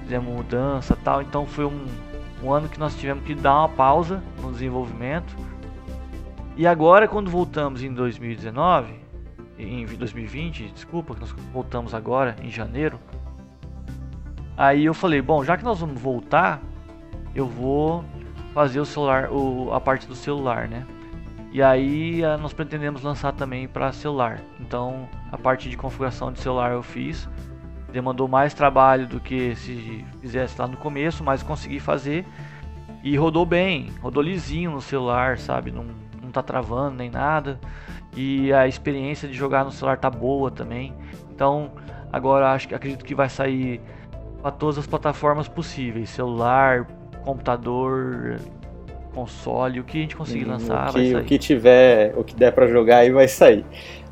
fizemos 0.01 0.33
mudança, 0.33 0.97
tal. 1.01 1.21
Então 1.21 1.45
foi 1.45 1.63
um, 1.63 1.85
um 2.43 2.51
ano 2.51 2.67
que 2.67 2.77
nós 2.77 2.93
tivemos 2.93 3.23
que 3.23 3.33
dar 3.33 3.57
uma 3.57 3.69
pausa 3.69 4.21
no 4.41 4.51
desenvolvimento. 4.51 5.33
E 6.57 6.67
agora 6.67 7.07
quando 7.07 7.31
voltamos 7.31 7.83
em 7.83 7.93
2019, 7.93 8.93
em 9.57 9.85
2020, 9.85 10.73
desculpa, 10.73 11.15
nós 11.17 11.31
voltamos 11.53 11.93
agora 11.93 12.35
em 12.41 12.49
janeiro. 12.49 12.99
Aí 14.57 14.83
eu 14.83 14.93
falei, 14.93 15.21
bom, 15.21 15.41
já 15.41 15.55
que 15.55 15.63
nós 15.63 15.79
vamos 15.79 16.01
voltar, 16.01 16.61
eu 17.35 17.45
vou 17.45 18.03
fazer 18.53 18.79
o 18.79 18.85
celular, 18.85 19.31
o, 19.31 19.71
a 19.73 19.79
parte 19.79 20.07
do 20.07 20.15
celular, 20.15 20.67
né? 20.67 20.85
E 21.51 21.61
aí 21.61 22.23
eh, 22.23 22.37
nós 22.37 22.53
pretendemos 22.53 23.01
lançar 23.01 23.31
também 23.31 23.67
para 23.67 23.91
celular. 23.91 24.41
Então 24.59 25.07
a 25.31 25.37
parte 25.37 25.69
de 25.69 25.77
configuração 25.77 26.31
de 26.31 26.39
celular 26.39 26.71
eu 26.71 26.83
fiz. 26.83 27.27
Demandou 27.91 28.27
mais 28.27 28.53
trabalho 28.53 29.07
do 29.07 29.19
que 29.19 29.55
se 29.55 30.05
fizesse 30.19 30.59
lá 30.59 30.67
no 30.67 30.77
começo, 30.77 31.23
mas 31.23 31.41
consegui 31.41 31.79
fazer. 31.79 32.25
E 33.03 33.15
rodou 33.15 33.45
bem, 33.45 33.91
rodou 34.01 34.21
lisinho 34.21 34.71
no 34.71 34.81
celular, 34.81 35.37
sabe? 35.37 35.71
Não, 35.71 35.85
não 36.21 36.31
tá 36.31 36.43
travando 36.43 36.97
nem 36.97 37.09
nada. 37.09 37.59
E 38.15 38.51
a 38.51 38.67
experiência 38.67 39.27
de 39.27 39.33
jogar 39.33 39.63
no 39.63 39.71
celular 39.71 39.97
tá 39.97 40.09
boa 40.09 40.51
também. 40.51 40.93
Então 41.31 41.71
agora 42.11 42.51
acho 42.51 42.67
que 42.67 42.75
acredito 42.75 43.05
que 43.05 43.15
vai 43.15 43.29
sair 43.29 43.81
para 44.41 44.51
todas 44.51 44.77
as 44.77 44.85
plataformas 44.85 45.47
possíveis, 45.47 46.09
celular, 46.09 46.87
computador, 47.27 48.39
console, 49.13 49.81
o 49.81 49.83
que 49.83 49.97
a 49.97 50.01
gente 50.01 50.15
conseguir 50.15 50.45
hum, 50.45 50.51
lançar 50.51 50.89
o 50.89 50.93
que. 50.93 51.15
O 51.15 51.23
que 51.25 51.37
tiver, 51.37 52.13
o 52.15 52.23
que 52.23 52.33
der 52.33 52.53
para 52.53 52.67
jogar 52.67 52.99
aí 52.99 53.11
vai 53.11 53.27
sair. 53.27 53.65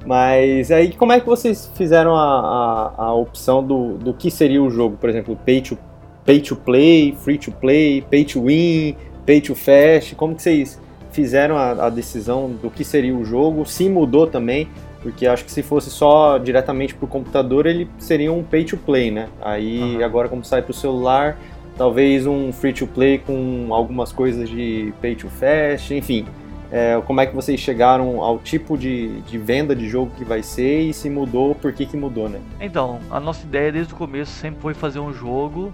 Mas 0.06 0.69
aí 0.69 0.91
como 0.93 1.13
é 1.13 1.19
que 1.19 1.25
vocês 1.25 1.71
fizeram 1.75 2.13
a, 2.15 2.91
a, 2.97 3.04
a, 3.06 3.13
opção 3.13 3.63
do, 3.63 3.97
do 3.97 4.13
que 4.13 4.30
seria 4.30 4.62
o 4.62 4.69
jogo? 4.69 4.97
Por 4.97 5.10
exemplo, 5.10 5.38
pay 5.45 5.62
to, 5.62 5.78
pay 6.25 6.41
to 6.41 6.56
play, 6.58 7.15
free 7.17 7.38
to 7.38 7.51
play, 7.51 8.01
pay 8.01 8.25
to 8.25 8.43
win, 8.43 8.95
pay 9.25 9.39
to 9.39 9.56
fast, 9.56 10.13
como 10.15 10.36
que 10.36 10.43
vocês 10.43 10.80
fizeram 11.12 11.58
a, 11.58 11.86
a 11.86 11.89
decisão 11.89 12.51
do 12.51 12.69
que 12.69 12.84
seria 12.84 13.15
o 13.15 13.23
jogo? 13.23 13.65
Se 13.65 13.89
mudou 13.89 14.28
também, 14.28 14.67
porque 15.01 15.25
acho 15.25 15.45
que 15.45 15.51
se 15.51 15.63
fosse 15.63 15.89
só 15.89 16.38
diretamente 16.38 16.93
para 16.93 17.06
o 17.06 17.08
computador, 17.08 17.65
ele 17.65 17.89
seria 17.97 18.32
um 18.32 18.43
pay 18.43 18.65
to 18.65 18.78
play, 18.78 19.10
né? 19.10 19.30
Aí 19.41 19.95
uhum. 19.97 20.04
agora 20.04 20.28
como 20.28 20.43
sai 20.43 20.62
para 20.62 20.71
o 20.71 20.73
celular, 20.73 21.38
talvez 21.78 22.26
um 22.26 22.52
free 22.52 22.74
to 22.74 22.88
play 22.88 23.20
com 23.20 23.74
algumas 23.74 24.12
coisas 24.12 24.50
de 24.50 24.94
pay 25.02 25.16
to 25.16 25.30
fast, 25.30 25.94
enfim. 25.94 26.26
É, 26.72 27.00
como 27.06 27.22
é 27.22 27.26
que 27.26 27.36
vocês 27.36 27.60
chegaram 27.60 28.22
ao 28.22 28.40
tipo 28.40 28.78
de, 28.78 29.22
de 29.22 29.38
venda 29.38 29.76
de 29.76 29.88
jogo 29.88 30.12
que 30.18 30.26
vai 30.26 30.42
ser 30.42 30.82
e 30.82 30.94
se 30.94 31.10
mudou, 31.10 31.54
por 31.54 31.72
que, 31.72 31.86
que 31.86 31.96
mudou, 31.96 32.28
né? 32.28 32.42
Então, 32.60 33.00
a 33.10 33.20
nossa 33.20 33.46
ideia 33.46 33.72
desde 33.72 33.94
o 33.94 33.96
começo 33.96 34.32
sempre 34.32 34.62
foi 34.62 34.74
fazer 34.74 35.00
um 35.00 35.14
jogo 35.14 35.72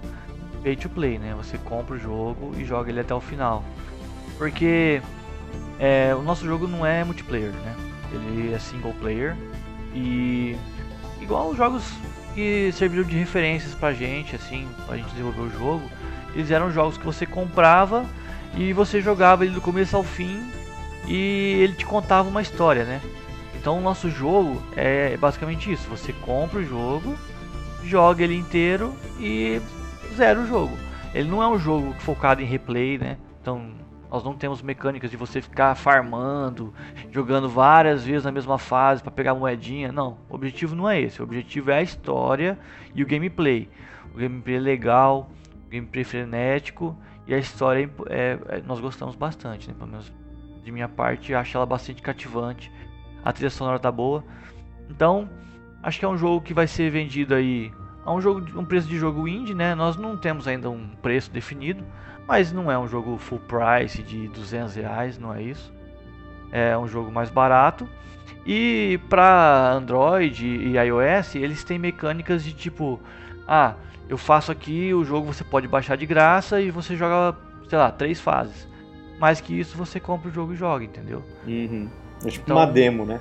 pay 0.62 0.76
to 0.76 0.88
play, 0.88 1.18
né? 1.18 1.34
Você 1.36 1.58
compra 1.58 1.96
o 1.96 1.98
jogo 1.98 2.52
e 2.56 2.64
joga 2.64 2.90
ele 2.90 3.00
até 3.00 3.14
o 3.14 3.20
final. 3.20 3.64
Porque 4.38 5.00
é, 5.78 6.14
o 6.14 6.22
nosso 6.22 6.44
jogo 6.44 6.68
não 6.68 6.84
é 6.84 7.02
multiplayer, 7.04 7.50
né? 7.50 7.76
Ele 8.12 8.52
é 8.54 8.58
single 8.58 8.94
player 9.00 9.34
e 9.94 10.56
igual 11.20 11.50
os 11.50 11.56
jogos 11.56 11.82
que 12.34 12.70
serviram 12.72 13.04
de 13.04 13.16
referências 13.16 13.74
pra 13.74 13.92
gente, 13.92 14.36
assim, 14.36 14.68
pra 14.86 14.96
gente 14.96 15.10
desenvolver 15.10 15.42
o 15.42 15.50
jogo. 15.50 15.90
Eles 16.34 16.50
eram 16.50 16.72
jogos 16.72 16.96
que 16.96 17.04
você 17.04 17.26
comprava 17.26 18.06
e 18.56 18.72
você 18.72 19.00
jogava 19.00 19.44
ele 19.44 19.54
do 19.54 19.60
começo 19.60 19.96
ao 19.96 20.02
fim 20.02 20.42
e 21.06 21.58
ele 21.60 21.74
te 21.74 21.84
contava 21.84 22.28
uma 22.28 22.42
história, 22.42 22.84
né? 22.84 23.00
Então 23.54 23.78
o 23.78 23.80
nosso 23.80 24.10
jogo 24.10 24.62
é 24.76 25.16
basicamente 25.16 25.70
isso: 25.70 25.88
você 25.88 26.12
compra 26.12 26.58
o 26.58 26.64
jogo, 26.64 27.16
joga 27.84 28.24
ele 28.24 28.36
inteiro 28.36 28.94
e 29.20 29.60
zera 30.16 30.40
o 30.40 30.46
jogo. 30.46 30.76
Ele 31.14 31.28
não 31.28 31.42
é 31.42 31.48
um 31.48 31.58
jogo 31.58 31.94
focado 31.98 32.40
em 32.40 32.46
replay, 32.46 32.98
né? 32.98 33.18
Então 33.40 33.81
nós 34.12 34.22
não 34.22 34.34
temos 34.34 34.60
mecânicas 34.60 35.10
de 35.10 35.16
você 35.16 35.40
ficar 35.40 35.74
farmando, 35.74 36.74
jogando 37.10 37.48
várias 37.48 38.04
vezes 38.04 38.24
na 38.24 38.30
mesma 38.30 38.58
fase 38.58 39.02
para 39.02 39.10
pegar 39.10 39.34
moedinha. 39.34 39.90
Não, 39.90 40.18
o 40.28 40.34
objetivo 40.34 40.76
não 40.76 40.86
é 40.86 41.00
esse. 41.00 41.22
O 41.22 41.24
objetivo 41.24 41.70
é 41.70 41.78
a 41.78 41.82
história 41.82 42.58
e 42.94 43.02
o 43.02 43.06
gameplay. 43.06 43.70
O 44.14 44.18
gameplay 44.18 44.56
é 44.56 44.60
legal, 44.60 45.30
o 45.66 45.70
gameplay 45.70 46.04
frenético 46.04 46.94
e 47.26 47.32
a 47.32 47.38
história 47.38 47.90
é, 48.10 48.38
é, 48.48 48.62
nós 48.66 48.80
gostamos 48.80 49.16
bastante, 49.16 49.68
né? 49.68 49.74
Pelo 49.78 49.90
menos 49.90 50.12
de 50.62 50.70
minha 50.70 50.90
parte, 50.90 51.32
acho 51.34 51.56
ela 51.56 51.64
bastante 51.64 52.02
cativante. 52.02 52.70
A 53.24 53.32
trilha 53.32 53.48
sonora 53.48 53.78
tá 53.78 53.90
boa. 53.90 54.22
Então, 54.90 55.26
acho 55.82 55.98
que 55.98 56.04
é 56.04 56.08
um 56.08 56.18
jogo 56.18 56.42
que 56.42 56.52
vai 56.52 56.66
ser 56.66 56.90
vendido 56.90 57.34
aí 57.34 57.72
a 58.04 58.12
um 58.12 58.20
jogo 58.20 58.60
um 58.60 58.64
preço 58.64 58.86
de 58.86 58.98
jogo 58.98 59.26
indie, 59.26 59.54
né? 59.54 59.74
Nós 59.74 59.96
não 59.96 60.18
temos 60.18 60.46
ainda 60.46 60.68
um 60.68 60.88
preço 61.00 61.30
definido, 61.30 61.82
mas 62.26 62.52
não 62.52 62.70
é 62.70 62.78
um 62.78 62.86
jogo 62.86 63.16
full 63.18 63.40
price 63.40 64.02
de 64.02 64.28
200 64.28 64.74
reais, 64.74 65.18
não 65.18 65.34
é 65.34 65.42
isso. 65.42 65.72
É 66.50 66.76
um 66.76 66.86
jogo 66.86 67.10
mais 67.10 67.30
barato. 67.30 67.88
E 68.46 68.98
para 69.08 69.72
Android 69.72 70.44
e 70.46 70.76
iOS, 70.76 71.36
eles 71.36 71.62
têm 71.62 71.78
mecânicas 71.78 72.44
de 72.44 72.52
tipo, 72.52 73.00
ah, 73.46 73.74
eu 74.08 74.18
faço 74.18 74.50
aqui 74.50 74.92
o 74.92 75.04
jogo 75.04 75.32
você 75.32 75.44
pode 75.44 75.68
baixar 75.68 75.96
de 75.96 76.06
graça 76.06 76.60
e 76.60 76.70
você 76.70 76.96
joga, 76.96 77.38
sei 77.68 77.78
lá, 77.78 77.90
três 77.90 78.20
fases. 78.20 78.68
Mais 79.18 79.40
que 79.40 79.58
isso 79.58 79.76
você 79.76 80.00
compra 80.00 80.28
o 80.28 80.32
jogo 80.32 80.52
e 80.52 80.56
joga, 80.56 80.84
entendeu? 80.84 81.22
Uhum. 81.46 81.88
É 82.24 82.28
tipo 82.28 82.44
então, 82.44 82.56
uma 82.56 82.66
demo, 82.66 83.06
né? 83.06 83.20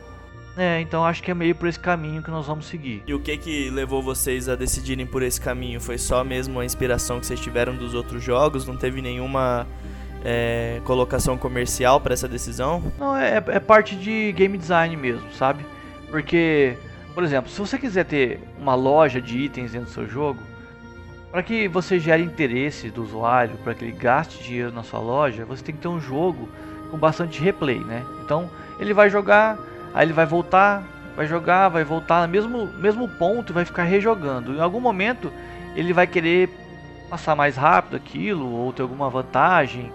É, 0.58 0.82
então 0.82 1.06
acho 1.06 1.24
que 1.24 1.32
é 1.32 1.34
meio 1.34 1.56
por 1.56 1.68
esse 1.68 1.80
caminho 1.80 2.22
que 2.22 2.30
nós 2.30 2.46
vamos 2.46 2.66
seguir. 2.66 3.04
E 3.08 3.14
o 3.14 3.20
que 3.20 3.38
que 3.38 3.70
levou 3.70 4.02
vocês 4.02 4.50
a 4.50 4.56
decidirem 4.56 5.06
por 5.06 5.24
esse 5.24 5.40
caminho? 5.40 5.80
Foi 5.80 5.98
só 5.98 6.24
mesmo 6.24 6.60
a 6.60 6.66
inspiração 6.66 7.20
que 7.20 7.26
vocês 7.26 7.40
tiveram 7.40 7.76
dos 7.76 7.94
outros 7.94 8.24
jogos? 8.24 8.68
Não 8.68 8.76
teve 8.76 9.02
nenhuma 9.02 9.66
é, 10.24 10.82
colocação 10.84 11.38
comercial 11.38 12.02
para 12.02 12.14
essa 12.14 12.28
decisão? 12.28 12.92
Não, 13.00 13.16
é, 13.16 13.38
é 13.38 13.60
parte 13.60 13.96
de 13.96 14.32
game 14.34 14.58
design 14.58 14.96
mesmo, 14.98 15.32
sabe? 15.34 15.66
Porque, 16.10 16.76
por 17.14 17.24
exemplo, 17.24 17.50
se 17.50 17.60
você 17.60 17.78
quiser 17.78 18.06
ter 18.06 18.40
uma 18.60 18.76
loja 18.76 19.22
de 19.22 19.38
itens 19.38 19.72
dentro 19.72 19.88
do 19.88 19.94
seu 19.94 20.08
jogo, 20.08 20.40
para 21.32 21.42
que 21.42 21.66
você 21.70 21.98
gere 21.98 22.22
interesse 22.22 22.90
do 22.90 23.02
usuário, 23.02 23.56
para 23.64 23.74
que 23.74 23.86
ele 23.86 23.94
gaste 23.94 24.44
dinheiro 24.44 24.74
na 24.74 24.84
sua 24.84 25.00
loja, 25.00 25.46
você 25.46 25.64
tem 25.64 25.74
que 25.74 25.82
ter 25.82 25.88
um 25.88 26.02
jogo 26.02 26.50
com 26.90 26.98
bastante 26.98 27.42
replay, 27.42 27.80
né? 27.80 28.04
Então, 28.26 28.50
ele 28.78 28.94
vai 28.94 29.10
jogar 29.10 29.58
Aí 29.94 30.06
ele 30.06 30.14
vai 30.14 30.26
voltar, 30.26 30.84
vai 31.16 31.28
jogar, 31.28 31.70
vai 31.70 31.84
voltar 31.84 32.26
no 32.26 32.32
mesmo, 32.32 32.68
mesmo 32.78 33.08
ponto 33.08 33.52
e 33.52 33.54
vai 33.54 33.66
ficar 33.66 33.84
rejogando. 33.84 34.56
Em 34.56 34.62
algum 34.62 34.80
momento 34.80 35.32
ele 35.76 35.94
vai 35.94 36.08
querer 36.08 36.50
passar 37.10 37.36
mais 37.36 37.58
rápido 37.58 37.98
aquilo, 37.98 38.50
ou 38.50 38.72
ter 38.72 38.82
alguma 38.82 39.10
vantagem, 39.10 39.92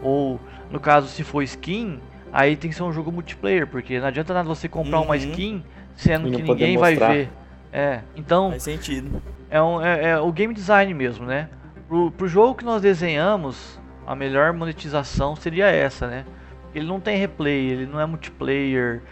ou 0.00 0.40
no 0.70 0.78
caso 0.78 1.08
se 1.08 1.24
for 1.24 1.42
skin, 1.42 1.98
aí 2.32 2.56
tem 2.56 2.70
que 2.70 2.76
ser 2.76 2.84
um 2.84 2.92
jogo 2.92 3.10
multiplayer, 3.10 3.66
porque 3.66 3.98
não 3.98 4.06
adianta 4.06 4.32
nada 4.32 4.48
você 4.48 4.68
comprar 4.68 4.98
uhum. 4.98 5.04
uma 5.06 5.16
skin 5.16 5.64
sendo 5.96 6.30
que 6.30 6.42
ninguém 6.42 6.76
vai 6.76 6.94
ver. 6.94 7.30
É, 7.72 8.00
então. 8.14 8.50
Faz 8.50 8.62
sentido. 8.62 9.20
É, 9.50 9.60
um, 9.60 9.82
é, 9.82 10.10
é, 10.10 10.18
o 10.18 10.30
game 10.32 10.54
design 10.54 10.94
mesmo, 10.94 11.26
né? 11.26 11.48
Pro, 11.88 12.10
pro 12.12 12.28
jogo 12.28 12.54
que 12.54 12.64
nós 12.64 12.80
desenhamos, 12.80 13.78
a 14.06 14.14
melhor 14.14 14.52
monetização 14.52 15.34
seria 15.34 15.66
essa, 15.66 16.06
né? 16.06 16.24
Ele 16.74 16.86
não 16.86 17.00
tem 17.00 17.18
replay, 17.18 17.70
ele 17.70 17.86
não 17.86 18.00
é 18.00 18.06
multiplayer, 18.06 19.02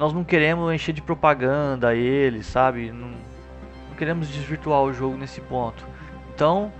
nós 0.00 0.14
não 0.14 0.24
queremos 0.24 0.72
encher 0.72 0.94
de 0.94 1.02
propaganda 1.02 1.94
ele, 1.94 2.42
sabe? 2.42 2.90
Não, 2.90 3.08
não, 3.08 3.96
queremos 3.98 4.28
desvirtuar 4.28 4.80
o 4.82 4.94
jogo 4.94 5.14
nesse 5.14 5.42
ponto. 5.42 5.86
Então, 6.34 6.72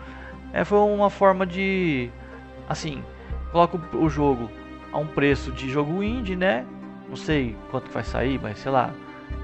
é, 0.55 0.64
foi 0.64 0.79
uma 0.79 1.11
forma 1.11 1.47
de, 1.47 2.09
assim, 2.66 3.05
coloca 3.53 3.77
o, 3.77 4.05
o 4.05 4.09
jogo 4.09 4.51
a 4.91 4.97
um 4.97 5.07
preço 5.07 5.53
de 5.53 5.68
jogo 5.68 6.03
indie, 6.03 6.35
né? 6.35 6.64
Não 7.11 7.14
sei 7.14 7.55
quanto 7.71 7.91
vai 7.91 8.03
sair, 8.03 8.41
mas 8.43 8.59
sei 8.59 8.73
lá, 8.73 8.91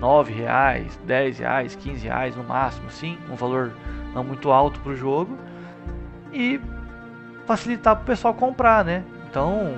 9 0.01 0.33
reais, 0.33 0.99
10 1.05 1.41
reais, 1.41 1.77
15 1.77 2.07
reais 2.07 2.35
no 2.35 2.45
máximo, 2.45 2.91
sim, 2.91 3.19
um 3.31 3.35
valor 3.35 3.75
não 4.15 4.25
muito 4.25 4.51
alto 4.51 4.81
para 4.81 4.93
o 4.93 4.97
jogo 4.97 5.37
e 6.33 6.59
facilitar 7.45 7.97
para 7.97 8.05
o 8.05 8.07
pessoal 8.07 8.33
comprar, 8.33 8.87
né? 8.87 9.05
Então, 9.29 9.75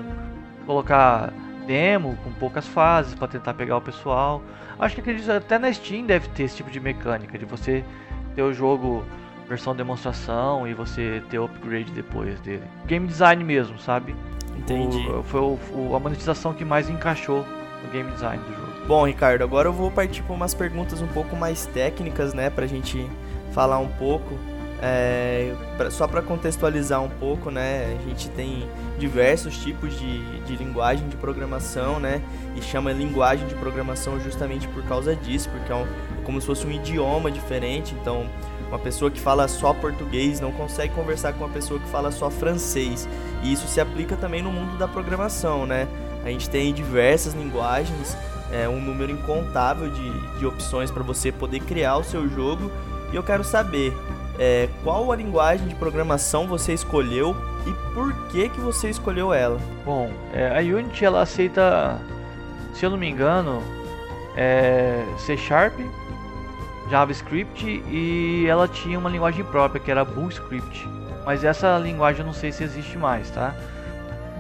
colocar 0.65 1.33
demo 1.69 2.17
com 2.25 2.33
poucas 2.33 2.67
fases 2.67 3.15
para 3.15 3.29
tentar 3.29 3.53
pegar 3.53 3.77
o 3.77 3.81
pessoal. 3.81 4.43
Acho 4.79 4.95
que 4.95 5.03
acredito 5.03 5.31
até 5.31 5.59
na 5.59 5.71
Steam 5.71 6.07
deve 6.07 6.27
ter 6.29 6.45
esse 6.45 6.57
tipo 6.57 6.71
de 6.71 6.81
mecânica 6.81 7.37
de 7.39 7.45
você 7.45 7.85
ter 8.35 8.43
o 8.43 8.55
jogo 8.55 9.05
versão 9.47 9.77
demonstração 9.77 10.67
e 10.67 10.73
você 10.73 11.23
ter 11.29 11.39
upgrade 11.39 11.93
depois 11.93 12.41
dele. 12.41 12.63
Game 12.87 13.07
design 13.07 13.45
mesmo, 13.45 13.79
sabe? 13.79 14.17
Entendi. 14.57 15.09
O, 15.09 15.23
foi 15.23 15.41
o, 15.41 15.59
o, 15.73 15.95
a 15.95 16.01
monetização 16.01 16.55
que 16.55 16.65
mais 16.65 16.89
encaixou 16.89 17.45
no 17.85 17.91
game 17.91 18.11
design 18.13 18.43
do 18.43 18.55
jogo. 18.55 18.87
Bom, 18.87 19.07
Ricardo, 19.07 19.43
agora 19.43 19.69
eu 19.69 19.73
vou 19.73 19.91
partir 19.91 20.23
para 20.23 20.35
umas 20.35 20.55
perguntas 20.55 21.03
um 21.03 21.07
pouco 21.09 21.37
mais 21.37 21.67
técnicas, 21.67 22.33
né, 22.33 22.49
pra 22.49 22.67
gente 22.67 23.07
falar 23.53 23.79
um 23.79 23.89
pouco. 23.89 24.39
É, 24.81 25.55
pra, 25.77 25.91
só 25.91 26.07
para 26.07 26.23
contextualizar 26.23 27.03
um 27.03 27.09
pouco, 27.09 27.51
né, 27.51 27.99
a 27.99 28.09
gente 28.09 28.31
tem 28.31 28.69
diversos 28.99 29.57
tipos 29.57 29.99
de, 29.99 30.41
de 30.41 30.57
linguagem 30.57 31.09
de 31.09 31.17
programação, 31.17 31.99
né, 31.99 32.21
e 32.57 32.63
chama 32.63 32.93
linguagem 32.93 33.47
de 33.47 33.55
programação 33.55 34.21
justamente 34.21 34.67
por 34.69 34.83
causa 34.85 35.15
disso, 35.15 35.49
porque 35.51 35.73
é, 35.73 35.75
um, 35.75 35.87
como 36.25 36.41
se 36.41 36.47
fosse 36.47 36.67
um 36.67 36.71
idioma 36.71 37.31
diferente, 37.31 37.95
então 38.01 38.27
uma 38.69 38.79
pessoa 38.79 39.11
que 39.11 39.19
fala 39.19 39.49
só 39.49 39.73
português 39.73 40.41
não 40.41 40.53
consegue 40.53 40.93
conversar 40.93 41.33
com 41.33 41.45
uma 41.45 41.49
pessoa 41.49 41.81
que 41.81 41.89
fala 41.89 42.11
só 42.11 42.29
francês, 42.29 43.09
e 43.43 43.53
isso 43.53 43.67
se 43.67 43.81
aplica 43.81 44.17
também 44.17 44.43
no 44.43 44.51
mundo 44.51 44.77
da 44.77 44.87
programação, 44.87 45.65
né, 45.65 45.89
a 46.25 46.29
gente 46.29 46.51
tem 46.51 46.75
diversas 46.75 47.33
linguagens, 47.35 48.17
é, 48.51 48.69
um 48.69 48.81
número 48.81 49.13
incontável 49.13 49.91
de, 49.91 50.39
de 50.39 50.47
opções 50.47 50.91
para 50.91 51.03
você 51.03 51.31
poder 51.31 51.61
criar 51.61 51.97
o 51.97 52.05
seu 52.05 52.29
jogo, 52.29 52.71
e 53.13 53.17
eu 53.17 53.23
quero 53.23 53.45
saber 53.45 53.95
é, 54.39 54.69
qual 54.85 55.11
a 55.11 55.17
linguagem 55.17 55.67
de 55.67 55.75
programação 55.75 56.47
você 56.47 56.73
escolheu 56.73 57.37
e 57.67 57.73
por 57.93 58.13
que 58.29 58.49
que 58.49 58.61
você 58.61 58.89
escolheu 58.89 59.35
ela? 59.35 59.59
Bom, 59.85 60.11
é, 60.33 60.57
a 60.57 60.61
Unity 60.61 61.05
ela 61.05 61.23
aceita, 61.23 62.01
se 62.73 62.87
eu 62.87 62.91
não 62.91 62.97
me 62.97 63.09
engano, 63.09 63.63
é, 64.37 65.05
C 65.19 65.37
Sharp, 65.37 65.75
JavaScript 66.89 67.67
e 67.67 68.47
ela 68.49 68.69
tinha 68.69 68.99
uma 68.99 69.11
linguagem 69.11 69.45
própria 69.45 69.81
que 69.81 69.91
era 69.91 70.05
BoolScript. 70.05 70.89
Mas 71.27 71.45
essa 71.45 71.77
linguagem 71.77 72.21
eu 72.21 72.27
não 72.27 72.33
sei 72.33 72.53
se 72.53 72.63
existe 72.63 72.97
mais, 72.97 73.29
tá? 73.31 73.55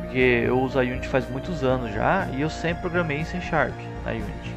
Porque 0.00 0.44
eu 0.46 0.58
uso 0.60 0.78
a 0.78 0.82
Unity 0.82 1.08
faz 1.08 1.28
muitos 1.28 1.62
anos 1.62 1.92
já 1.92 2.26
e 2.32 2.40
eu 2.40 2.48
sempre 2.48 2.82
programei 2.82 3.18
em 3.18 3.24
C 3.24 3.40
Sharp 3.40 3.74
na 4.04 4.12
Unity. 4.12 4.54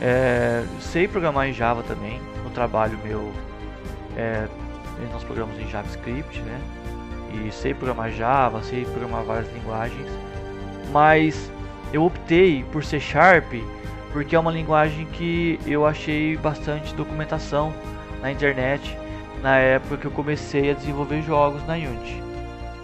É, 0.00 0.64
sei 0.80 1.06
programar 1.06 1.48
em 1.48 1.52
Java 1.52 1.82
também, 1.82 2.20
no 2.42 2.50
trabalho 2.50 2.98
meu 3.04 3.32
é, 4.16 4.46
nós 5.12 5.24
programamos 5.24 5.58
em 5.60 5.68
JavaScript, 5.68 6.40
né? 6.40 6.60
E 7.32 7.50
sei 7.52 7.74
programar 7.74 8.10
Java, 8.12 8.62
sei 8.62 8.84
programar 8.84 9.24
várias 9.24 9.52
linguagens, 9.52 10.08
mas 10.92 11.50
eu 11.92 12.04
optei 12.04 12.64
por 12.70 12.84
C 12.84 13.00
Sharp 13.00 13.52
porque 14.12 14.36
é 14.36 14.38
uma 14.38 14.52
linguagem 14.52 15.06
que 15.06 15.58
eu 15.66 15.84
achei 15.84 16.36
bastante 16.36 16.94
documentação 16.94 17.72
na 18.22 18.30
internet 18.30 18.96
na 19.42 19.58
época 19.58 19.98
que 19.98 20.06
eu 20.06 20.10
comecei 20.10 20.70
a 20.70 20.74
desenvolver 20.74 21.20
jogos 21.20 21.66
na 21.66 21.74
Unity. 21.74 22.22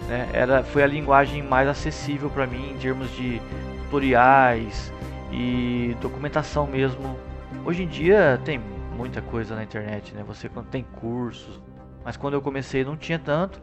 Né? 0.07 0.29
Era, 0.31 0.63
foi 0.63 0.83
a 0.83 0.87
linguagem 0.87 1.41
mais 1.41 1.67
acessível 1.67 2.29
para 2.29 2.45
mim 2.45 2.71
em 2.71 2.77
termos 2.77 3.09
de 3.15 3.41
tutoriais 3.85 4.93
e 5.31 5.95
documentação 6.01 6.67
mesmo. 6.67 7.17
Hoje 7.65 7.83
em 7.83 7.87
dia 7.87 8.39
tem 8.45 8.61
muita 9.01 9.19
coisa 9.19 9.55
na 9.55 9.63
internet, 9.63 10.13
né? 10.13 10.23
Você 10.27 10.47
tem 10.69 10.83
cursos, 10.83 11.59
mas 12.05 12.15
quando 12.15 12.35
eu 12.35 12.41
comecei 12.41 12.85
não 12.85 12.95
tinha 12.95 13.17
tanto. 13.17 13.59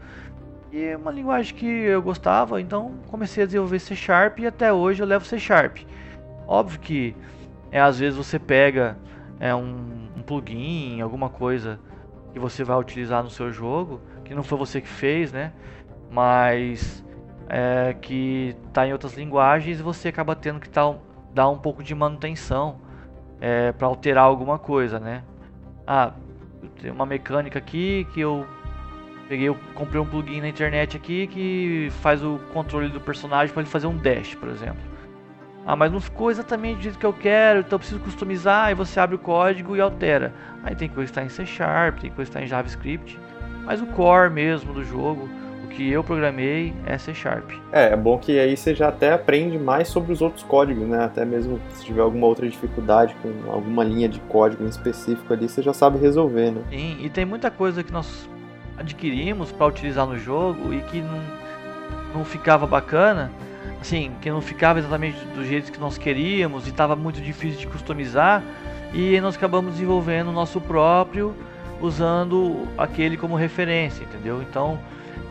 E 0.73 0.83
é 0.83 0.97
uma 0.97 1.13
linguagem 1.13 1.55
que 1.55 1.65
eu 1.65 2.03
gostava, 2.03 2.61
então 2.61 2.95
comecei 3.07 3.45
a 3.45 3.47
desenvolver 3.47 3.79
C 3.79 3.95
Sharp 3.95 4.41
e 4.41 4.47
até 4.49 4.73
hoje 4.73 5.01
eu 5.01 5.07
levo 5.07 5.25
C 5.25 5.39
Sharp. 5.39 5.79
Óbvio 6.47 6.81
que 6.81 7.17
é, 7.71 7.81
às 7.81 8.01
vezes 8.01 8.17
você 8.17 8.37
pega 8.37 8.99
é, 9.39 9.55
um, 9.55 10.09
um 10.17 10.23
plugin, 10.23 11.01
alguma 11.01 11.31
coisa 11.31 11.79
que 12.33 12.39
você 12.39 12.65
vai 12.65 12.77
utilizar 12.77 13.23
no 13.23 13.31
seu 13.31 13.53
jogo, 13.53 14.01
que 14.25 14.35
não 14.35 14.43
foi 14.43 14.59
você 14.59 14.81
que 14.81 14.89
fez, 14.89 15.33
né? 15.33 15.53
Mas 16.11 17.05
é, 17.49 17.95
que 17.95 18.57
está 18.67 18.87
em 18.87 18.93
outras 18.93 19.15
linguagens 19.15 19.79
e 19.79 19.83
você 19.85 20.09
acaba 20.09 20.35
tendo 20.35 20.59
que 20.59 20.69
tá, 20.69 20.95
dar 21.33 21.49
um 21.49 21.59
pouco 21.59 21.81
de 21.81 21.95
manutenção 21.95 22.88
é, 23.41 23.73
para 23.73 23.87
alterar 23.87 24.25
alguma 24.25 24.59
coisa, 24.59 24.99
né? 24.99 25.23
Ah, 25.87 26.13
tem 26.81 26.91
uma 26.91 27.07
mecânica 27.07 27.59
aqui 27.59 28.07
que 28.13 28.21
eu 28.21 28.47
peguei, 29.29 29.49
eu 29.49 29.57
comprei 29.75 30.01
um 30.01 30.07
plugin 30.07 30.41
na 30.41 30.49
internet 30.49 30.97
aqui 30.97 31.27
que 31.27 31.89
faz 32.01 32.25
o 32.25 32.39
controle 32.53 32.89
do 32.89 33.01
personagem 33.01 33.53
para 33.53 33.63
ele 33.63 33.71
fazer 33.71 33.87
um 33.87 33.97
dash, 33.97 34.35
por 34.35 34.49
exemplo. 34.49 34.83
Ah, 35.67 35.77
mas 35.77 35.93
não 35.93 36.01
ficou 36.01 36.31
exatamente 36.31 36.79
do 36.79 36.83
jeito 36.83 36.99
que 36.99 37.05
eu 37.05 37.13
quero, 37.13 37.61
então 37.61 37.77
eu 37.77 37.79
preciso 37.79 38.01
customizar. 38.01 38.69
Aí 38.69 38.75
você 38.75 38.99
abre 38.99 39.17
o 39.17 39.19
código 39.19 39.77
e 39.77 39.81
altera. 39.81 40.33
Aí 40.65 40.75
tem 40.75 40.89
coisa 40.89 41.13
que 41.13 41.19
está 41.19 41.23
em 41.23 41.29
C 41.29 41.45
Sharp, 41.45 41.99
tem 41.99 42.11
coisa 42.11 42.31
que 42.31 42.37
está 42.37 42.43
em 42.43 42.49
JavaScript, 42.49 43.19
mas 43.65 43.83
o 43.83 43.87
core 43.87 44.31
mesmo 44.31 44.73
do 44.73 44.83
jogo 44.83 45.29
que 45.69 45.91
eu 45.91 46.03
programei 46.03 46.75
é 46.87 46.99
C 46.99 47.15
Sharp. 47.15 47.51
É, 47.73 47.93
é 47.93 47.97
bom 47.97 48.19
que 48.19 48.39
aí 48.39 48.57
você 48.57 48.75
já 48.75 48.89
até 48.89 49.13
aprende 49.13 49.59
mais 49.59 49.89
sobre 49.89 50.13
os 50.13 50.21
outros 50.21 50.43
códigos, 50.43 50.87
né? 50.87 51.05
Até 51.05 51.25
mesmo 51.25 51.61
se 51.71 51.85
tiver 51.85 52.01
alguma 52.01 52.27
outra 52.27 52.49
dificuldade 52.49 53.15
com 53.23 53.51
alguma 53.51 53.85
linha 53.85 54.09
de 54.09 54.19
código 54.21 54.65
em 54.65 54.69
específico 54.69 55.33
ali, 55.33 55.49
você 55.49 55.63
já 55.63 55.73
sabe 55.73 55.99
resolver, 55.99 56.51
né? 56.51 56.63
Sim, 56.71 56.97
e 57.01 57.09
tem 57.09 57.25
muita 57.25 57.51
coisa 57.51 57.83
que 57.83 57.93
nós 57.93 58.29
adquirimos 58.77 59.53
para 59.53 59.67
utilizar 59.67 60.07
no 60.07 60.19
jogo 60.19 60.73
e 60.73 60.81
que 60.83 61.01
não, 61.01 61.21
não 62.15 62.25
ficava 62.25 62.67
bacana, 62.67 63.31
assim, 63.81 64.13
que 64.21 64.31
não 64.31 64.41
ficava 64.41 64.79
exatamente 64.79 65.19
do 65.35 65.45
jeito 65.45 65.71
que 65.71 65.81
nós 65.81 65.99
queríamos 65.99 66.67
e 66.67 66.71
estava 66.71 66.97
muito 66.97 67.21
difícil 67.21 67.61
de 67.61 67.67
customizar. 67.67 68.43
e 68.95 69.21
nós 69.21 69.37
acabamos 69.37 69.73
desenvolvendo 69.73 70.29
o 70.29 70.33
nosso 70.33 70.61
próprio 70.61 71.35
usando 71.81 72.67
aquele 72.77 73.17
como 73.17 73.37
referência, 73.37 74.03
entendeu? 74.03 74.43
Então 74.43 74.79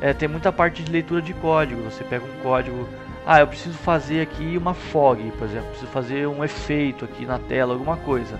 é, 0.02 0.14
tem 0.14 0.28
muita 0.28 0.52
parte 0.52 0.84
de 0.84 0.92
leitura 0.92 1.22
de 1.22 1.34
código. 1.34 1.82
Você 1.84 2.04
pega 2.04 2.24
um 2.26 2.44
código, 2.44 2.88
ah, 3.26 3.40
eu 3.40 3.48
preciso 3.48 3.78
fazer 3.78 4.22
aqui 4.22 4.58
uma 4.58 4.74
fog, 4.74 5.32
por 5.38 5.46
exemplo, 5.46 5.70
preciso 5.70 5.92
fazer 5.92 6.28
um 6.28 6.44
efeito 6.44 7.06
aqui 7.06 7.26
na 7.26 7.40
tela, 7.40 7.74
alguma 7.74 7.98
coisa. 7.98 8.40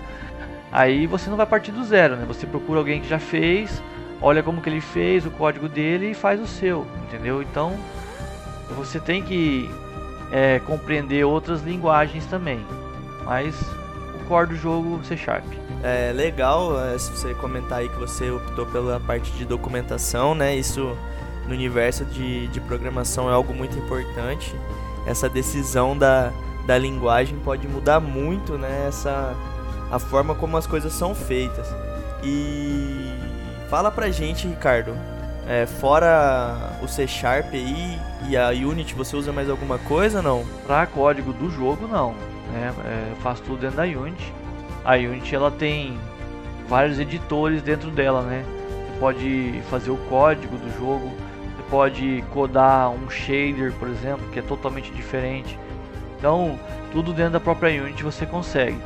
Aí 0.70 1.06
você 1.06 1.30
não 1.30 1.36
vai 1.36 1.46
partir 1.46 1.72
do 1.72 1.84
zero, 1.84 2.16
né? 2.16 2.24
Você 2.26 2.46
procura 2.46 2.78
alguém 2.80 3.00
que 3.00 3.08
já 3.08 3.18
fez, 3.18 3.82
olha 4.20 4.42
como 4.42 4.60
que 4.60 4.68
ele 4.68 4.80
fez, 4.80 5.24
o 5.24 5.30
código 5.30 5.68
dele 5.68 6.10
e 6.10 6.14
faz 6.14 6.40
o 6.40 6.46
seu, 6.46 6.86
entendeu? 7.04 7.42
Então 7.42 7.76
você 8.76 9.00
tem 9.00 9.22
que 9.22 9.70
é, 10.30 10.60
compreender 10.60 11.24
outras 11.24 11.62
linguagens 11.62 12.26
também, 12.26 12.64
mas 13.24 13.58
o 14.14 14.24
core 14.26 14.48
do 14.48 14.56
jogo 14.56 15.00
C 15.04 15.16
Sharp. 15.16 15.44
É 15.82 16.12
legal 16.12 16.78
é, 16.84 16.98
se 16.98 17.10
você 17.10 17.34
comentar 17.34 17.78
aí 17.78 17.88
que 17.88 17.98
você 17.98 18.30
optou 18.30 18.66
pela 18.66 19.00
parte 19.00 19.30
de 19.32 19.44
documentação, 19.44 20.34
né? 20.34 20.54
Isso 20.54 20.96
no 21.48 21.54
universo 21.54 22.04
de, 22.04 22.46
de 22.48 22.60
programação 22.60 23.28
é 23.28 23.32
algo 23.32 23.54
muito 23.54 23.76
importante. 23.78 24.54
Essa 25.06 25.28
decisão 25.28 25.96
da, 25.96 26.30
da 26.66 26.76
linguagem 26.76 27.38
pode 27.38 27.66
mudar 27.66 27.98
muito, 27.98 28.58
né? 28.58 28.84
Essa, 28.86 29.34
a 29.90 29.98
forma 29.98 30.34
como 30.34 30.56
as 30.56 30.66
coisas 30.66 30.92
são 30.92 31.14
feitas. 31.14 31.66
E 32.22 33.14
fala 33.70 33.90
pra 33.90 34.10
gente, 34.10 34.46
Ricardo, 34.46 34.94
é, 35.48 35.64
fora 35.64 36.78
o 36.82 36.86
C 36.86 37.06
Sharp 37.06 37.54
aí 37.54 37.98
e 38.28 38.36
a 38.36 38.50
Unity, 38.50 38.94
você 38.94 39.16
usa 39.16 39.32
mais 39.32 39.48
alguma 39.48 39.78
coisa 39.78 40.20
não? 40.20 40.44
Para 40.66 40.86
código 40.86 41.32
do 41.32 41.50
jogo, 41.50 41.88
não. 41.88 42.12
Né? 42.52 42.74
É, 42.84 43.14
faço 43.22 43.42
tudo 43.42 43.60
dentro 43.60 43.78
da 43.78 43.84
Unity. 43.84 44.34
A 44.84 44.94
Unity 44.96 45.34
ela 45.34 45.50
tem 45.50 45.98
vários 46.68 46.98
editores 46.98 47.62
dentro 47.62 47.90
dela, 47.90 48.20
né? 48.22 48.44
Você 48.44 49.00
pode 49.00 49.62
fazer 49.70 49.90
o 49.90 49.96
código 49.96 50.56
do 50.56 50.78
jogo, 50.78 51.10
pode 51.70 52.24
codar 52.32 52.90
um 52.90 53.08
shader, 53.10 53.72
por 53.78 53.88
exemplo, 53.88 54.26
que 54.32 54.38
é 54.38 54.42
totalmente 54.42 54.90
diferente. 54.92 55.58
Então, 56.18 56.58
tudo 56.92 57.12
dentro 57.12 57.32
da 57.32 57.40
própria 57.40 57.82
Unity 57.82 58.02
você 58.02 58.26
consegue. 58.26 58.78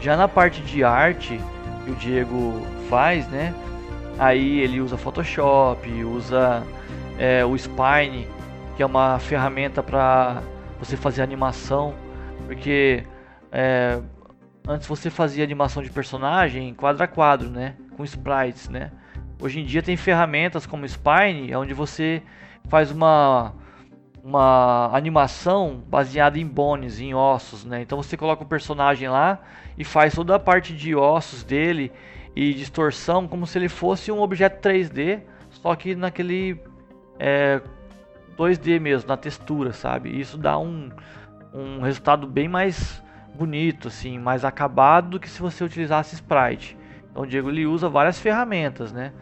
Já 0.00 0.16
na 0.16 0.28
parte 0.28 0.62
de 0.62 0.84
arte 0.84 1.40
que 1.84 1.90
o 1.90 1.94
Diego 1.94 2.62
faz, 2.88 3.28
né? 3.28 3.54
Aí 4.18 4.60
ele 4.60 4.80
usa 4.80 4.96
Photoshop, 4.96 5.88
usa 6.04 6.62
é, 7.18 7.44
o 7.44 7.56
Spine, 7.56 8.26
que 8.76 8.82
é 8.82 8.86
uma 8.86 9.18
ferramenta 9.18 9.82
para 9.82 10.42
você 10.78 10.96
fazer 10.96 11.22
animação, 11.22 11.94
porque 12.46 13.04
é, 13.50 14.00
antes 14.66 14.86
você 14.86 15.10
fazia 15.10 15.42
animação 15.42 15.82
de 15.82 15.90
personagem 15.90 16.74
quadro 16.74 17.02
a 17.02 17.06
quadro, 17.06 17.48
né, 17.48 17.74
com 17.96 18.04
sprites, 18.04 18.68
né. 18.68 18.92
Hoje 19.40 19.60
em 19.60 19.64
dia 19.64 19.82
tem 19.82 19.96
ferramentas 19.96 20.66
como 20.66 20.86
Spine, 20.86 21.54
onde 21.54 21.72
você 21.72 22.22
faz 22.68 22.90
uma 22.90 23.54
uma 24.22 24.90
animação 24.92 25.82
baseada 25.86 26.38
em 26.38 26.46
bones, 26.46 27.00
em 27.00 27.14
ossos, 27.14 27.64
né? 27.64 27.80
Então 27.80 27.96
você 27.96 28.14
coloca 28.16 28.42
o 28.42 28.46
personagem 28.46 29.08
lá 29.08 29.40
e 29.76 29.84
faz 29.84 30.14
toda 30.14 30.34
a 30.34 30.38
parte 30.38 30.74
de 30.74 30.94
ossos 30.94 31.42
dele 31.42 31.90
e 32.36 32.52
distorção 32.52 33.26
como 33.26 33.46
se 33.46 33.56
ele 33.58 33.70
fosse 33.70 34.12
um 34.12 34.20
objeto 34.20 34.60
3D, 34.60 35.22
só 35.48 35.74
que 35.74 35.94
naquele 35.94 36.60
é, 37.18 37.62
2D 38.36 38.78
mesmo, 38.78 39.08
na 39.08 39.16
textura, 39.16 39.72
sabe? 39.72 40.10
Isso 40.20 40.36
dá 40.36 40.58
um, 40.58 40.90
um 41.54 41.80
resultado 41.80 42.26
bem 42.26 42.48
mais 42.48 43.02
bonito, 43.34 43.88
assim, 43.88 44.18
mais 44.18 44.44
acabado 44.44 45.10
do 45.10 45.20
que 45.20 45.30
se 45.30 45.40
você 45.40 45.64
utilizasse 45.64 46.16
sprite. 46.16 46.76
Então 47.10 47.22
o 47.22 47.26
Diego 47.26 47.48
ele 47.48 47.66
usa 47.66 47.88
várias 47.88 48.18
ferramentas, 48.18 48.92
né? 48.92 49.12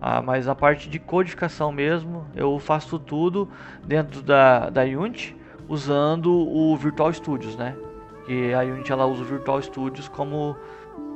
Ah, 0.00 0.20
mas 0.22 0.46
a 0.46 0.54
parte 0.54 0.88
de 0.88 0.98
codificação 0.98 1.72
mesmo, 1.72 2.26
eu 2.34 2.58
faço 2.58 2.98
tudo 2.98 3.48
dentro 3.84 4.22
da, 4.22 4.68
da 4.68 4.82
Unity 4.82 5.36
usando 5.68 6.32
o 6.32 6.76
Virtual 6.76 7.12
Studios, 7.12 7.56
né? 7.56 7.74
Que 8.26 8.52
a 8.52 8.60
Unity 8.60 8.92
ela 8.92 9.06
usa 9.06 9.22
o 9.22 9.24
Virtual 9.24 9.60
Studios 9.62 10.08
como 10.08 10.56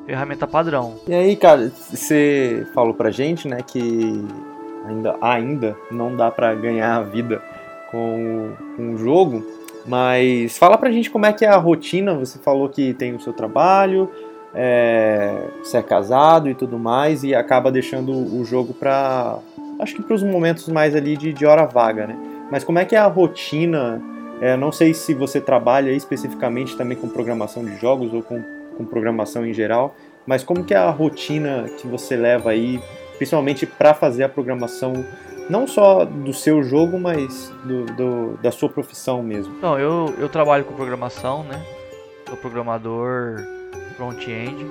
ferramenta 0.07 0.47
padrão. 0.47 0.97
E 1.07 1.15
aí, 1.15 1.37
cara, 1.37 1.69
você 1.69 2.67
falou 2.75 2.95
pra 2.95 3.11
gente, 3.11 3.47
né, 3.47 3.59
que 3.63 4.25
ainda, 4.87 5.17
ainda 5.21 5.77
não 5.91 6.17
dá 6.17 6.31
para 6.31 6.55
ganhar 6.55 6.97
a 6.97 7.03
vida 7.03 7.43
com, 7.91 8.53
com 8.77 8.95
o 8.95 8.99
jogo, 8.99 9.45
mas 9.87 10.59
fala 10.59 10.77
pra 10.77 10.91
gente 10.91 11.11
como 11.11 11.27
é 11.27 11.33
que 11.33 11.45
é 11.45 11.49
a 11.49 11.57
rotina. 11.57 12.15
Você 12.15 12.39
falou 12.39 12.69
que 12.69 12.95
tem 12.95 13.15
o 13.15 13.21
seu 13.21 13.33
trabalho, 13.33 14.11
é, 14.55 15.49
você 15.63 15.79
é 15.79 15.83
casado 15.83 16.49
e 16.49 16.55
tudo 16.55 16.79
mais, 16.79 17.23
e 17.23 17.35
acaba 17.35 17.71
deixando 17.71 18.13
o 18.13 18.45
jogo 18.45 18.75
pra. 18.75 19.39
Acho 19.79 19.95
que 19.95 20.03
para 20.03 20.15
os 20.15 20.23
momentos 20.23 20.69
mais 20.69 20.95
ali 20.95 21.17
de, 21.17 21.33
de 21.33 21.47
hora 21.47 21.65
vaga, 21.67 22.07
né? 22.07 22.17
Mas 22.51 22.65
como 22.65 22.79
é 22.79 22.85
que 22.85 22.95
é 22.95 22.99
a 22.99 23.07
rotina? 23.07 24.03
É, 24.41 24.57
não 24.57 24.73
sei 24.73 24.95
se 24.95 25.15
você 25.15 25.41
trabalha 25.41 25.91
especificamente 25.91 26.77
também 26.77 26.97
com 26.97 27.09
programação 27.09 27.65
de 27.65 27.77
jogos 27.77 28.13
ou 28.13 28.23
com 28.23 28.43
com 28.81 28.85
programação 28.87 29.45
em 29.47 29.53
geral, 29.53 29.95
mas 30.27 30.43
como 30.43 30.65
que 30.65 30.73
é 30.73 30.79
a 30.79 30.91
rotina 30.91 31.69
que 31.79 31.87
você 31.87 32.17
leva 32.17 32.51
aí, 32.51 32.81
principalmente 33.19 33.67
para 33.67 33.93
fazer 33.93 34.25
a 34.25 34.29
programação 34.29 35.05
não 35.51 35.67
só 35.67 36.05
do 36.05 36.33
seu 36.33 36.63
jogo, 36.63 36.99
mas 36.99 37.53
do, 37.65 37.85
do, 37.87 38.39
da 38.39 38.51
sua 38.51 38.69
profissão 38.69 39.23
mesmo? 39.23 39.55
Então, 39.59 39.79
eu, 39.79 40.15
eu 40.19 40.29
trabalho 40.29 40.65
com 40.65 40.75
programação, 40.75 41.43
né? 41.43 41.63
Sou 42.27 42.37
programador 42.37 43.37
front-end 44.01 44.67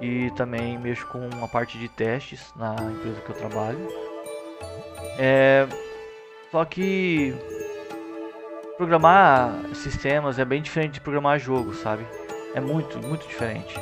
e 0.00 0.30
também 0.32 0.76
mexo 0.78 1.06
com 1.06 1.28
uma 1.28 1.46
parte 1.46 1.78
de 1.78 1.88
testes 1.88 2.52
na 2.56 2.74
empresa 2.74 3.20
que 3.20 3.30
eu 3.30 3.36
trabalho. 3.36 3.78
É, 5.18 5.66
só 6.50 6.64
que 6.64 7.34
programar 8.76 9.52
sistemas 9.74 10.38
é 10.38 10.44
bem 10.44 10.60
diferente 10.60 10.94
de 10.94 11.00
programar 11.00 11.38
jogos, 11.38 11.78
sabe? 11.78 12.04
é 12.56 12.60
muito, 12.60 12.98
muito 13.06 13.28
diferente. 13.28 13.78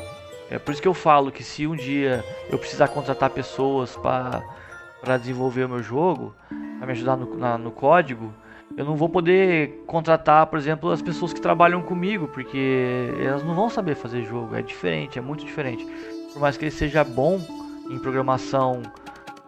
É 0.51 0.59
por 0.59 0.73
isso 0.73 0.83
que 0.83 0.89
eu 0.89 0.95
falo 0.95 1.31
que 1.31 1.45
se 1.45 1.65
um 1.65 1.77
dia 1.77 2.25
eu 2.51 2.59
precisar 2.59 2.89
contratar 2.89 3.31
pessoas 3.31 3.97
para 3.97 5.17
desenvolver 5.17 5.65
o 5.65 5.69
meu 5.69 5.83
jogo, 5.83 6.35
para 6.79 6.87
me 6.89 6.93
ajudar 6.93 7.17
no, 7.17 7.37
na, 7.39 7.57
no 7.57 7.71
código, 7.71 8.35
eu 8.77 8.85
não 8.85 8.97
vou 8.97 9.09
poder 9.09 9.83
contratar, 9.87 10.47
por 10.47 10.59
exemplo, 10.59 10.91
as 10.91 11.01
pessoas 11.01 11.33
que 11.33 11.41
trabalham 11.41 11.81
comigo, 11.83 12.27
porque 12.29 13.09
elas 13.21 13.45
não 13.45 13.55
vão 13.55 13.71
saber 13.71 13.95
fazer 13.95 14.23
jogo. 14.25 14.57
É 14.57 14.63
diferente, 14.63 15.19
é 15.19 15.23
muito 15.23 15.45
diferente. 15.45 15.87
Por 16.33 16.41
mais 16.41 16.57
que 16.57 16.65
ele 16.65 16.73
seja 16.73 17.05
bom 17.05 17.41
em 17.89 17.99
programação 17.99 18.83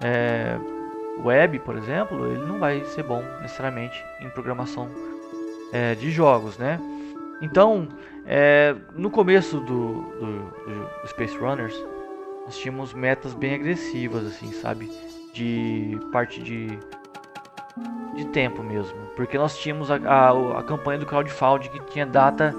é, 0.00 0.56
web, 1.24 1.58
por 1.60 1.76
exemplo, 1.76 2.26
ele 2.30 2.44
não 2.44 2.58
vai 2.58 2.84
ser 2.84 3.02
bom 3.02 3.22
necessariamente 3.40 4.02
em 4.20 4.28
programação 4.30 4.88
é, 5.72 5.94
de 5.94 6.10
jogos, 6.10 6.56
né? 6.56 6.78
Então, 7.42 7.88
é, 8.24 8.74
no 8.94 9.10
começo 9.10 9.58
do, 9.60 10.02
do, 10.02 11.00
do, 11.02 11.08
Space 11.08 11.36
Runners, 11.36 11.74
nós 12.44 12.56
tínhamos 12.56 12.94
metas 12.94 13.34
bem 13.34 13.54
agressivas, 13.54 14.24
assim, 14.26 14.52
sabe? 14.52 14.90
De 15.32 15.98
parte 16.12 16.42
de, 16.42 16.78
de 18.14 18.24
tempo 18.26 18.62
mesmo. 18.62 18.96
Porque 19.14 19.36
nós 19.36 19.58
tínhamos 19.58 19.90
a, 19.90 19.96
a, 19.96 20.60
a 20.60 20.62
campanha 20.62 20.98
do 20.98 21.06
crowdfunding 21.06 21.68
que 21.68 21.80
tinha 21.92 22.06
data 22.06 22.54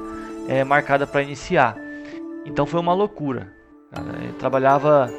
é, 0.47 0.63
marcada 0.63 1.05
para 1.07 1.22
iniciar. 1.22 1.78
Então 2.45 2.65
foi 2.65 2.80
uma 2.80 2.93
loucura. 2.93 3.53
Eu 4.24 4.34
trabalhava 4.34 5.09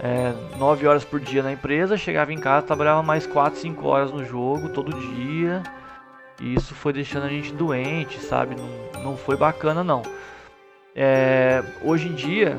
é, 0.00 0.32
9 0.58 0.86
horas 0.86 1.04
por 1.04 1.20
dia 1.20 1.42
na 1.42 1.52
empresa, 1.52 1.96
chegava 1.96 2.32
em 2.32 2.38
casa, 2.38 2.66
trabalhava 2.66 3.02
mais 3.02 3.26
4, 3.26 3.58
5 3.60 3.86
horas 3.86 4.10
no 4.10 4.24
jogo 4.24 4.70
todo 4.70 4.92
dia 5.14 5.62
e 6.40 6.54
isso 6.54 6.74
foi 6.74 6.92
deixando 6.92 7.24
a 7.24 7.28
gente 7.28 7.52
doente, 7.52 8.18
sabe? 8.20 8.56
Não, 8.56 9.02
não 9.02 9.16
foi 9.16 9.36
bacana 9.36 9.84
não. 9.84 10.02
É, 10.94 11.62
hoje 11.82 12.08
em 12.08 12.14
dia, 12.14 12.58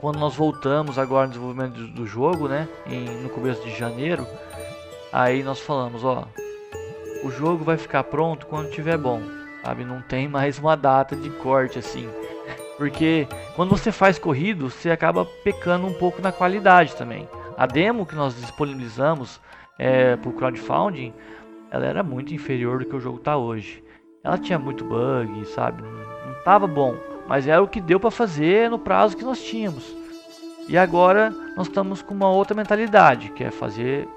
quando 0.00 0.18
nós 0.18 0.34
voltamos 0.34 0.98
agora 0.98 1.26
no 1.26 1.32
desenvolvimento 1.32 1.74
do, 1.88 2.06
jogo, 2.06 2.48
né? 2.48 2.68
Em, 2.86 3.22
no 3.22 3.28
começo 3.30 3.62
de 3.62 3.76
janeiro, 3.76 4.26
aí 5.12 5.42
nós 5.42 5.60
falamos, 5.60 6.04
ó, 6.04 6.26
o 7.24 7.30
jogo 7.30 7.64
vai 7.64 7.76
ficar 7.76 8.04
pronto 8.04 8.46
quando 8.46 8.70
tiver 8.70 8.96
bom, 8.96 9.20
sabe? 9.64 9.84
Não 9.84 10.00
tem 10.02 10.28
mais 10.28 10.58
uma 10.58 10.76
data 10.76 11.16
de 11.16 11.30
corte 11.30 11.78
assim. 11.78 12.08
Porque 12.76 13.26
quando 13.56 13.70
você 13.70 13.90
faz 13.90 14.18
corrido, 14.18 14.70
você 14.70 14.90
acaba 14.90 15.24
pecando 15.42 15.86
um 15.86 15.92
pouco 15.92 16.22
na 16.22 16.30
qualidade 16.30 16.94
também. 16.94 17.28
A 17.56 17.66
demo 17.66 18.06
que 18.06 18.14
nós 18.14 18.36
disponibilizamos 18.36 19.40
é, 19.78 20.16
crowdfunding 20.36 21.12
ela 21.70 21.86
era 21.86 22.02
muito 22.02 22.34
inferior 22.34 22.78
do 22.78 22.86
que 22.86 22.96
o 22.96 23.00
jogo 23.00 23.18
tá 23.18 23.36
hoje. 23.36 23.82
Ela 24.24 24.38
tinha 24.38 24.58
muito 24.58 24.84
bug, 24.84 25.44
sabe? 25.46 25.82
Não, 25.82 25.90
não 25.90 26.42
tava 26.44 26.66
bom, 26.66 26.94
mas 27.26 27.46
era 27.46 27.62
o 27.62 27.68
que 27.68 27.80
deu 27.80 28.00
para 28.00 28.10
fazer 28.10 28.70
no 28.70 28.78
prazo 28.78 29.16
que 29.16 29.24
nós 29.24 29.42
tínhamos. 29.42 29.94
E 30.68 30.76
agora 30.76 31.30
nós 31.56 31.66
estamos 31.66 32.02
com 32.02 32.14
uma 32.14 32.30
outra 32.30 32.54
mentalidade, 32.54 33.30
que 33.32 33.44
é 33.44 33.50
fazer 33.50 34.08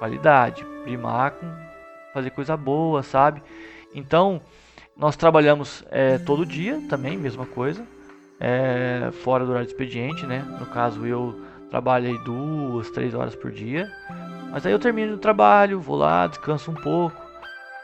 qualidade, 0.00 0.64
primar 0.82 1.30
com 1.30 1.46
fazer 2.12 2.30
coisa 2.30 2.56
boa, 2.56 3.04
sabe? 3.04 3.40
Então 3.94 4.40
nós 4.96 5.14
trabalhamos 5.14 5.84
é, 5.90 6.18
todo 6.18 6.44
dia 6.44 6.82
também, 6.88 7.16
mesma 7.16 7.46
coisa. 7.46 7.86
é, 8.40 9.10
fora 9.22 9.44
do 9.44 9.50
horário 9.50 9.66
de 9.66 9.72
expediente, 9.72 10.24
né? 10.26 10.42
No 10.58 10.64
caso, 10.64 11.06
eu 11.06 11.38
trabalho 11.68 12.08
aí 12.08 12.18
duas, 12.24 12.90
três 12.90 13.14
horas 13.14 13.36
por 13.36 13.52
dia. 13.52 13.86
Mas 14.50 14.64
aí 14.64 14.72
eu 14.72 14.78
termino 14.78 15.14
o 15.14 15.18
trabalho, 15.18 15.78
vou 15.78 15.96
lá, 15.96 16.26
descanso 16.26 16.70
um 16.70 16.74
pouco, 16.74 17.20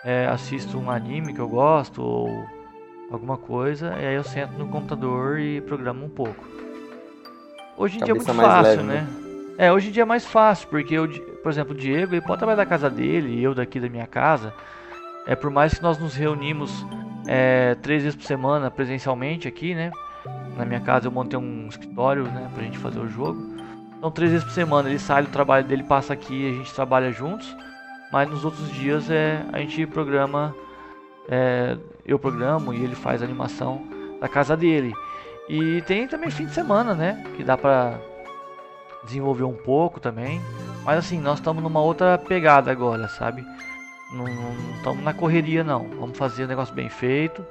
é, 0.02 0.26
assisto 0.26 0.78
um 0.78 0.90
anime 0.90 1.34
que 1.34 1.40
eu 1.40 1.48
gosto 1.48 2.02
ou 2.02 2.44
alguma 3.10 3.36
coisa, 3.36 3.94
e 4.00 4.06
aí 4.06 4.14
eu 4.14 4.24
sento 4.24 4.58
no 4.58 4.66
computador 4.66 5.38
e 5.38 5.60
programo 5.60 6.04
um 6.04 6.08
pouco. 6.08 6.44
Hoje 7.76 7.98
em 7.98 8.02
dia 8.02 8.12
é 8.12 8.14
muito 8.14 8.34
fácil, 8.34 8.62
leve, 8.62 8.82
né? 8.82 8.94
né? 8.94 9.06
É, 9.58 9.72
hoje 9.72 9.88
em 9.88 9.92
dia 9.92 10.02
é 10.02 10.06
mais 10.06 10.26
fácil, 10.26 10.66
porque 10.68 10.94
eu, 10.94 11.06
por 11.46 11.50
exemplo, 11.52 11.74
o 11.74 11.78
Diego 11.78 12.12
ele 12.12 12.20
pode 12.20 12.38
trabalhar 12.38 12.56
da 12.56 12.66
casa 12.66 12.90
dele 12.90 13.36
e 13.36 13.44
eu 13.44 13.54
daqui 13.54 13.78
da 13.78 13.88
minha 13.88 14.08
casa. 14.08 14.52
É 15.28 15.36
por 15.36 15.48
mais 15.48 15.74
que 15.74 15.80
nós 15.80 15.96
nos 15.96 16.16
reunimos 16.16 16.84
é, 17.24 17.76
três 17.76 18.02
vezes 18.02 18.16
por 18.16 18.24
semana 18.24 18.68
presencialmente 18.68 19.46
aqui, 19.46 19.72
né? 19.72 19.92
Na 20.56 20.64
minha 20.64 20.80
casa 20.80 21.06
eu 21.06 21.12
montei 21.12 21.38
um 21.38 21.68
escritório, 21.68 22.24
né, 22.24 22.50
pra 22.52 22.64
gente 22.64 22.78
fazer 22.78 22.98
o 22.98 23.06
jogo. 23.06 23.40
Então 23.96 24.10
três 24.10 24.32
vezes 24.32 24.44
por 24.44 24.52
semana 24.54 24.88
ele 24.88 24.98
sai 24.98 25.22
do 25.22 25.28
trabalho 25.28 25.64
dele, 25.64 25.84
passa 25.84 26.14
aqui 26.14 26.34
e 26.34 26.50
a 26.50 26.52
gente 26.52 26.74
trabalha 26.74 27.12
juntos. 27.12 27.56
Mas 28.10 28.28
nos 28.28 28.44
outros 28.44 28.68
dias 28.72 29.08
é 29.08 29.46
a 29.52 29.60
gente 29.60 29.86
programa, 29.86 30.52
é, 31.28 31.78
eu 32.04 32.18
programo 32.18 32.74
e 32.74 32.82
ele 32.82 32.96
faz 32.96 33.22
a 33.22 33.24
animação 33.24 33.86
da 34.20 34.28
casa 34.28 34.56
dele. 34.56 34.92
E 35.48 35.80
tem 35.82 36.08
também 36.08 36.28
fim 36.28 36.46
de 36.46 36.54
semana, 36.54 36.92
né? 36.92 37.24
Que 37.36 37.44
dá 37.44 37.56
pra 37.56 38.00
desenvolver 39.04 39.44
um 39.44 39.54
pouco 39.54 40.00
também. 40.00 40.42
Mas 40.86 41.00
assim, 41.00 41.20
nós 41.20 41.40
estamos 41.40 41.60
numa 41.60 41.80
outra 41.80 42.16
pegada 42.16 42.70
agora, 42.70 43.08
sabe? 43.08 43.44
Não 44.12 44.24
estamos 44.76 45.02
na 45.02 45.12
correria 45.12 45.64
não. 45.64 45.88
Vamos 45.88 46.16
fazer 46.16 46.44
o 46.44 46.46
negócio 46.46 46.72
bem 46.72 46.88
feito. 46.88 47.44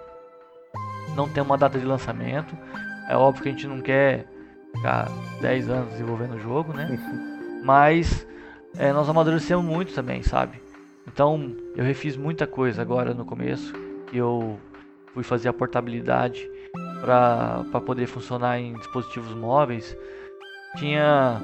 Não 1.18 1.28
tem 1.28 1.44
uma 1.44 1.58
data 1.58 1.78
de 1.78 1.86
lançamento. 1.86 2.58
É 3.10 3.18
óbvio 3.18 3.44
que 3.44 3.50
a 3.50 3.52
gente 3.52 3.68
não 3.68 3.82
quer 3.82 4.26
ficar 4.74 5.10
10 5.42 5.70
anos 5.70 5.92
desenvolvendo 5.92 6.36
o 6.36 6.40
jogo, 6.40 6.72
né? 6.72 6.98
Mas 7.62 8.26
é, 8.78 8.94
nós 8.94 9.10
amadurecemos 9.10 9.66
muito 9.66 9.94
também, 9.94 10.24
sabe? 10.24 10.62
Então 11.06 11.54
eu 11.76 11.84
refiz 11.84 12.16
muita 12.16 12.48
coisa 12.48 12.82
agora 12.82 13.14
no 13.14 13.26
começo. 13.26 13.74
Eu 14.14 14.58
fui 15.14 15.24
fazer 15.24 15.50
a 15.50 15.54
portabilidade 15.54 16.50
para 17.02 17.82
poder 17.86 18.08
funcionar 18.08 18.62
em 18.62 18.76
dispositivos 18.76 19.34
móveis. 19.36 19.94
Tinha 20.78 21.42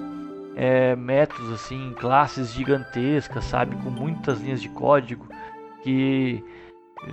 é, 0.56 0.95
métodos 0.95 1.52
assim, 1.54 1.93
classes 1.99 2.54
gigantescas, 2.54 3.43
sabe, 3.45 3.76
com 3.78 3.89
muitas 3.89 4.39
linhas 4.41 4.62
de 4.62 4.70
código 4.70 5.28
que, 5.84 6.43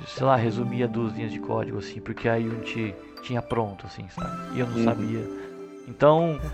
sei 0.06 0.26
lá, 0.26 0.36
resumia 0.36 0.88
duas 0.88 1.14
linhas 1.14 1.32
de 1.32 1.38
código 1.38 1.78
assim, 1.78 2.00
porque 2.00 2.28
a 2.28 2.34
Unity 2.34 2.94
tinha 3.22 3.42
pronto 3.42 3.86
assim, 3.86 4.06
sabe? 4.10 4.56
E 4.56 4.60
eu 4.60 4.66
não 4.66 4.76
uhum. 4.76 4.84
sabia. 4.84 5.24
Então. 5.86 6.38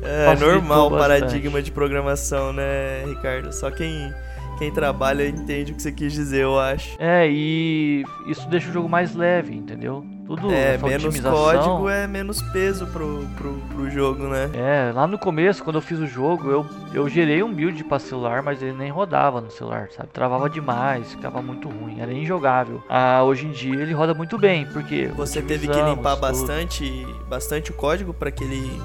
É, 0.00 0.32
é 0.32 0.36
normal 0.36 0.86
o 0.86 0.90
paradigma 0.96 1.60
de 1.60 1.72
programação, 1.72 2.52
né, 2.52 3.04
Ricardo? 3.04 3.52
Só 3.52 3.70
quem 3.70 4.14
quem 4.58 4.72
trabalha 4.72 5.26
entende 5.28 5.72
o 5.72 5.74
que 5.74 5.82
você 5.82 5.92
quis 5.92 6.12
dizer, 6.12 6.42
eu 6.42 6.58
acho. 6.58 6.96
É, 6.98 7.28
e 7.30 8.04
isso 8.26 8.48
deixa 8.48 8.68
o 8.70 8.72
jogo 8.72 8.88
mais 8.88 9.14
leve, 9.14 9.54
entendeu? 9.54 10.04
Tudo 10.28 10.52
é, 10.52 10.76
menos 10.76 11.20
código 11.20 11.88
é 11.88 12.06
menos 12.06 12.42
peso 12.42 12.86
pro, 12.88 13.26
pro, 13.34 13.54
pro 13.74 13.90
jogo, 13.90 14.24
né? 14.24 14.50
É, 14.52 14.92
lá 14.92 15.06
no 15.06 15.18
começo, 15.18 15.64
quando 15.64 15.76
eu 15.76 15.80
fiz 15.80 15.98
o 15.98 16.06
jogo, 16.06 16.50
eu, 16.50 16.66
eu 16.92 17.08
gerei 17.08 17.42
um 17.42 17.50
build 17.50 17.82
pra 17.84 17.98
celular, 17.98 18.42
mas 18.42 18.60
ele 18.60 18.74
nem 18.74 18.90
rodava 18.90 19.40
no 19.40 19.50
celular, 19.50 19.88
sabe? 19.90 20.10
Travava 20.10 20.50
demais, 20.50 21.12
ficava 21.12 21.40
muito 21.40 21.66
ruim, 21.70 22.00
era 22.00 22.12
injogável. 22.12 22.82
Ah, 22.90 23.22
hoje 23.24 23.46
em 23.46 23.52
dia 23.52 23.80
ele 23.80 23.94
roda 23.94 24.12
muito 24.12 24.36
bem, 24.36 24.66
porque. 24.66 25.06
Você 25.16 25.40
teve 25.40 25.66
que 25.66 25.80
limpar 25.80 26.16
tudo. 26.16 26.20
bastante, 26.20 27.06
bastante 27.26 27.70
o 27.70 27.74
código 27.74 28.12
para 28.12 28.30
que 28.30 28.44
ele 28.44 28.82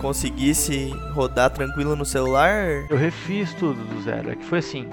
conseguisse 0.00 0.92
rodar 1.14 1.50
tranquilo 1.50 1.94
no 1.94 2.04
celular? 2.04 2.84
Eu 2.90 2.96
refiz 2.96 3.54
tudo 3.54 3.84
do 3.84 4.02
zero. 4.02 4.32
É 4.32 4.34
que 4.34 4.44
foi 4.44 4.58
assim. 4.58 4.90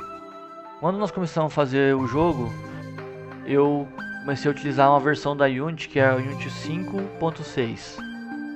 Quando 0.79 0.99
nós 0.99 1.09
começamos 1.09 1.51
a 1.51 1.55
fazer 1.55 1.95
o 1.95 2.05
jogo, 2.05 2.53
eu 3.47 3.87
comecei 4.21 4.49
a 4.49 4.53
utilizar 4.53 4.89
uma 4.89 4.99
versão 4.99 5.35
da 5.35 5.45
Unity 5.45 5.89
que 5.89 5.99
é 5.99 6.07
a 6.07 6.15
Unity 6.15 6.49
5.6, 6.49 7.97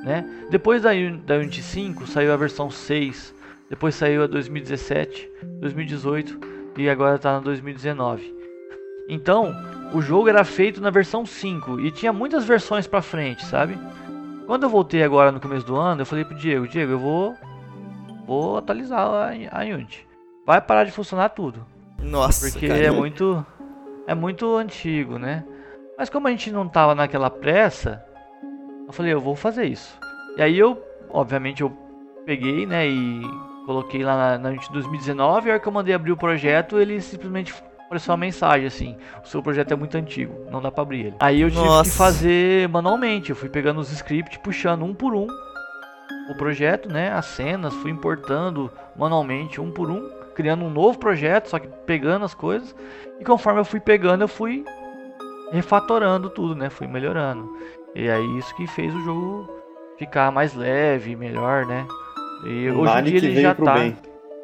né? 0.04 0.26
Depois 0.50 0.82
da, 0.82 0.92
da 1.26 1.36
Unity 1.36 1.62
5 1.62 2.08
saiu 2.08 2.34
a 2.34 2.38
versão 2.38 2.70
6, 2.70 3.34
depois 3.70 3.96
saiu 3.96 4.24
a 4.24 4.28
2017, 4.28 5.30
2018 5.60 6.40
e 6.78 6.90
agora 6.90 7.16
está 7.16 7.34
na 7.34 7.40
2019. 7.40 8.34
Então, 9.10 9.54
o 9.94 10.02
jogo 10.02 10.30
era 10.30 10.44
feito 10.44 10.82
na 10.82 10.90
versão 10.90 11.26
5 11.26 11.80
e 11.80 11.92
tinha 11.92 12.14
muitas 12.14 12.46
versões 12.46 12.88
para 12.88 13.02
frente, 13.02 13.46
sabe? 13.46 13.78
Quando 14.46 14.64
eu 14.64 14.70
voltei 14.70 15.04
agora 15.04 15.32
no 15.32 15.40
começo 15.40 15.66
do 15.66 15.76
ano, 15.76 16.02
eu 16.02 16.06
falei 16.06 16.26
pro 16.26 16.36
Diego, 16.36 16.68
Diego, 16.68 16.94
eu 16.94 17.00
vou 17.00 17.36
vou 18.26 18.58
atualizar 18.58 19.00
a, 19.00 19.32
a 19.52 19.64
Unity. 19.64 20.08
Vai 20.46 20.62
parar 20.62 20.84
de 20.84 20.92
funcionar 20.92 21.30
tudo. 21.30 21.66
Nossa, 22.02 22.50
porque 22.50 22.66
é 22.66 22.92
muito 22.92 23.46
é 24.06 24.14
muito 24.14 24.56
antigo, 24.56 25.18
né? 25.18 25.44
Mas 26.04 26.10
como 26.10 26.28
a 26.28 26.32
gente 26.32 26.52
não 26.52 26.68
tava 26.68 26.94
naquela 26.94 27.30
pressa, 27.30 28.04
eu 28.86 28.92
falei, 28.92 29.14
eu 29.14 29.22
vou 29.22 29.38
fazer 29.38 29.68
isso. 29.68 29.98
E 30.36 30.42
aí 30.42 30.60
eu, 30.60 30.84
obviamente, 31.10 31.62
eu 31.62 31.72
peguei, 32.26 32.66
né, 32.66 32.86
e 32.86 33.22
coloquei 33.66 34.04
lá 34.04 34.18
na, 34.18 34.38
na 34.38 34.50
Unity 34.50 34.70
2019, 34.74 35.48
e 35.48 35.50
a 35.50 35.54
hora 35.54 35.62
que 35.62 35.66
eu 35.66 35.72
mandei 35.72 35.96
abrir 35.96 36.12
o 36.12 36.18
projeto, 36.18 36.78
ele 36.78 37.00
simplesmente 37.00 37.54
apareceu 37.86 38.12
uma 38.12 38.18
mensagem 38.18 38.68
assim: 38.68 38.98
o 39.24 39.28
seu 39.30 39.42
projeto 39.42 39.72
é 39.72 39.78
muito 39.78 39.96
antigo, 39.96 40.46
não 40.52 40.62
dá 40.62 40.70
para 40.70 40.82
abrir 40.82 41.06
ele. 41.06 41.16
Aí 41.22 41.40
eu 41.40 41.50
tive 41.50 41.64
Nossa. 41.64 41.90
que 41.90 41.96
fazer 41.96 42.68
manualmente, 42.68 43.30
eu 43.30 43.36
fui 43.38 43.48
pegando 43.48 43.80
os 43.80 43.90
scripts, 43.90 44.38
puxando 44.44 44.84
um 44.84 44.94
por 44.94 45.16
um 45.16 45.26
o 46.30 46.36
projeto, 46.36 46.90
né, 46.90 47.14
as 47.14 47.28
cenas, 47.28 47.74
fui 47.76 47.92
importando 47.92 48.70
manualmente 48.94 49.62
um 49.62 49.72
por 49.72 49.90
um, 49.90 50.10
criando 50.36 50.66
um 50.66 50.70
novo 50.70 51.00
projeto, 51.00 51.48
só 51.48 51.60
que 51.60 51.68
pegando 51.86 52.26
as 52.26 52.34
coisas. 52.34 52.76
E 53.22 53.24
conforme 53.24 53.62
eu 53.62 53.66
fui 53.66 53.80
pegando, 53.80 54.26
eu 54.26 54.28
fui 54.28 54.66
refatorando 55.54 56.30
tudo, 56.32 56.56
né, 56.56 56.70
fui 56.70 56.88
melhorando. 56.88 57.48
E 57.94 58.10
aí 58.10 58.38
isso 58.40 58.54
que 58.56 58.66
fez 58.66 58.94
o 58.94 59.04
jogo 59.04 59.48
ficar 59.98 60.32
mais 60.32 60.56
leve, 60.56 61.16
melhor, 61.16 61.66
né? 61.66 61.86
E 62.44 62.70
hoje 62.72 63.00
em 63.00 63.04
dia 63.04 63.18
ele 63.18 63.42
já 63.42 63.54
tá 63.54 63.76
bem. 63.76 63.96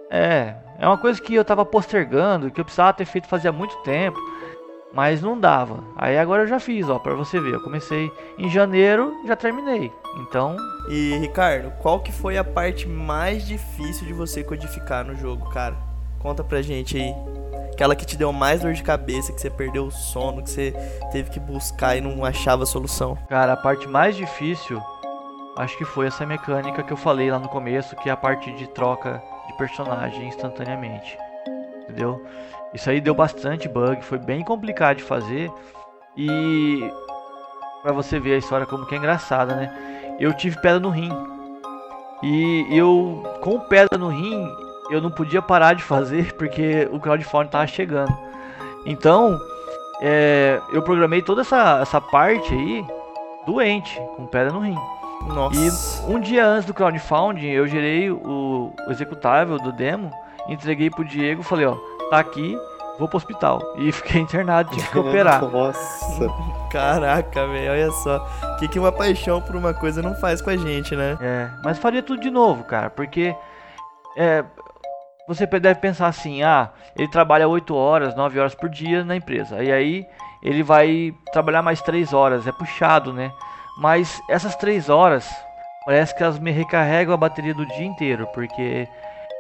É, 0.09 0.55
é 0.77 0.87
uma 0.87 0.97
coisa 0.97 1.19
que 1.19 1.33
eu 1.33 1.43
tava 1.43 1.65
postergando, 1.65 2.51
que 2.51 2.61
eu 2.61 2.65
precisava 2.65 2.93
ter 2.93 3.05
feito 3.05 3.27
fazia 3.27 3.51
muito 3.51 3.75
tempo, 3.77 4.19
mas 4.93 5.21
não 5.21 5.37
dava. 5.37 5.83
Aí 5.97 6.17
agora 6.17 6.43
eu 6.43 6.47
já 6.47 6.59
fiz, 6.59 6.87
ó, 6.87 6.99
para 6.99 7.15
você 7.15 7.39
ver. 7.39 7.55
Eu 7.55 7.63
comecei 7.63 8.11
em 8.37 8.49
janeiro, 8.49 9.11
já 9.25 9.35
terminei. 9.35 9.91
Então, 10.21 10.55
e 10.89 11.17
Ricardo, 11.17 11.71
qual 11.81 11.99
que 11.99 12.11
foi 12.11 12.37
a 12.37 12.43
parte 12.43 12.87
mais 12.87 13.45
difícil 13.45 14.05
de 14.05 14.13
você 14.13 14.43
codificar 14.43 15.03
no 15.03 15.15
jogo, 15.15 15.49
cara? 15.49 15.75
Conta 16.19 16.43
pra 16.43 16.61
gente 16.61 16.97
aí. 16.97 17.48
Aquela 17.79 17.95
que 17.95 18.05
te 18.05 18.17
deu 18.17 18.33
mais 18.33 18.59
dor 18.59 18.73
de 18.73 18.83
cabeça, 18.83 19.31
que 19.31 19.39
você 19.39 19.49
perdeu 19.49 19.85
o 19.85 19.89
sono, 19.89 20.43
que 20.43 20.49
você 20.49 20.73
teve 21.13 21.29
que 21.29 21.39
buscar 21.39 21.95
e 21.95 22.01
não 22.01 22.25
achava 22.25 22.63
a 22.63 22.65
solução. 22.65 23.17
Cara, 23.29 23.53
a 23.53 23.55
parte 23.55 23.87
mais 23.87 24.17
difícil, 24.17 24.83
acho 25.55 25.77
que 25.77 25.85
foi 25.85 26.07
essa 26.07 26.25
mecânica 26.25 26.83
que 26.83 26.91
eu 26.91 26.97
falei 26.97 27.31
lá 27.31 27.39
no 27.39 27.47
começo, 27.47 27.95
que 27.95 28.09
é 28.09 28.11
a 28.11 28.17
parte 28.17 28.51
de 28.57 28.67
troca 28.67 29.23
de 29.47 29.53
personagem 29.53 30.27
instantaneamente. 30.27 31.17
Entendeu? 31.83 32.21
Isso 32.73 32.89
aí 32.89 32.99
deu 32.99 33.15
bastante 33.15 33.69
bug, 33.69 34.03
foi 34.03 34.17
bem 34.17 34.43
complicado 34.43 34.97
de 34.97 35.03
fazer. 35.03 35.49
E 36.17 36.81
para 37.81 37.93
você 37.93 38.19
ver 38.19 38.33
a 38.33 38.39
história 38.39 38.65
como 38.65 38.85
que 38.87 38.95
é 38.95 38.97
engraçada, 38.97 39.55
né? 39.55 40.17
Eu 40.19 40.33
tive 40.33 40.59
pedra 40.61 40.81
no 40.81 40.89
rim. 40.89 41.13
E 42.23 42.77
eu 42.77 43.23
com 43.39 43.57
pedra 43.57 43.97
no 43.97 44.09
rim, 44.09 44.45
eu 44.89 45.01
não 45.01 45.11
podia 45.11 45.41
parar 45.41 45.73
de 45.73 45.83
fazer 45.83 46.33
porque 46.37 46.87
o 46.91 46.99
crowdfunding 46.99 47.49
tava 47.49 47.67
chegando. 47.67 48.15
Então, 48.85 49.39
é, 50.01 50.59
eu 50.71 50.81
programei 50.81 51.21
toda 51.21 51.41
essa, 51.41 51.79
essa 51.81 51.99
parte 51.99 52.53
aí 52.53 52.85
doente, 53.45 53.99
com 54.15 54.25
pedra 54.25 54.53
no 54.53 54.59
rim. 54.59 54.77
Nossa. 55.27 55.59
E 55.59 56.11
um 56.11 56.19
dia 56.19 56.45
antes 56.45 56.65
do 56.65 56.73
crowdfunding, 56.73 57.47
eu 57.47 57.67
gerei 57.67 58.09
o, 58.09 58.73
o 58.87 58.91
executável 58.91 59.57
do 59.57 59.71
demo, 59.71 60.11
entreguei 60.47 60.89
pro 60.89 61.03
Diego, 61.03 61.43
falei, 61.43 61.65
ó, 61.65 61.75
tá 62.09 62.19
aqui, 62.19 62.57
vou 62.97 63.07
pro 63.07 63.17
hospital. 63.17 63.61
E 63.77 63.91
fiquei 63.93 64.21
internado, 64.21 64.71
tive 64.71 64.87
que 64.87 64.99
operar. 64.99 65.41
Nossa. 65.49 66.27
Caraca, 66.71 67.47
velho, 67.47 67.71
olha 67.71 67.91
só. 67.91 68.25
O 68.53 68.57
que, 68.57 68.67
que 68.67 68.79
uma 68.79 68.91
paixão 68.91 69.41
por 69.41 69.55
uma 69.55 69.73
coisa 69.73 70.01
não 70.01 70.15
faz 70.15 70.41
com 70.41 70.51
a 70.51 70.57
gente, 70.57 70.95
né? 70.95 71.17
É, 71.19 71.49
mas 71.63 71.77
faria 71.79 72.03
tudo 72.03 72.21
de 72.21 72.29
novo, 72.29 72.63
cara, 72.63 72.89
porque 72.89 73.35
é, 74.15 74.43
você 75.29 75.45
deve 75.45 75.79
pensar 75.79 76.07
assim, 76.07 76.41
ah, 76.41 76.71
ele 76.97 77.07
trabalha 77.07 77.47
8 77.47 77.75
horas, 77.75 78.15
9 78.15 78.39
horas 78.39 78.55
por 78.55 78.67
dia 78.67 79.05
na 79.05 79.15
empresa. 79.15 79.63
E 79.63 79.71
aí 79.71 80.07
ele 80.41 80.63
vai 80.63 81.13
trabalhar 81.31 81.61
mais 81.61 81.83
3 81.83 82.13
horas, 82.13 82.47
é 82.47 82.51
puxado, 82.51 83.13
né? 83.13 83.31
Mas 83.77 84.19
essas 84.27 84.55
3 84.55 84.89
horas, 84.89 85.29
parece 85.85 86.15
que 86.15 86.23
elas 86.23 86.39
me 86.39 86.49
recarregam 86.49 87.13
a 87.13 87.17
bateria 87.17 87.53
do 87.53 87.63
dia 87.67 87.85
inteiro, 87.85 88.27
porque 88.33 88.87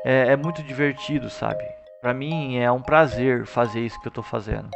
é, 0.05 0.33
é 0.33 0.35
muito 0.35 0.61
divertido, 0.61 1.27
sabe? 1.27 1.63
Para 2.03 2.13
mim 2.13 2.59
é 2.59 2.71
um 2.71 2.83
prazer 2.83 3.47
fazer 3.47 3.79
isso 3.79 3.99
que 3.99 4.09
eu 4.09 4.11
tô 4.11 4.21
fazendo. 4.21 4.69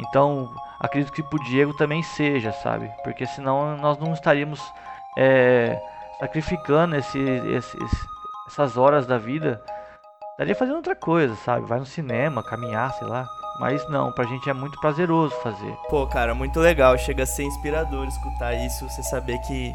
Então, 0.00 0.50
acredito 0.80 1.12
que 1.12 1.22
pro 1.22 1.44
Diego 1.44 1.76
também 1.76 2.02
seja, 2.02 2.50
sabe? 2.50 2.90
Porque 3.04 3.26
senão 3.26 3.76
nós 3.76 3.98
não 3.98 4.14
estaríamos 4.14 4.58
é, 5.18 5.78
sacrificando 6.18 6.96
esse, 6.96 7.18
esse, 7.18 7.76
essas 8.46 8.78
horas 8.78 9.06
da 9.06 9.18
vida. 9.18 9.62
Estaria 10.40 10.56
fazendo 10.56 10.76
outra 10.76 10.96
coisa, 10.96 11.36
sabe? 11.44 11.66
Vai 11.66 11.78
no 11.80 11.84
cinema, 11.84 12.42
caminhar, 12.42 12.94
sei 12.94 13.06
lá. 13.06 13.28
Mas 13.58 13.86
não, 13.90 14.10
pra 14.10 14.24
gente 14.24 14.48
é 14.48 14.54
muito 14.54 14.80
prazeroso 14.80 15.34
fazer. 15.42 15.70
Pô, 15.90 16.06
cara, 16.06 16.34
muito 16.34 16.58
legal. 16.58 16.96
Chega 16.96 17.24
a 17.24 17.26
ser 17.26 17.42
inspirador 17.42 18.06
escutar 18.06 18.54
isso. 18.54 18.88
Você 18.88 19.02
saber 19.02 19.36
que 19.40 19.70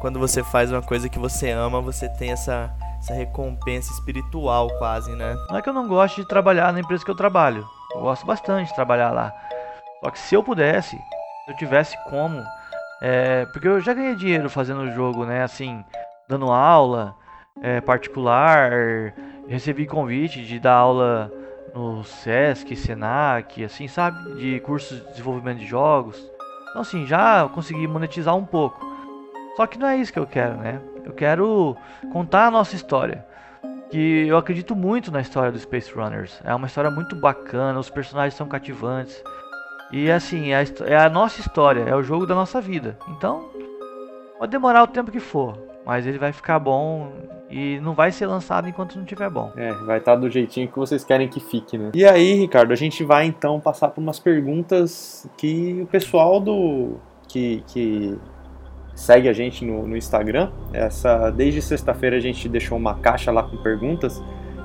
quando 0.00 0.20
você 0.20 0.44
faz 0.44 0.70
uma 0.70 0.80
coisa 0.80 1.08
que 1.08 1.18
você 1.18 1.50
ama, 1.50 1.80
você 1.80 2.08
tem 2.08 2.30
essa, 2.30 2.72
essa 3.00 3.12
recompensa 3.12 3.92
espiritual 3.92 4.68
quase, 4.78 5.10
né? 5.16 5.34
Não 5.50 5.58
é 5.58 5.62
que 5.62 5.68
eu 5.68 5.74
não 5.74 5.88
gosto 5.88 6.22
de 6.22 6.28
trabalhar 6.28 6.72
na 6.72 6.78
empresa 6.78 7.04
que 7.04 7.10
eu 7.10 7.16
trabalho. 7.16 7.66
Eu 7.92 8.02
gosto 8.02 8.24
bastante 8.24 8.68
de 8.68 8.74
trabalhar 8.76 9.10
lá. 9.10 9.34
Só 9.98 10.10
que 10.12 10.18
se 10.20 10.32
eu 10.36 10.44
pudesse, 10.44 10.96
se 10.96 11.50
eu 11.50 11.56
tivesse 11.56 11.96
como. 12.04 12.40
É, 13.02 13.46
porque 13.46 13.66
eu 13.66 13.80
já 13.80 13.92
ganhei 13.92 14.14
dinheiro 14.14 14.48
fazendo 14.48 14.82
o 14.82 14.92
jogo, 14.92 15.24
né? 15.24 15.42
Assim, 15.42 15.84
dando 16.28 16.52
aula 16.52 17.16
é, 17.60 17.80
particular, 17.80 19.12
recebi 19.48 19.86
convite 19.86 20.44
de 20.44 20.58
dar 20.58 20.74
aula 20.74 21.32
no 21.74 22.04
Sesc, 22.04 22.74
Senac, 22.76 23.64
assim, 23.64 23.88
sabe? 23.88 24.34
De 24.34 24.60
cursos 24.60 25.00
de 25.00 25.10
desenvolvimento 25.10 25.58
de 25.58 25.66
jogos. 25.66 26.30
Então, 26.70 26.82
assim, 26.82 27.06
já 27.06 27.48
consegui 27.48 27.86
monetizar 27.86 28.36
um 28.36 28.44
pouco. 28.44 28.84
Só 29.56 29.66
que 29.66 29.78
não 29.78 29.88
é 29.88 29.96
isso 29.96 30.12
que 30.12 30.18
eu 30.18 30.26
quero, 30.26 30.56
né? 30.56 30.80
Eu 31.04 31.12
quero 31.12 31.76
contar 32.12 32.46
a 32.46 32.50
nossa 32.50 32.74
história. 32.74 33.24
Que 33.90 34.26
eu 34.26 34.36
acredito 34.36 34.74
muito 34.74 35.12
na 35.12 35.20
história 35.20 35.52
do 35.52 35.58
Space 35.58 35.92
Runners. 35.92 36.40
É 36.44 36.54
uma 36.54 36.66
história 36.66 36.90
muito 36.90 37.14
bacana, 37.14 37.78
os 37.78 37.90
personagens 37.90 38.34
são 38.34 38.48
cativantes. 38.48 39.22
E 39.92 40.10
assim, 40.10 40.50
é 40.50 40.56
a, 40.56 40.64
é 40.86 40.96
a 40.96 41.08
nossa 41.08 41.40
história, 41.40 41.82
é 41.82 41.94
o 41.94 42.02
jogo 42.02 42.26
da 42.26 42.34
nossa 42.34 42.60
vida. 42.60 42.98
Então, 43.10 43.48
pode 44.38 44.50
demorar 44.50 44.82
o 44.82 44.88
tempo 44.88 45.12
que 45.12 45.20
for, 45.20 45.56
mas 45.86 46.06
ele 46.06 46.18
vai 46.18 46.32
ficar 46.32 46.58
bom 46.58 47.12
e 47.50 47.78
não 47.80 47.94
vai 47.94 48.10
ser 48.10 48.26
lançado 48.26 48.68
enquanto 48.68 48.96
não 48.96 49.04
tiver 49.04 49.28
bom. 49.30 49.52
É, 49.56 49.72
vai 49.72 49.98
estar 49.98 50.14
tá 50.14 50.16
do 50.16 50.30
jeitinho 50.30 50.68
que 50.68 50.78
vocês 50.78 51.04
querem 51.04 51.28
que 51.28 51.40
fique, 51.40 51.76
né? 51.76 51.90
E 51.94 52.04
aí, 52.04 52.34
Ricardo, 52.34 52.72
a 52.72 52.76
gente 52.76 53.04
vai 53.04 53.26
então 53.26 53.60
passar 53.60 53.88
por 53.88 54.00
umas 54.00 54.18
perguntas 54.18 55.28
que 55.36 55.80
o 55.82 55.86
pessoal 55.86 56.40
do 56.40 56.96
que, 57.28 57.62
que 57.66 58.18
segue 58.94 59.28
a 59.28 59.32
gente 59.32 59.64
no, 59.64 59.86
no 59.86 59.96
Instagram, 59.96 60.50
essa 60.72 61.30
desde 61.30 61.60
sexta-feira 61.60 62.16
a 62.16 62.20
gente 62.20 62.48
deixou 62.48 62.78
uma 62.78 62.94
caixa 62.94 63.30
lá 63.30 63.42
com 63.42 63.56
perguntas 63.58 64.22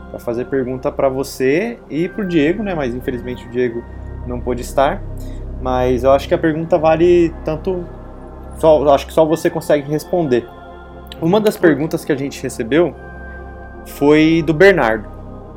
para 0.10 0.20
fazer 0.20 0.46
pergunta 0.46 0.92
para 0.92 1.10
você 1.10 1.80
e 1.90 2.08
para 2.08 2.24
o 2.24 2.28
Diego, 2.28 2.64
né? 2.64 2.74
Mas 2.74 2.96
infelizmente 2.96 3.46
o 3.46 3.52
Diego 3.52 3.84
não 4.26 4.40
pôde 4.40 4.62
estar. 4.62 5.02
Mas 5.62 6.04
eu 6.04 6.12
acho 6.12 6.28
que 6.28 6.34
a 6.34 6.38
pergunta 6.38 6.78
vale 6.78 7.34
tanto. 7.44 7.86
Só, 8.58 8.94
acho 8.94 9.08
que 9.08 9.14
só 9.14 9.26
você 9.26 9.50
consegue 9.50 9.90
responder. 9.90 10.48
Uma 11.22 11.42
das 11.42 11.58
perguntas 11.58 12.06
que 12.06 12.12
a 12.12 12.16
gente 12.16 12.42
recebeu 12.42 12.96
foi 13.86 14.44
do 14.46 14.54
Bernardo. 14.54 15.08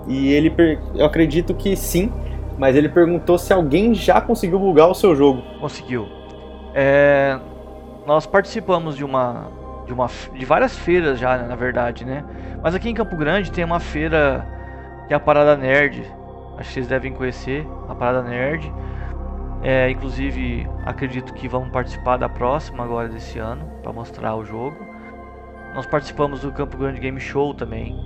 E 0.08 0.32
ele, 0.32 0.52
eu 0.94 1.06
acredito 1.06 1.54
que 1.54 1.76
sim, 1.76 2.12
mas 2.58 2.74
ele 2.74 2.88
perguntou 2.88 3.38
se 3.38 3.52
alguém 3.52 3.94
já 3.94 4.20
conseguiu 4.20 4.58
bugar 4.58 4.88
o 4.88 4.94
seu 4.94 5.14
jogo. 5.14 5.42
Conseguiu. 5.60 6.08
É, 6.74 7.38
nós 8.06 8.26
participamos 8.26 8.96
de 8.96 9.04
uma, 9.04 9.48
de 9.86 9.92
uma, 9.92 10.08
de 10.34 10.44
várias 10.44 10.76
feiras 10.76 11.18
já, 11.18 11.38
na 11.38 11.54
verdade, 11.54 12.04
né? 12.04 12.24
Mas 12.62 12.74
aqui 12.74 12.88
em 12.88 12.94
Campo 12.94 13.16
Grande 13.16 13.50
tem 13.52 13.64
uma 13.64 13.80
feira 13.80 14.46
que 15.06 15.14
é 15.14 15.16
a 15.16 15.20
Parada 15.20 15.56
Nerd. 15.56 16.02
Acho 16.56 16.68
que 16.68 16.74
vocês 16.74 16.88
devem 16.88 17.12
conhecer 17.12 17.66
a 17.88 17.94
Parada 17.94 18.22
Nerd. 18.22 18.72
É, 19.62 19.88
inclusive, 19.90 20.68
acredito 20.84 21.32
que 21.34 21.46
vamos 21.46 21.70
participar 21.70 22.16
da 22.16 22.28
próxima 22.28 22.82
agora 22.82 23.08
desse 23.08 23.38
ano 23.38 23.64
para 23.80 23.92
mostrar 23.92 24.34
o 24.34 24.44
jogo. 24.44 24.91
Nós 25.74 25.86
participamos 25.86 26.40
do 26.40 26.52
Campo 26.52 26.76
Grande 26.76 27.00
Game 27.00 27.18
Show 27.20 27.54
também. 27.54 27.96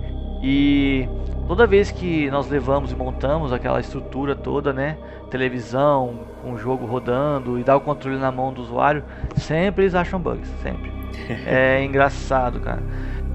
E 0.41 1.07
toda 1.47 1.65
vez 1.65 1.91
que 1.91 2.29
nós 2.29 2.49
levamos 2.49 2.91
e 2.91 2.95
montamos 2.95 3.51
aquela 3.51 3.79
estrutura 3.79 4.35
toda, 4.35 4.71
né? 4.71 4.97
Televisão, 5.29 6.19
com 6.41 6.53
o 6.53 6.57
jogo 6.57 6.85
rodando 6.85 7.59
e 7.59 7.63
dá 7.63 7.75
o 7.75 7.81
controle 7.81 8.17
na 8.17 8.31
mão 8.31 8.53
do 8.53 8.61
usuário, 8.61 9.03
sempre 9.35 9.83
eles 9.83 9.95
acham 9.95 10.19
bugs, 10.19 10.47
sempre. 10.61 10.91
é 11.45 11.83
engraçado, 11.83 12.59
cara. 12.59 12.81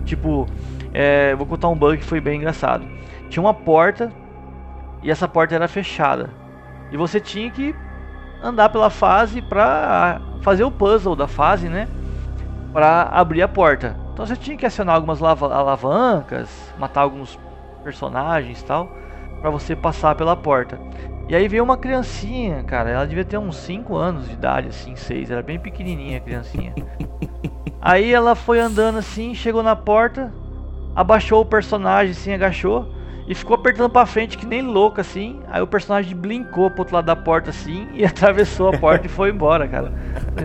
Tipo, 0.05 0.47
é, 0.95 1.35
vou 1.35 1.47
contar 1.47 1.69
um 1.69 1.77
bug 1.77 1.99
que 1.99 2.05
foi 2.05 2.21
bem 2.21 2.39
engraçado. 2.39 2.87
Tinha 3.29 3.43
uma 3.43 3.55
porta 3.55 4.11
e 5.03 5.11
essa 5.11 5.29
porta 5.29 5.55
era 5.55 5.69
fechada. 5.69 6.31
E 6.91 6.97
você 6.97 7.21
tinha 7.21 7.51
que 7.51 7.75
andar 8.43 8.69
pela 8.69 8.91
fase 8.91 9.41
pra 9.41 10.21
fazer 10.43 10.65
o 10.65 10.71
puzzle 10.71 11.17
da 11.17 11.27
fase, 11.27 11.69
né? 11.69 11.89
Pra 12.73 13.03
abrir 13.03 13.43
a 13.43 13.49
porta. 13.49 14.02
Então 14.13 14.27
você 14.27 14.37
tinha 14.37 14.57
que 14.57 14.67
acionar 14.67 14.97
algumas 14.97 15.23
alavancas, 15.23 16.49
matar 16.79 17.03
alguns 17.03 17.39
personagens 17.83 18.61
e 18.61 18.65
tal, 18.65 18.91
para 19.41 19.51
você 19.51 19.75
passar 19.75 20.15
pela 20.15 20.37
porta. 20.37 20.79
E 21.29 21.35
aí 21.35 21.49
veio 21.49 21.65
uma 21.65 21.77
criancinha, 21.77 22.63
cara, 22.65 22.91
ela 22.91 23.07
devia 23.07 23.25
ter 23.25 23.39
uns 23.39 23.57
5 23.57 23.97
anos 23.97 24.29
de 24.29 24.35
idade, 24.35 24.69
assim, 24.69 24.95
6, 24.95 25.31
era 25.31 25.43
bem 25.43 25.59
pequenininha 25.59 26.19
a 26.19 26.21
criancinha. 26.21 26.75
aí 27.81 28.13
ela 28.13 28.35
foi 28.35 28.61
andando 28.61 28.99
assim, 28.99 29.35
chegou 29.35 29.63
na 29.63 29.75
porta, 29.75 30.33
abaixou 30.95 31.41
o 31.41 31.47
personagem, 31.47 32.13
assim, 32.13 32.33
agachou 32.33 32.93
e 33.27 33.35
ficou 33.35 33.55
apertando 33.55 33.91
pra 33.91 34.05
frente 34.05 34.37
que 34.37 34.47
nem 34.47 34.63
louco 34.63 35.01
assim. 35.01 35.41
Aí 35.49 35.63
o 35.63 35.67
personagem 35.67 36.17
blincou 36.17 36.71
pro 36.71 36.81
outro 36.81 36.95
lado 36.95 37.07
da 37.07 37.17
porta 37.17 37.51
assim 37.51 37.89
e 37.95 38.05
atravessou 38.05 38.69
a 38.69 38.79
porta 38.79 39.07
e 39.07 39.09
foi 39.09 39.31
embora, 39.31 39.67
cara. 39.69 39.93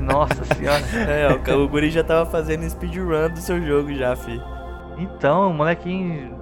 Nossa 0.01 0.43
senhora. 0.55 0.77
É, 1.07 1.53
o, 1.53 1.63
o 1.63 1.67
Guri 1.67 1.89
já 1.89 2.03
tava 2.03 2.29
fazendo 2.29 2.67
speedrun 2.69 3.29
do 3.29 3.39
seu 3.39 3.63
jogo 3.65 3.93
já, 3.93 4.15
fi. 4.15 4.41
Então, 4.97 5.49
um 5.49 5.53
molequinho 5.53 6.35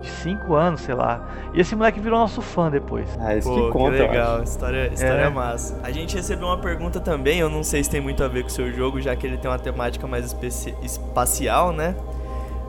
de 0.00 0.08
5 0.08 0.54
anos, 0.54 0.80
sei 0.80 0.94
lá. 0.94 1.28
E 1.52 1.60
esse 1.60 1.74
moleque 1.74 2.00
virou 2.00 2.18
nosso 2.18 2.40
fã 2.40 2.70
depois. 2.70 3.08
Ah, 3.20 3.34
isso 3.34 3.48
Pô, 3.48 3.66
que 3.66 3.72
conta, 3.72 3.96
que 3.96 4.02
legal. 4.02 4.42
História, 4.42 4.92
história 4.92 5.22
é. 5.22 5.28
massa. 5.28 5.78
A 5.82 5.90
gente 5.90 6.16
recebeu 6.16 6.48
uma 6.48 6.58
pergunta 6.58 7.00
também, 7.00 7.38
eu 7.38 7.48
não 7.48 7.62
sei 7.62 7.82
se 7.82 7.90
tem 7.90 8.00
muito 8.00 8.22
a 8.22 8.28
ver 8.28 8.42
com 8.42 8.48
o 8.48 8.52
seu 8.52 8.72
jogo, 8.72 9.00
já 9.00 9.14
que 9.14 9.26
ele 9.26 9.36
tem 9.36 9.50
uma 9.50 9.58
temática 9.58 10.06
mais 10.06 10.34
espacial, 10.82 11.72
né? 11.72 11.94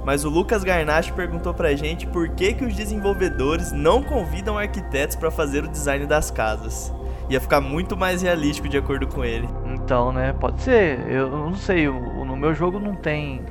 Mas 0.10 0.26
o 0.26 0.30
Lucas 0.30 0.64
Garnache 0.64 1.14
perguntou 1.14 1.54
pra 1.54 1.76
gente 1.76 2.08
por 2.08 2.30
que, 2.30 2.56
que 2.56 2.66
os 2.66 2.76
desenvolvedores 2.76 3.72
não 3.72 4.02
convidam 4.02 4.58
arquitetos 4.58 5.16
para 5.16 5.30
fazer 5.30 5.64
o 5.64 5.68
design 5.68 6.08
das 6.08 6.32
casas. 6.32 6.92
Ia 7.30 7.40
ficar 7.40 7.62
muito 7.62 7.96
mais 7.96 8.24
realístico 8.24 8.68
de 8.68 8.76
acordo 8.76 9.06
com 9.06 9.24
ele. 9.24 9.48
Então, 9.68 10.12
né? 10.12 10.34
Pode 10.34 10.64
ser. 10.64 11.08
Eu 11.08 11.30
não 11.30 11.54
sei. 11.54 11.88
no 11.88 12.36
meu 12.36 12.56
jogo 12.56 12.80
não 12.80 12.96
tem 12.96 13.46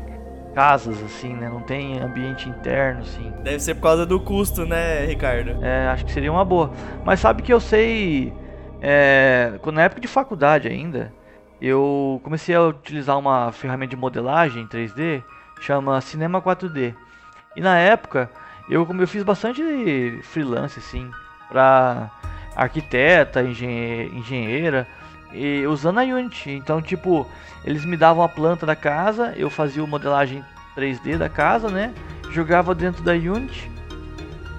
casas 0.52 1.00
assim, 1.04 1.32
né? 1.32 1.48
Não 1.48 1.60
tem 1.60 2.00
ambiente 2.00 2.48
interno, 2.48 3.02
assim. 3.02 3.32
Deve 3.44 3.60
ser 3.60 3.76
por 3.76 3.82
causa 3.82 4.04
do 4.04 4.18
custo, 4.18 4.66
né, 4.66 5.06
Ricardo? 5.06 5.64
É, 5.64 5.86
acho 5.86 6.06
que 6.06 6.10
seria 6.10 6.32
uma 6.32 6.44
boa. 6.44 6.72
Mas 7.04 7.20
sabe 7.20 7.40
que 7.40 7.52
eu 7.52 7.60
sei. 7.60 8.32
É, 8.82 9.52
na 9.72 9.82
época 9.82 10.00
de 10.00 10.08
faculdade 10.08 10.66
ainda, 10.66 11.12
eu 11.62 12.20
comecei 12.24 12.52
a 12.52 12.62
utilizar 12.62 13.16
uma 13.16 13.52
ferramenta 13.52 13.90
de 13.90 13.96
modelagem 13.96 14.66
3D 14.66 15.22
chama 15.60 16.00
Cinema 16.00 16.40
4D. 16.40 16.94
E 17.56 17.60
na 17.60 17.76
época 17.76 18.30
eu, 18.68 18.86
eu 18.98 19.08
fiz 19.08 19.22
bastante 19.22 19.62
freelance 20.22 20.78
assim 20.78 21.10
para 21.48 22.10
arquiteta, 22.54 23.42
engenheira 23.42 24.86
e 25.32 25.66
usando 25.66 25.98
a 25.98 26.02
Unity. 26.02 26.50
Então, 26.50 26.82
tipo, 26.82 27.26
eles 27.64 27.84
me 27.84 27.96
davam 27.96 28.22
a 28.22 28.28
planta 28.28 28.66
da 28.66 28.76
casa, 28.76 29.32
eu 29.36 29.48
fazia 29.48 29.82
a 29.82 29.86
modelagem 29.86 30.44
3D 30.76 31.16
da 31.16 31.28
casa, 31.28 31.68
né? 31.68 31.94
Jogava 32.30 32.74
dentro 32.74 33.02
da 33.02 33.12
Unity 33.12 33.70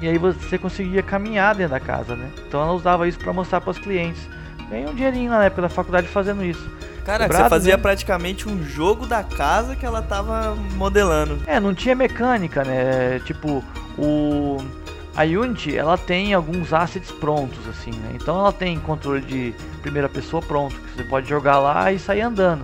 e 0.02 0.08
aí 0.08 0.18
você 0.18 0.58
conseguia 0.58 1.04
caminhar 1.04 1.56
dentro 1.56 1.72
da 1.72 1.80
casa, 1.80 2.16
né? 2.16 2.32
Então 2.47 2.62
ela 2.62 2.72
usava 2.72 3.08
isso 3.08 3.20
para 3.20 3.34
mostrar 3.34 3.60
para 3.62 3.72
os 3.72 3.80
clientes. 3.80 4.28
Ganhei 4.70 4.88
um 4.88 4.94
dinheirinho 4.94 5.32
na 5.32 5.46
época 5.46 5.64
da 5.64 5.70
faculdade 5.70 6.08
fazendo 6.08 6.44
isso. 6.44 6.70
Caraca, 7.06 7.34
você 7.34 7.50
fazia 7.50 7.76
né? 7.76 7.82
praticamente 7.82 8.48
um 8.48 8.64
jogo 8.64 9.08
da 9.08 9.24
casa 9.24 9.76
que 9.76 9.86
ela 9.86 10.02
tava 10.02 10.56
modelando. 10.76 11.40
É, 11.48 11.60
não 11.60 11.74
tinha 11.74 11.96
mecânica, 11.96 12.64
né? 12.64 13.20
Tipo, 13.26 13.64
o 13.98 14.58
a 15.16 15.24
Unity, 15.24 15.76
ela 15.76 15.98
tem 15.98 16.34
alguns 16.34 16.72
assets 16.72 17.12
prontos 17.12 17.68
assim, 17.68 17.92
né? 17.92 18.12
Então 18.16 18.40
ela 18.40 18.54
tem 18.54 18.80
controle 18.80 19.22
de 19.22 19.54
primeira 19.82 20.08
pessoa 20.08 20.42
pronto, 20.42 20.76
que 20.76 20.96
você 20.96 21.04
pode 21.04 21.28
jogar 21.28 21.60
lá 21.60 21.92
e 21.92 22.00
sair 22.00 22.22
andando. 22.22 22.64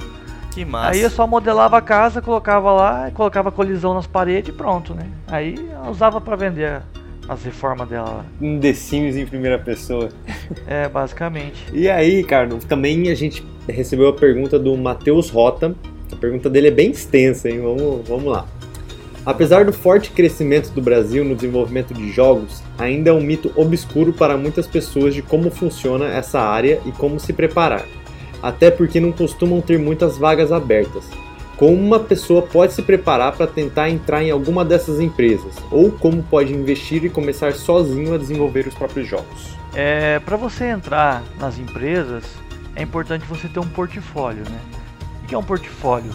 Que 0.51 0.63
massa. 0.63 0.91
Aí 0.91 1.01
eu 1.01 1.09
só 1.09 1.27
modelava 1.27 1.77
a 1.77 1.81
casa, 1.81 2.21
colocava 2.21 2.71
lá, 2.71 3.11
colocava 3.11 3.51
colisão 3.51 3.93
nas 3.93 4.07
paredes 4.07 4.49
e 4.49 4.57
pronto, 4.57 4.93
né? 4.93 5.05
Aí 5.27 5.55
eu 5.55 5.91
usava 5.91 6.21
para 6.21 6.37
vender 6.37 6.81
as 7.27 7.43
reformas 7.43 7.89
dela. 7.89 8.25
Um 8.41 8.59
The 8.59 8.73
Sims 8.73 9.15
em 9.15 9.25
primeira 9.25 9.59
pessoa. 9.59 10.09
É, 10.67 10.87
basicamente. 10.87 11.65
E 11.73 11.89
aí, 11.89 12.17
Ricardo, 12.17 12.57
também 12.67 13.09
a 13.09 13.15
gente 13.15 13.43
recebeu 13.67 14.09
a 14.09 14.13
pergunta 14.13 14.59
do 14.59 14.77
Matheus 14.77 15.29
Rota. 15.29 15.75
A 16.11 16.15
pergunta 16.15 16.49
dele 16.51 16.67
é 16.67 16.71
bem 16.71 16.91
extensa, 16.91 17.49
hein? 17.49 17.61
Vamos, 17.61 18.07
vamos 18.07 18.25
lá. 18.25 18.47
Apesar 19.25 19.65
do 19.65 19.73
forte 19.73 20.11
crescimento 20.11 20.69
do 20.69 20.81
Brasil 20.81 21.25
no 21.25 21.33
desenvolvimento 21.33 21.95
de 21.95 22.11
jogos, 22.11 22.61
ainda 22.77 23.09
é 23.09 23.13
um 23.13 23.21
mito 23.21 23.51
obscuro 23.55 24.13
para 24.13 24.37
muitas 24.37 24.67
pessoas 24.67 25.15
de 25.15 25.23
como 25.23 25.49
funciona 25.49 26.05
essa 26.05 26.39
área 26.39 26.79
e 26.85 26.91
como 26.91 27.19
se 27.19 27.33
preparar, 27.33 27.85
até 28.43 28.69
porque 28.69 28.99
não 28.99 29.11
costumam 29.11 29.61
ter 29.61 29.79
muitas 29.79 30.15
vagas 30.15 30.51
abertas. 30.51 31.05
Como 31.57 31.73
uma 31.73 31.99
pessoa 31.99 32.41
pode 32.41 32.73
se 32.73 32.81
preparar 32.81 33.31
para 33.31 33.47
tentar 33.47 33.89
entrar 33.89 34.21
em 34.21 34.29
alguma 34.29 34.65
dessas 34.65 34.99
empresas, 34.99 35.55
ou 35.71 35.89
como 35.89 36.21
pode 36.21 36.53
investir 36.53 37.05
e 37.05 37.09
começar 37.09 37.53
sozinho 37.53 38.13
a 38.13 38.17
desenvolver 38.17 38.67
os 38.67 38.73
próprios 38.73 39.07
jogos? 39.07 39.55
É, 39.73 40.19
para 40.19 40.35
você 40.35 40.65
entrar 40.65 41.23
nas 41.39 41.57
empresas, 41.57 42.25
é 42.75 42.83
importante 42.83 43.25
você 43.25 43.47
ter 43.47 43.59
um 43.59 43.67
portfólio, 43.67 44.43
né? 44.49 44.59
O 45.23 45.27
que 45.27 45.33
é 45.33 45.37
um 45.37 45.43
portfólio? 45.43 46.13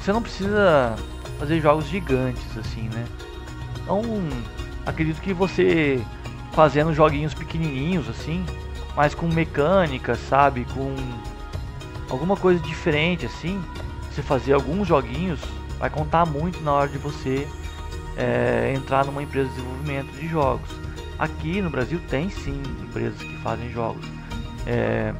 Você 0.00 0.12
não 0.12 0.20
precisa 0.20 0.96
fazer 1.38 1.60
jogos 1.60 1.86
gigantes 1.86 2.58
assim, 2.58 2.88
né? 2.92 3.04
Então, 3.82 4.02
acredito 4.84 5.20
que 5.20 5.32
você 5.32 6.00
fazendo 6.52 6.92
joguinhos 6.92 7.32
pequenininhos 7.32 8.08
assim, 8.08 8.44
mas 8.96 9.14
com 9.14 9.26
mecânica, 9.28 10.14
sabe, 10.14 10.66
com 10.74 10.94
alguma 12.10 12.36
coisa 12.36 12.60
diferente 12.60 13.26
assim, 13.26 13.60
você 14.14 14.22
fazer 14.22 14.52
alguns 14.52 14.86
joguinhos 14.86 15.40
vai 15.76 15.90
contar 15.90 16.24
muito 16.24 16.60
na 16.62 16.72
hora 16.72 16.88
de 16.88 16.98
você 16.98 17.48
é, 18.16 18.72
entrar 18.72 19.04
numa 19.04 19.20
empresa 19.20 19.48
de 19.48 19.56
desenvolvimento 19.56 20.12
de 20.12 20.28
jogos. 20.28 20.70
Aqui 21.18 21.60
no 21.60 21.68
Brasil 21.68 22.00
tem 22.08 22.30
sim 22.30 22.62
empresas 22.80 23.20
que 23.20 23.36
fazem 23.38 23.70
jogos. 23.70 24.06
É, 24.66 25.12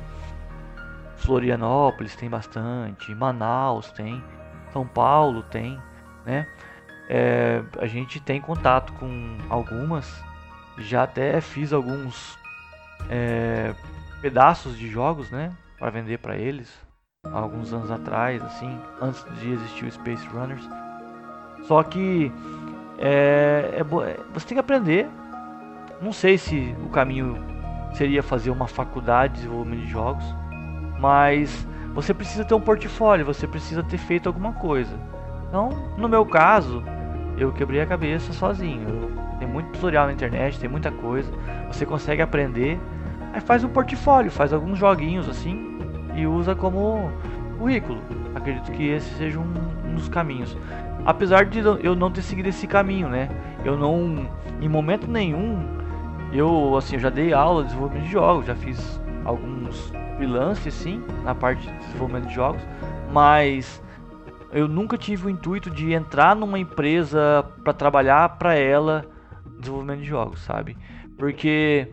Florianópolis 1.16 2.14
tem 2.14 2.30
bastante, 2.30 3.12
Manaus 3.14 3.90
tem, 3.90 4.22
São 4.72 4.86
Paulo 4.86 5.42
tem, 5.42 5.76
né? 6.24 6.47
É, 7.09 7.62
a 7.78 7.86
gente 7.86 8.20
tem 8.20 8.40
contato 8.40 8.92
com 8.92 9.38
algumas, 9.51 10.22
já 10.78 11.03
até 11.03 11.40
fiz 11.40 11.72
alguns 11.72 12.38
é, 13.11 13.74
pedaços 14.22 14.78
de 14.78 14.88
jogos, 14.88 15.30
né, 15.30 15.53
para 15.78 15.90
vender 15.90 16.18
para 16.18 16.36
eles 16.36 16.84
alguns 17.33 17.72
anos 17.72 17.91
atrás, 17.91 18.43
assim, 18.43 18.79
antes 19.01 19.25
de 19.41 19.53
existir 19.53 19.87
o 19.87 19.91
Space 19.91 20.27
Runners. 20.29 20.68
Só 21.66 21.83
que 21.83 22.33
é, 22.99 23.70
é, 23.75 23.81
é, 23.81 24.20
você 24.33 24.47
tem 24.47 24.57
que 24.57 24.61
aprender. 24.61 25.09
Não 26.01 26.12
sei 26.12 26.37
se 26.37 26.75
o 26.85 26.89
caminho 26.89 27.39
seria 27.93 28.22
fazer 28.22 28.51
uma 28.51 28.66
faculdade 28.66 29.35
de 29.35 29.41
desenvolvimento 29.41 29.81
de 29.81 29.91
jogos, 29.91 30.25
mas 30.99 31.66
você 31.95 32.12
precisa 32.12 32.45
ter 32.45 32.55
um 32.55 32.61
portfólio, 32.61 33.25
você 33.25 33.47
precisa 33.47 33.83
ter 33.83 33.99
feito 33.99 34.29
alguma 34.29 34.53
coisa. 34.53 34.99
Então, 35.49 35.70
no 35.97 36.09
meu 36.09 36.27
caso, 36.27 36.83
eu 37.39 37.53
quebrei 37.53 37.81
a 37.81 37.87
cabeça 37.87 38.33
sozinho. 38.33 39.12
Tem 39.39 39.49
muito 39.49 39.70
tutorial 39.72 40.07
na 40.07 40.12
internet, 40.12 40.59
tem 40.59 40.68
muita 40.68 40.91
coisa. 40.91 41.33
Você 41.68 41.87
consegue 41.87 42.22
aprender. 42.22 42.79
Aí 43.33 43.41
faz 43.41 43.64
um 43.64 43.68
portfólio, 43.68 44.31
faz 44.31 44.53
alguns 44.53 44.79
joguinhos 44.79 45.29
assim, 45.29 45.74
e 46.15 46.27
usa 46.27 46.55
como 46.55 47.11
currículo. 47.59 48.01
Acredito 48.35 48.71
que 48.73 48.89
esse 48.89 49.15
seja 49.15 49.39
um, 49.39 49.55
um 49.87 49.95
dos 49.95 50.09
caminhos. 50.09 50.57
Apesar 51.05 51.45
de 51.45 51.59
eu 51.59 51.95
não 51.95 52.11
ter 52.11 52.23
seguido 52.23 52.49
esse 52.49 52.67
caminho, 52.67 53.09
né? 53.09 53.29
Eu 53.65 53.77
não, 53.77 54.29
em 54.61 54.69
momento 54.69 55.07
nenhum, 55.07 55.59
eu 56.33 56.77
assim, 56.77 56.97
eu 56.97 57.01
já 57.01 57.11
dei 57.11 57.33
aula 57.33 57.62
de 57.62 57.69
desenvolvimento 57.69 58.05
de 58.05 58.12
jogos, 58.12 58.47
já 58.47 58.55
fiz 58.55 59.01
alguns 59.25 59.93
freelance 60.17 60.71
sim, 60.71 61.03
na 61.23 61.35
parte 61.35 61.67
de 61.67 61.79
desenvolvimento 61.79 62.29
de 62.29 62.35
jogos, 62.35 62.62
mas 63.12 63.83
eu 64.53 64.69
nunca 64.69 64.97
tive 64.97 65.27
o 65.27 65.31
intuito 65.31 65.71
de 65.71 65.93
entrar 65.93 66.37
numa 66.37 66.59
empresa 66.59 67.45
para 67.62 67.73
trabalhar 67.73 68.39
para 68.39 68.55
ela 68.55 69.05
desenvolvimento 69.59 70.01
de 70.01 70.07
jogos, 70.07 70.41
sabe? 70.41 70.77
Porque 71.17 71.89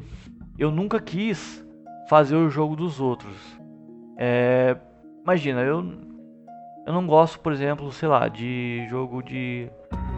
eu 0.57 0.72
nunca 0.72 0.99
quis 0.99 1.65
fazer 2.09 2.36
o 2.36 2.49
jogo 2.49 2.76
dos 2.76 2.99
outros. 2.99 3.61
É, 4.24 4.78
imagina, 5.24 5.61
eu, 5.61 5.84
eu 6.86 6.93
não 6.93 7.07
gosto, 7.07 7.39
por 7.39 7.51
exemplo, 7.51 7.91
sei 7.91 8.07
lá, 8.07 8.28
de 8.28 8.86
jogo 8.88 9.24
de, 9.24 9.67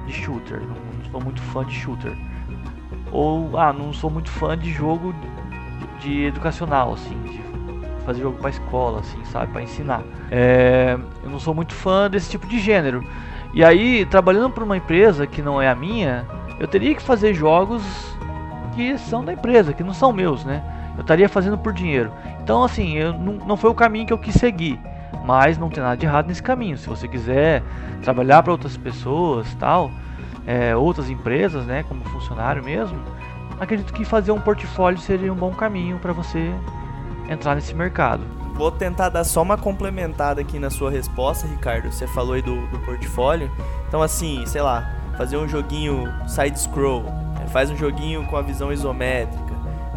de 0.06 0.12
shooter. 0.12 0.60
Não, 0.60 1.10
sou 1.10 1.22
muito 1.22 1.41
fã 1.41 1.66
de 1.66 1.74
shooter. 1.74 2.12
Ou, 3.14 3.58
ah, 3.58 3.72
não 3.72 3.93
sou 3.93 4.10
muito 4.10 4.30
fã 4.30 4.58
de 4.58 4.70
jogo 4.74 5.14
de, 6.01 6.06
de 6.06 6.26
educacional, 6.26 6.91
assim, 6.91 7.18
de 7.22 7.41
fazer 8.04 8.24
jogo 8.24 8.38
para 8.39 8.49
escola, 8.49 8.99
assim, 8.99 9.24
sabe, 9.24 9.54
para 9.54 9.62
ensinar. 9.62 10.04
É, 10.30 10.97
eu 11.24 11.30
não 11.30 11.39
sou 11.39 11.54
muito 11.54 11.74
fã 11.74 12.10
desse 12.10 12.30
tipo 12.30 12.45
de 12.45 12.60
gênero. 12.60 13.01
E 13.54 13.64
aí, 13.64 14.06
trabalhando 14.06 14.49
para 14.49 14.66
uma 14.66 14.76
empresa 14.76 15.26
que 15.26 15.41
não 15.41 15.62
é 15.62 15.70
a 15.70 15.76
minha, 15.76 16.28
eu 16.60 16.68
teria 16.68 16.93
que 16.93 17.01
fazer 17.01 17.34
jogos 17.34 17.82
que 18.76 18.97
são 18.97 19.24
da 19.24 19.32
empresa, 19.32 19.72
que 19.72 19.82
não 19.82 19.93
são 19.93 20.12
meus, 20.12 20.43
né? 20.43 20.62
eu 20.95 21.01
estaria 21.01 21.28
fazendo 21.28 21.58
por 21.58 21.74
dinheiro. 21.74 22.12
Então, 22.44 22.62
assim, 22.62 22.98
eu, 22.98 23.14
não, 23.14 23.34
não 23.34 23.58
foi 23.58 23.70
o 23.70 23.74
caminho 23.74 24.06
que 24.06 24.12
eu 24.12 24.18
quis 24.18 24.36
seguir. 24.36 24.80
Mas 25.26 25.58
não 25.58 25.70
tem 25.70 25.82
nada 25.82 25.96
de 25.96 26.06
errado 26.06 26.28
nesse 26.28 26.44
caminho. 26.44 26.78
Se 26.78 26.89
você 26.89 27.08
quiser 27.08 27.64
trabalhar 28.02 28.44
para 28.44 28.52
outras 28.52 28.76
pessoas, 28.76 29.48
tal, 29.56 29.89
é, 30.46 30.76
outras 30.76 31.10
empresas, 31.10 31.66
né, 31.66 31.84
como 31.84 32.04
funcionário 32.04 32.62
mesmo, 32.62 33.00
acredito 33.60 33.94
que 33.94 34.04
fazer 34.04 34.34
um 34.34 34.41
portfólio 34.41 35.00
seria 35.00 35.32
um 35.32 35.36
bom 35.36 35.52
caminho 35.52 35.98
para 36.00 36.12
você 36.12 36.54
entrar 37.30 37.56
nesse 37.56 37.74
mercado. 37.74 38.24
Vou 38.56 38.70
tentar 38.70 39.08
dar 39.08 39.24
só 39.24 39.41
uma 39.41 39.58
complementada 39.58 40.41
aqui 40.41 40.60
na 40.60 40.70
sua 40.70 40.91
resposta, 40.91 41.48
Ricardo. 41.48 41.91
Você 41.91 42.06
falou 42.08 42.34
aí 42.34 42.41
do, 42.41 42.68
do 42.68 42.80
portfólio. 42.80 43.50
Então, 43.88 44.02
assim, 44.02 44.46
sei 44.46 44.62
lá, 44.62 44.91
fazer 45.18 45.38
um 45.38 45.48
joguinho 45.48 46.12
side-scroll, 46.28 47.06
é, 47.41 47.48
faz 47.48 47.72
um 47.72 47.78
joguinho 47.78 48.26
com 48.26 48.36
a 48.36 48.41
visão 48.41 48.72
isométrica 48.72 49.43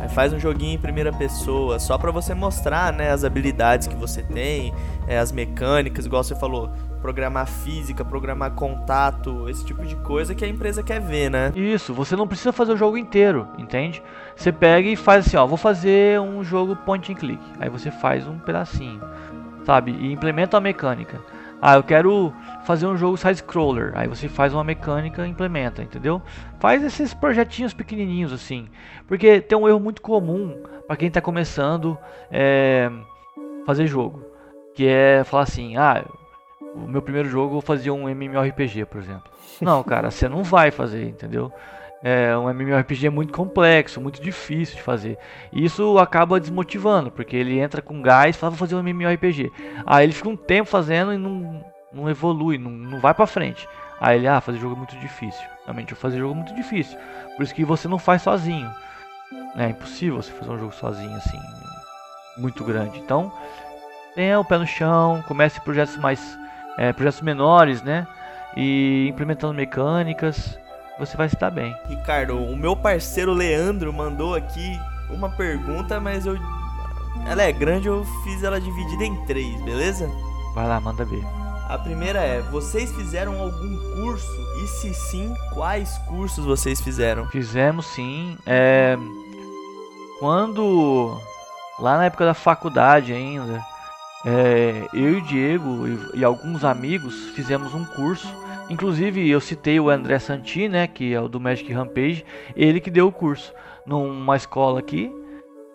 faz 0.09 0.33
um 0.33 0.39
joguinho 0.39 0.75
em 0.75 0.79
primeira 0.79 1.13
pessoa, 1.13 1.79
só 1.79 1.99
para 1.99 2.11
você 2.11 2.35
mostrar, 2.35 2.93
né, 2.93 3.11
as 3.11 3.25
habilidades 3.25 3.87
que 3.87 3.97
você 3.97 4.23
tem, 4.23 4.73
é, 5.07 5.19
as 5.19 5.33
mecânicas, 5.33 6.07
igual 6.07 6.23
você 6.23 6.35
falou, 6.35 6.71
programar 7.01 7.47
física, 7.47 8.05
programar 8.05 8.53
contato, 8.53 9.49
esse 9.49 9.65
tipo 9.65 9.85
de 9.85 9.97
coisa 9.97 10.35
que 10.35 10.45
a 10.45 10.49
empresa 10.49 10.83
quer 10.83 11.01
ver, 11.01 11.31
né? 11.31 11.53
Isso, 11.55 11.95
você 11.95 12.17
não 12.17 12.27
precisa 12.27 12.53
fazer 12.53 12.73
o 12.73 12.77
jogo 12.77 12.97
inteiro, 12.97 13.49
entende? 13.59 14.03
Você 14.35 14.53
pega 14.53 14.89
e 14.89 14.97
faz 14.97 15.27
assim, 15.27 15.37
ó, 15.37 15.47
vou 15.47 15.57
fazer 15.57 16.21
um 16.21 16.43
jogo 16.43 16.77
point 16.77 17.13
and 17.13 17.15
click. 17.15 17.43
Aí 17.61 17.69
você 17.69 17.91
faz 17.91 18.27
um 18.27 18.39
pedacinho, 18.39 19.01
sabe? 19.65 19.93
E 19.93 20.13
implementa 20.13 20.57
a 20.57 20.61
mecânica. 20.61 21.21
Ah, 21.61 21.77
eu 21.77 21.83
quero 21.83 22.33
fazer 22.65 22.87
um 22.87 22.97
jogo 22.97 23.17
side-scroller. 23.17 23.93
Aí 23.95 24.09
você 24.09 24.29
faz 24.29 24.53
uma 24.53 24.65
mecânica 24.65 25.27
e 25.27 25.31
implementa, 25.31 25.83
entendeu? 25.83 26.21
Faz 26.61 26.83
esses 26.83 27.15
projetinhos 27.15 27.73
pequenininhos 27.73 28.33
assim. 28.33 28.69
Porque 29.07 29.41
tem 29.41 29.57
um 29.57 29.69
erro 29.69 29.81
muito 29.81 30.03
comum 30.03 30.63
para 30.87 30.97
quem 30.97 31.09
está 31.09 31.21
começando 31.21 31.97
é, 32.31 32.91
fazer 33.65 33.87
jogo. 33.87 34.23
Que 34.75 34.87
é 34.87 35.25
falar 35.25 35.45
assim, 35.45 35.77
ah, 35.77 36.05
o 36.75 36.87
meu 36.87 37.01
primeiro 37.01 37.29
jogo 37.29 37.47
eu 37.47 37.53
vou 37.53 37.63
fazer 37.63 37.91
um 37.91 38.09
MMORPG, 38.09 38.85
por 38.85 39.01
exemplo. 39.01 39.31
Não, 39.61 39.83
cara, 39.83 40.11
você 40.11 40.29
não 40.29 40.43
vai 40.43 40.71
fazer, 40.71 41.09
entendeu? 41.09 41.51
É, 42.03 42.37
um 42.37 42.49
MMORPG 42.49 43.11
muito 43.11 43.33
complexo, 43.33 44.01
muito 44.01 44.21
difícil 44.21 44.77
de 44.77 44.83
fazer. 44.83 45.19
E 45.53 45.65
isso 45.65 45.99
acaba 45.99 46.39
desmotivando, 46.39 47.11
porque 47.11 47.37
ele 47.37 47.59
entra 47.59 47.81
com 47.81 48.03
gás 48.03 48.37
e 48.37 48.39
fala, 48.39 48.51
vou 48.51 48.59
fazer 48.59 48.77
um 48.77 48.81
MMORPG. 48.81 49.51
Aí 49.87 50.05
ele 50.05 50.13
fica 50.13 50.29
um 50.29 50.37
tempo 50.37 50.69
fazendo 50.69 51.13
e 51.13 51.19
não, 51.19 51.65
não 51.93 52.09
evolui, 52.09 52.59
não, 52.59 52.71
não 52.71 53.01
vai 53.01 53.15
pra 53.15 53.27
frente. 53.27 53.67
Aí 54.01 54.19
ele, 54.19 54.29
ah, 54.29 54.41
fazer 54.41 54.59
jogo 54.59 54.75
é 54.75 54.79
muito 54.79 54.97
difícil. 54.99 55.43
Realmente, 55.65 55.95
fazer 55.95 56.19
jogo 56.19 56.35
é 56.35 56.37
muito 56.37 56.55
difícil. 56.55 56.99
Por 57.37 57.43
isso 57.43 57.55
que 57.55 57.65
você 57.65 57.89
não 57.89 57.99
faz 57.99 58.23
sozinho. 58.23 58.71
É 59.57 59.71
impossível 59.71 60.17
você 60.17 60.31
fazer 60.33 60.51
um 60.51 60.59
jogo 60.59 60.73
sozinho, 60.75 61.17
assim, 61.17 61.39
muito 62.37 62.63
grande. 62.63 62.99
Então, 62.99 63.33
tenha 64.15 64.39
o 64.39 64.45
pé 64.45 64.59
no 64.59 64.67
chão, 64.67 65.25
comece 65.27 65.61
projetos 65.63 65.97
mais, 65.97 66.39
é, 66.77 66.93
projetos 66.93 67.23
menores, 67.23 67.83
né? 67.83 68.07
E 68.55 69.09
implementando 69.09 69.55
mecânicas 69.55 70.59
você 70.99 71.17
vai 71.17 71.27
estar 71.27 71.51
bem. 71.51 71.77
Ricardo, 71.89 72.37
o 72.37 72.57
meu 72.57 72.75
parceiro 72.75 73.33
Leandro 73.33 73.93
mandou 73.93 74.35
aqui 74.35 74.79
uma 75.11 75.29
pergunta, 75.31 76.01
mas 76.01 76.27
eu. 76.27 76.37
Ela 77.27 77.43
é 77.43 77.53
grande, 77.53 77.89
eu 77.89 78.05
fiz 78.25 78.43
ela 78.43 78.61
dividida 78.61 79.05
em 79.05 79.25
três, 79.27 79.61
beleza? 79.63 80.09
Vai 80.55 80.67
lá, 80.67 80.81
manda 80.81 81.05
ver. 81.05 81.25
A 81.69 81.77
primeira 81.79 82.21
é: 82.21 82.41
vocês 82.43 82.93
fizeram 82.93 83.41
algum 83.41 83.95
curso? 83.95 84.47
E 84.63 84.67
se 84.69 84.95
sim, 84.95 85.35
quais 85.53 85.99
cursos 86.07 86.45
vocês 86.45 86.81
fizeram? 86.81 87.27
Fizemos 87.29 87.87
sim. 87.87 88.39
É... 88.47 88.97
Quando. 90.19 91.21
Lá 91.79 91.99
na 91.99 92.07
época 92.07 92.25
da 92.25 92.35
faculdade 92.35 93.13
ainda, 93.13 93.63
é... 94.25 94.89
eu 94.95 95.15
e 95.15 95.17
o 95.17 95.23
Diego 95.23 95.87
e, 95.87 96.21
e 96.21 96.25
alguns 96.25 96.65
amigos 96.65 97.31
fizemos 97.35 97.75
um 97.75 97.85
curso 97.85 98.33
Inclusive, 98.69 99.29
eu 99.29 99.41
citei 99.41 99.79
o 99.79 99.89
André 99.89 100.19
Santi, 100.19 100.69
né, 100.69 100.87
que 100.87 101.15
é 101.15 101.21
o 101.21 101.29
do 101.29 101.39
Magic 101.39 101.73
Rampage, 101.73 102.25
ele 102.57 102.81
que 102.81 102.91
deu 102.91 103.07
o 103.07 103.13
curso 103.13 103.55
numa 103.87 104.37
escola 104.37 104.81
aqui. 104.81 105.13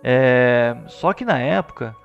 É, 0.04 0.76
só 0.88 1.14
que 1.14 1.24
na 1.24 1.40
época 1.40 1.96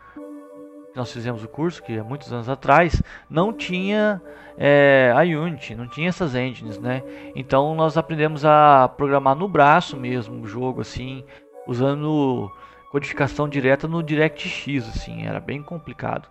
nós 0.95 1.12
fizemos 1.12 1.43
o 1.45 1.49
curso, 1.49 1.82
que 1.82 1.99
há 1.99 2.05
muitos 2.05 2.32
anos 2.32 2.49
atrás, 2.49 3.03
não 3.28 3.53
tinha 3.53 4.22
é, 4.57 5.12
a 5.14 5.20
Unity, 5.20 5.74
não 5.74 5.87
tinha 5.89 6.09
essas 6.09 6.34
engines, 6.34 6.78
né? 6.78 7.03
Então 7.34 7.74
nós 7.74 7.99
aprendemos 7.99 8.45
a 8.45 8.89
programar 8.97 9.34
no 9.34 9.49
braço 9.49 9.97
mesmo 9.97 10.43
o 10.43 10.47
jogo, 10.47 10.80
assim, 10.80 11.24
usando 11.66 12.51
codificação 12.91 13.49
direta 13.49 13.87
no 13.87 14.03
DirectX, 14.03 14.89
assim, 14.89 15.26
era 15.26 15.41
bem 15.41 15.62
complicado. 15.62 16.28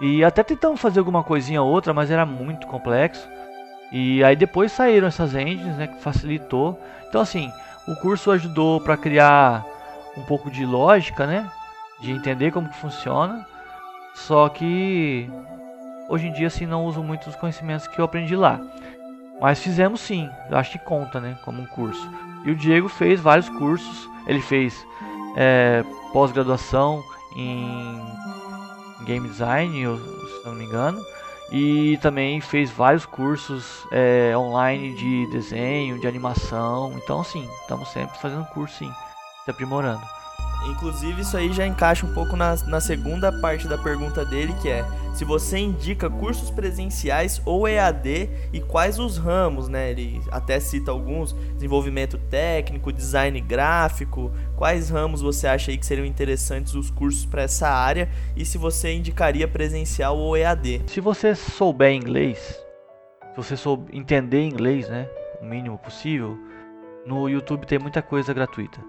E 0.00 0.24
até 0.24 0.42
tentamos 0.42 0.80
fazer 0.80 0.98
alguma 0.98 1.22
coisinha 1.22 1.62
ou 1.62 1.70
outra, 1.70 1.94
mas 1.94 2.10
era 2.10 2.26
muito 2.26 2.66
complexo. 2.66 3.26
E 3.96 4.24
aí 4.24 4.34
depois 4.34 4.72
saíram 4.72 5.06
essas 5.06 5.36
engines, 5.36 5.76
né, 5.76 5.86
que 5.86 6.02
facilitou. 6.02 6.76
Então 7.08 7.20
assim, 7.20 7.48
o 7.86 7.94
curso 7.94 8.32
ajudou 8.32 8.80
para 8.80 8.96
criar 8.96 9.64
um 10.16 10.22
pouco 10.22 10.50
de 10.50 10.66
lógica, 10.66 11.28
né, 11.28 11.48
de 12.00 12.10
entender 12.10 12.50
como 12.50 12.68
que 12.68 12.76
funciona. 12.76 13.46
Só 14.12 14.48
que 14.48 15.30
hoje 16.08 16.26
em 16.26 16.32
dia 16.32 16.48
assim 16.48 16.66
não 16.66 16.84
uso 16.84 17.04
muito 17.04 17.30
os 17.30 17.36
conhecimentos 17.36 17.86
que 17.86 18.00
eu 18.00 18.04
aprendi 18.04 18.34
lá. 18.34 18.60
Mas 19.40 19.60
fizemos 19.60 20.00
sim, 20.00 20.28
eu 20.50 20.58
acho 20.58 20.72
que 20.72 20.84
conta, 20.84 21.20
né, 21.20 21.38
como 21.44 21.62
um 21.62 21.66
curso. 21.66 22.10
E 22.44 22.50
o 22.50 22.56
Diego 22.56 22.88
fez 22.88 23.20
vários 23.20 23.48
cursos. 23.48 24.08
Ele 24.26 24.42
fez 24.42 24.74
é, 25.36 25.84
pós-graduação 26.12 27.00
em 27.36 28.02
game 29.04 29.28
design, 29.28 29.72
se 29.72 30.46
não 30.46 30.56
me 30.56 30.64
engano, 30.64 31.00
e 31.50 31.98
também 31.98 32.40
fez 32.40 32.70
vários 32.70 33.04
cursos 33.06 33.86
é, 33.90 34.36
online 34.36 34.94
de 34.94 35.26
desenho, 35.26 35.98
de 35.98 36.06
animação. 36.06 36.92
Então, 36.96 37.22
sim, 37.22 37.48
estamos 37.60 37.88
sempre 37.88 38.18
fazendo 38.18 38.46
curso, 38.46 38.78
sim, 38.78 38.92
se 39.44 39.50
aprimorando. 39.50 40.02
Inclusive, 40.66 41.22
isso 41.22 41.36
aí 41.36 41.52
já 41.52 41.66
encaixa 41.66 42.06
um 42.06 42.12
pouco 42.12 42.36
na, 42.36 42.56
na 42.66 42.80
segunda 42.80 43.30
parte 43.40 43.68
da 43.68 43.76
pergunta 43.76 44.24
dele, 44.24 44.54
que 44.60 44.68
é 44.68 44.84
se 45.14 45.24
você 45.24 45.58
indica 45.58 46.10
cursos 46.10 46.50
presenciais 46.50 47.40
ou 47.44 47.68
EAD 47.68 48.28
e 48.52 48.60
quais 48.60 48.98
os 48.98 49.16
ramos, 49.16 49.68
né? 49.68 49.90
Ele 49.90 50.20
até 50.30 50.58
cita 50.58 50.90
alguns: 50.90 51.32
desenvolvimento 51.54 52.18
técnico, 52.18 52.92
design 52.92 53.40
gráfico. 53.40 54.32
Quais 54.56 54.90
ramos 54.90 55.22
você 55.22 55.46
acha 55.46 55.70
aí 55.70 55.78
que 55.78 55.86
seriam 55.86 56.06
interessantes 56.06 56.74
os 56.74 56.90
cursos 56.90 57.24
para 57.24 57.42
essa 57.42 57.68
área 57.68 58.08
e 58.36 58.44
se 58.44 58.58
você 58.58 58.92
indicaria 58.92 59.46
presencial 59.46 60.18
ou 60.18 60.36
EAD? 60.36 60.82
Se 60.86 61.00
você 61.00 61.34
souber 61.34 61.92
inglês, 61.92 62.38
se 63.30 63.36
você 63.36 63.56
souber 63.56 63.94
entender 63.94 64.42
inglês, 64.42 64.88
né? 64.88 65.08
O 65.40 65.44
mínimo 65.44 65.78
possível, 65.78 66.38
no 67.06 67.28
YouTube 67.28 67.66
tem 67.66 67.78
muita 67.78 68.00
coisa 68.00 68.32
gratuita. 68.32 68.80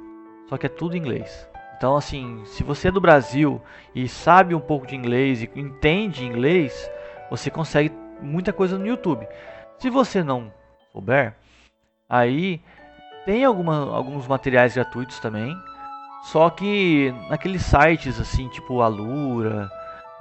Só 0.49 0.57
que 0.57 0.65
é 0.65 0.69
tudo 0.69 0.95
em 0.95 0.99
inglês. 0.99 1.47
Então, 1.77 1.95
assim, 1.97 2.41
se 2.45 2.63
você 2.63 2.87
é 2.87 2.91
do 2.91 3.01
Brasil 3.01 3.61
e 3.93 4.07
sabe 4.07 4.55
um 4.55 4.59
pouco 4.59 4.87
de 4.87 4.95
inglês 4.95 5.43
e 5.43 5.51
entende 5.55 6.25
inglês, 6.25 6.89
você 7.29 7.49
consegue 7.49 7.91
muita 8.21 8.53
coisa 8.53 8.77
no 8.77 8.87
YouTube. 8.87 9.27
Se 9.77 9.89
você 9.89 10.23
não 10.23 10.51
souber, 10.93 11.35
aí 12.09 12.61
tem 13.25 13.43
alguma, 13.43 13.93
alguns 13.93 14.25
materiais 14.25 14.73
gratuitos 14.73 15.19
também. 15.19 15.55
Só 16.23 16.49
que 16.49 17.13
naqueles 17.29 17.63
sites 17.63 18.19
assim, 18.19 18.47
tipo 18.49 18.81
Alura, 18.81 19.69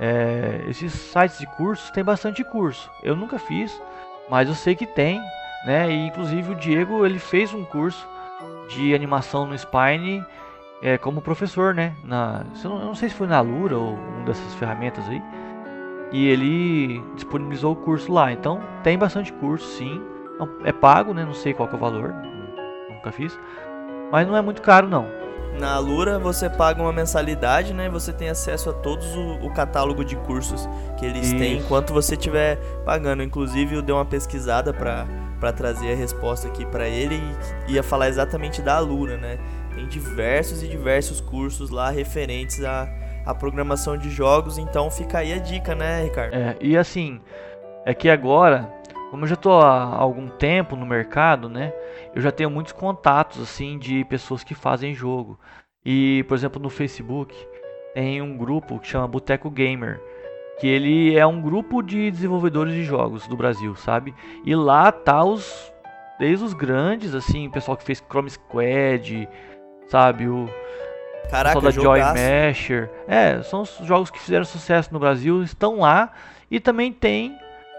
é, 0.00 0.64
esses 0.68 0.92
sites 0.92 1.38
de 1.38 1.46
cursos 1.46 1.90
tem 1.90 2.02
bastante 2.02 2.42
curso. 2.42 2.90
Eu 3.02 3.14
nunca 3.14 3.38
fiz, 3.38 3.80
mas 4.28 4.48
eu 4.48 4.54
sei 4.54 4.74
que 4.74 4.86
tem, 4.86 5.22
né? 5.64 5.88
E 5.90 6.06
inclusive 6.08 6.52
o 6.52 6.56
Diego 6.56 7.06
ele 7.06 7.20
fez 7.20 7.54
um 7.54 7.64
curso 7.64 8.06
de 8.68 8.92
animação 8.92 9.46
no 9.46 9.56
Spine 9.56 10.24
é, 10.84 10.98
como 10.98 11.22
professor, 11.22 11.74
né? 11.74 11.96
Na, 12.04 12.44
eu 12.62 12.70
não 12.70 12.94
sei 12.94 13.08
se 13.08 13.14
foi 13.14 13.26
na 13.26 13.40
Lura 13.40 13.74
ou 13.78 13.94
uma 13.94 14.26
dessas 14.26 14.52
ferramentas 14.54 15.02
aí. 15.08 15.22
E 16.12 16.28
ele 16.28 17.02
disponibilizou 17.14 17.72
o 17.72 17.76
curso 17.76 18.12
lá. 18.12 18.30
Então 18.30 18.60
tem 18.82 18.98
bastante 18.98 19.32
curso, 19.32 19.66
sim. 19.78 19.98
É 20.62 20.72
pago, 20.72 21.14
né? 21.14 21.24
Não 21.24 21.32
sei 21.32 21.54
qual 21.54 21.70
é 21.70 21.74
o 21.74 21.78
valor. 21.78 22.14
Nunca 22.90 23.10
fiz. 23.10 23.36
Mas 24.12 24.28
não 24.28 24.36
é 24.36 24.42
muito 24.42 24.60
caro, 24.60 24.86
não. 24.86 25.08
Na 25.58 25.78
Lura 25.78 26.18
você 26.18 26.50
paga 26.50 26.82
uma 26.82 26.92
mensalidade, 26.92 27.72
né? 27.72 27.88
Você 27.88 28.12
tem 28.12 28.28
acesso 28.28 28.68
a 28.68 28.72
todos 28.74 29.06
o, 29.16 29.46
o 29.46 29.54
catálogo 29.54 30.04
de 30.04 30.16
cursos 30.16 30.68
que 30.98 31.06
eles 31.06 31.28
Isso. 31.28 31.38
têm 31.38 31.58
enquanto 31.60 31.94
você 31.94 32.14
estiver 32.14 32.58
pagando. 32.84 33.22
Inclusive 33.22 33.76
eu 33.76 33.80
dei 33.80 33.94
uma 33.94 34.04
pesquisada 34.04 34.70
para 34.70 35.06
para 35.44 35.52
trazer 35.52 35.92
a 35.92 35.94
resposta 35.96 36.48
aqui 36.48 36.64
para 36.64 36.88
ele 36.88 37.20
e 37.68 37.74
ia 37.74 37.82
falar 37.82 38.08
exatamente 38.08 38.62
da 38.62 38.78
Lura, 38.78 39.18
né? 39.18 39.38
Diversos 39.86 40.62
e 40.62 40.68
diversos 40.68 41.20
cursos 41.20 41.70
lá 41.70 41.90
referentes 41.90 42.62
à, 42.64 42.88
à 43.24 43.34
programação 43.34 43.96
de 43.96 44.10
jogos, 44.10 44.58
então 44.58 44.90
fica 44.90 45.18
aí 45.18 45.32
a 45.32 45.38
dica, 45.38 45.74
né, 45.74 46.04
Ricardo? 46.04 46.34
É, 46.34 46.56
e 46.60 46.76
assim, 46.76 47.20
é 47.84 47.94
que 47.94 48.08
agora, 48.08 48.72
como 49.10 49.24
eu 49.24 49.28
já 49.28 49.34
estou 49.34 49.60
há 49.60 49.94
algum 49.96 50.28
tempo 50.28 50.76
no 50.76 50.86
mercado, 50.86 51.48
né, 51.48 51.72
eu 52.14 52.22
já 52.22 52.30
tenho 52.30 52.50
muitos 52.50 52.72
contatos 52.72 53.40
assim 53.40 53.78
de 53.78 54.04
pessoas 54.04 54.42
que 54.44 54.54
fazem 54.54 54.94
jogo. 54.94 55.38
E, 55.84 56.24
por 56.28 56.34
exemplo, 56.34 56.62
no 56.62 56.70
Facebook 56.70 57.34
tem 57.92 58.22
um 58.22 58.36
grupo 58.36 58.78
que 58.78 58.88
chama 58.88 59.06
Boteco 59.06 59.50
Gamer, 59.50 60.00
que 60.58 60.66
ele 60.66 61.16
é 61.16 61.26
um 61.26 61.40
grupo 61.40 61.82
de 61.82 62.10
desenvolvedores 62.10 62.74
de 62.74 62.84
jogos 62.84 63.26
do 63.26 63.36
Brasil, 63.36 63.74
sabe? 63.74 64.14
E 64.44 64.54
lá 64.54 64.90
tá 64.90 65.22
os 65.22 65.72
desde 66.18 66.44
os 66.44 66.54
grandes 66.54 67.14
assim, 67.14 67.48
o 67.48 67.50
pessoal 67.50 67.76
que 67.76 67.84
fez 67.84 68.02
Chrome 68.08 68.30
Squad, 68.30 69.28
sabe? 69.88 70.28
O 70.28 70.48
Caraca, 71.30 71.60
da 71.60 71.70
Joy 71.70 72.00
Masher. 72.00 72.90
É, 73.08 73.42
são 73.42 73.62
os 73.62 73.78
jogos 73.82 74.10
que 74.10 74.20
fizeram 74.20 74.44
sucesso 74.44 74.92
no 74.92 74.98
Brasil, 74.98 75.42
estão 75.42 75.80
lá. 75.80 76.10
E 76.50 76.60
também 76.60 76.92
tem 76.92 77.36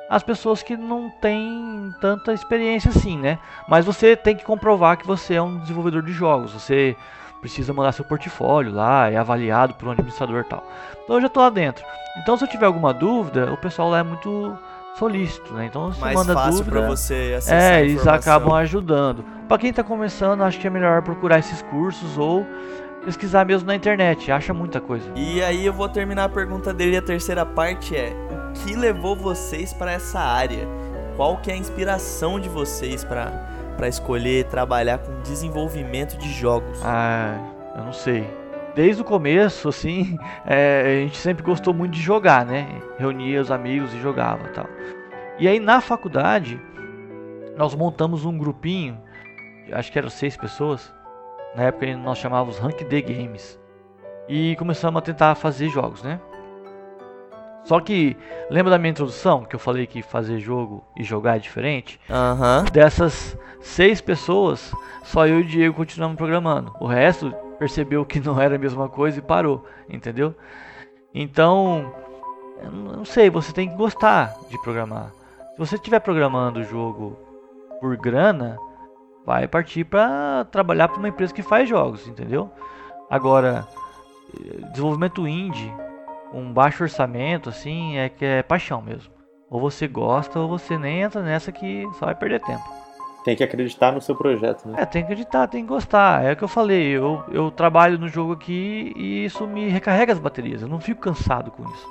as 0.10 0.24
pessoas 0.24 0.62
que 0.62 0.76
não 0.76 1.10
têm 1.10 1.94
tanta 2.02 2.34
experiência 2.34 2.90
assim, 2.90 3.18
né? 3.18 3.40
Mas 3.68 3.86
você 3.86 4.16
tem 4.16 4.36
que 4.36 4.44
comprovar 4.44 4.98
que 4.98 5.08
você 5.08 5.36
é 5.36 5.42
um 5.42 5.60
desenvolvedor 5.60 6.02
de 6.04 6.12
jogos. 6.12 6.52
Você 6.52 6.96
precisa 7.42 7.74
mandar 7.74 7.92
seu 7.92 8.06
portfólio 8.06 8.74
lá, 8.74 9.10
é 9.10 9.18
avaliado 9.18 9.76
por 9.76 9.88
um 9.88 9.92
administrador 9.92 10.42
e 10.42 10.50
tal. 10.50 10.68
Então 11.04 11.16
eu 11.16 11.22
já 11.22 11.28
estou 11.28 11.44
lá 11.44 11.50
dentro. 11.50 11.86
Então 12.18 12.38
se 12.38 12.44
eu 12.44 12.48
tiver 12.48 12.66
alguma 12.66 12.94
dúvida, 12.94 13.52
o 13.52 13.58
pessoal 13.58 13.90
lá 13.90 14.00
é 14.00 14.04
muito 14.04 14.58
solícito, 14.98 15.54
né? 15.54 15.66
Então 15.66 15.92
você 15.92 16.02
Mais 16.02 16.16
manda 16.16 16.34
fácil 16.34 16.52
dúvida. 16.60 16.80
Pra 16.80 16.88
você 16.88 17.36
acessar 17.38 17.74
é, 17.74 17.82
eles 17.82 18.08
acabam 18.08 18.54
ajudando. 18.54 19.24
Para 19.48 19.58
quem 19.58 19.70
está 19.70 19.84
começando, 19.84 20.42
acho 20.42 20.60
que 20.60 20.68
é 20.68 20.70
melhor 20.70 21.02
procurar 21.02 21.40
esses 21.40 21.62
cursos 21.64 22.18
ou 22.18 22.46
pesquisar 23.04 23.46
mesmo 23.46 23.68
na 23.68 23.76
internet, 23.76 24.32
acha 24.32 24.54
muita 24.54 24.82
coisa. 24.82 25.10
E 25.16 25.42
aí 25.44 25.66
eu 25.66 25.74
vou 25.74 25.88
terminar 25.88 26.26
a 26.26 26.30
pergunta 26.30 26.74
dele, 26.74 26.98
a 26.98 27.02
terceira 27.02 27.46
parte 27.46 27.96
é: 27.96 28.14
o 28.50 28.54
que 28.54 28.76
levou 28.76 29.16
vocês 29.16 29.74
para 29.74 29.92
essa 29.92 30.20
área? 30.20 30.68
Qual 31.16 31.38
que 31.38 31.52
é 31.52 31.54
a 31.54 31.58
inspiração 31.58 32.40
de 32.40 32.50
vocês 32.50 33.04
para 33.04 33.54
para 33.76 33.90
escolher 33.90 34.46
trabalhar 34.46 35.00
com 35.00 35.22
desenvolvimento 35.22 36.18
de 36.18 36.32
jogos? 36.32 36.80
Ah, 36.84 37.38
eu 37.76 37.84
não 37.84 37.94
sei. 37.94 38.26
Desde 38.76 39.02
o 39.02 39.06
começo, 39.06 39.70
assim, 39.70 40.18
é, 40.46 40.82
a 40.82 41.06
gente 41.06 41.18
sempre 41.18 41.44
gostou 41.44 41.74
muito 41.74 41.94
de 41.94 42.02
jogar, 42.02 42.46
né? 42.46 42.68
Reunia 42.98 43.42
os 43.42 43.50
amigos 43.50 43.94
e 43.94 44.02
jogava 44.02 44.50
tal. 44.50 44.68
E 45.40 45.48
aí 45.48 45.60
na 45.60 45.82
faculdade, 45.82 46.60
nós 47.58 47.74
montamos 47.74 48.26
um 48.26 48.38
grupinho, 48.38 48.98
acho 49.72 49.92
que 49.92 49.98
eram 49.98 50.10
seis 50.10 50.36
pessoas. 50.36 50.94
Na 51.56 51.64
época 51.64 51.96
nós 51.98 52.18
chamávamos 52.18 52.60
Rank 52.60 52.84
D 52.84 53.02
Games. 53.02 53.60
E 54.28 54.56
começamos 54.58 55.00
a 55.00 55.02
tentar 55.02 55.36
fazer 55.36 55.70
jogos, 55.70 56.04
né? 56.04 56.20
Só 57.64 57.80
que, 57.80 58.16
lembra 58.50 58.72
da 58.72 58.78
minha 58.78 58.92
introdução 58.92 59.44
que 59.44 59.56
eu 59.56 59.60
falei 59.60 59.88
que 59.88 60.04
fazer 60.04 60.40
jogo 60.40 60.86
e 60.96 61.04
jogar 61.04 61.38
é 61.38 61.40
diferente? 61.40 62.00
Uhum. 62.10 62.64
Dessas 62.72 63.38
seis 63.60 64.02
pessoas, 64.02 64.72
só 65.04 65.26
eu 65.26 65.40
e 65.40 65.42
o 65.42 65.46
Diego 65.46 65.76
continuamos 65.76 66.16
programando. 66.16 66.76
O 66.80 66.86
resto 66.86 67.34
percebeu 67.58 68.06
que 68.06 68.20
não 68.20 68.40
era 68.40 68.56
a 68.56 68.60
mesma 68.60 68.90
coisa 68.90 69.20
e 69.20 69.22
parou, 69.22 69.66
entendeu? 69.90 70.36
Então, 71.14 71.94
eu 72.62 72.72
não 72.72 73.06
sei, 73.06 73.30
você 73.30 73.52
tem 73.54 73.70
que 73.70 73.76
gostar 73.76 74.36
de 74.50 74.62
programar. 74.62 75.12
Se 75.54 75.60
você 75.60 75.76
estiver 75.76 76.00
programando 76.00 76.60
o 76.60 76.64
jogo 76.64 77.18
por 77.80 77.96
grana, 77.98 78.58
vai 79.26 79.48
partir 79.48 79.86
para 79.86 80.46
trabalhar 80.52 80.88
para 80.88 80.98
uma 80.98 81.10
empresa 81.10 81.34
que 81.34 81.42
faz 81.42 81.68
jogos, 81.68 82.08
entendeu? 82.08 82.52
Agora, 83.10 83.68
desenvolvimento 84.72 85.28
indie, 85.28 85.74
um 86.34 86.52
baixo 86.52 86.84
orçamento, 86.84 87.50
assim, 87.50 87.98
é 87.98 88.10
que 88.10 88.26
é 88.26 88.44
paixão 88.44 88.82
mesmo. 88.82 89.14
Ou 89.50 89.60
você 89.60 89.88
gosta 89.88 90.40
ou 90.40 90.50
você 90.50 90.78
nem 90.78 91.02
entra 91.02 91.22
nessa 91.22 91.52
que 91.52 91.88
só 91.94 92.08
vai 92.08 92.16
perder 92.16 92.42
tempo. 92.42 92.85
Tem 93.26 93.36
que 93.36 93.44
acreditar 93.44 93.92
no 93.92 94.00
seu 94.00 94.16
projeto, 94.16 94.68
né? 94.68 94.78
É, 94.80 94.86
tem 94.86 95.02
que 95.04 95.12
acreditar, 95.12 95.48
tem 95.48 95.64
que 95.64 95.68
gostar. 95.68 96.24
É 96.24 96.34
o 96.34 96.36
que 96.38 96.44
eu 96.44 96.48
falei, 96.48 96.84
eu, 96.96 97.24
eu 97.32 97.50
trabalho 97.52 97.98
no 97.98 98.08
jogo 98.08 98.34
aqui 98.34 98.94
e 98.96 99.26
isso 99.26 99.46
me 99.48 99.68
recarrega 99.68 100.14
as 100.14 100.20
baterias. 100.20 100.62
Eu 100.62 100.68
não 100.68 100.80
fico 100.80 101.02
cansado 101.02 101.50
com 101.50 101.64
isso. 101.64 101.90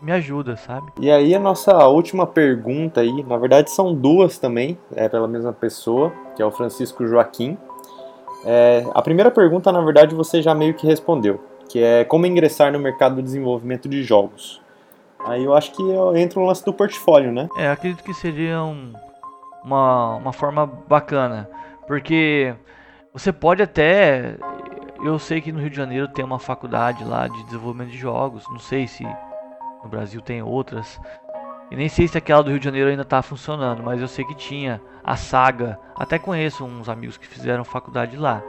me 0.00 0.10
ajuda, 0.10 0.56
sabe? 0.56 0.90
E 0.98 1.10
aí 1.10 1.34
a 1.34 1.38
nossa 1.38 1.86
última 1.86 2.26
pergunta 2.26 3.02
aí, 3.02 3.22
na 3.24 3.36
verdade 3.36 3.70
são 3.70 3.94
duas 3.94 4.38
também, 4.38 4.78
é 4.96 5.06
pela 5.08 5.28
mesma 5.28 5.52
pessoa, 5.52 6.10
que 6.34 6.40
é 6.42 6.46
o 6.46 6.50
Francisco 6.50 7.06
Joaquim. 7.06 7.58
É, 8.46 8.84
a 8.94 9.00
primeira 9.02 9.30
pergunta, 9.30 9.70
na 9.70 9.80
verdade, 9.80 10.14
você 10.14 10.42
já 10.42 10.54
meio 10.54 10.74
que 10.74 10.86
respondeu. 10.86 11.40
que 11.68 11.82
é 11.82 12.04
como 12.04 12.26
ingressar 12.26 12.72
no 12.72 12.78
mercado 12.78 13.16
do 13.16 13.22
desenvolvimento 13.22 13.88
de 13.88 14.02
jogos. 14.02 14.60
Aí 15.26 15.44
eu 15.44 15.54
acho 15.54 15.72
que 15.72 15.82
entra 16.16 16.38
o 16.38 16.44
lance 16.44 16.62
do 16.64 16.72
portfólio, 16.72 17.32
né? 17.32 17.48
É, 17.56 17.70
acredito 17.70 18.04
que 18.04 18.12
seria 18.12 18.62
um, 18.62 18.92
uma, 19.64 20.16
uma 20.16 20.32
forma 20.32 20.66
bacana, 20.66 21.48
porque 21.86 22.54
você 23.12 23.32
pode 23.32 23.62
até. 23.62 24.36
Eu 25.02 25.18
sei 25.18 25.40
que 25.40 25.52
no 25.52 25.60
Rio 25.60 25.70
de 25.70 25.76
Janeiro 25.76 26.08
tem 26.08 26.24
uma 26.24 26.38
faculdade 26.38 27.04
lá 27.04 27.26
de 27.26 27.44
desenvolvimento 27.44 27.90
de 27.90 27.98
jogos, 27.98 28.44
não 28.48 28.58
sei 28.58 28.86
se 28.86 29.04
no 29.82 29.88
Brasil 29.88 30.20
tem 30.20 30.42
outras. 30.42 31.00
E 31.70 31.76
nem 31.76 31.88
sei 31.88 32.06
se 32.06 32.16
aquela 32.16 32.42
do 32.42 32.50
Rio 32.50 32.58
de 32.58 32.64
Janeiro 32.64 32.90
ainda 32.90 33.02
está 33.02 33.22
funcionando, 33.22 33.82
mas 33.82 34.00
eu 34.00 34.08
sei 34.08 34.24
que 34.24 34.34
tinha 34.34 34.80
a 35.02 35.16
Saga. 35.16 35.78
Até 35.96 36.18
conheço 36.18 36.64
uns 36.64 36.88
amigos 36.88 37.16
que 37.16 37.26
fizeram 37.26 37.64
faculdade 37.64 38.16
lá. 38.16 38.42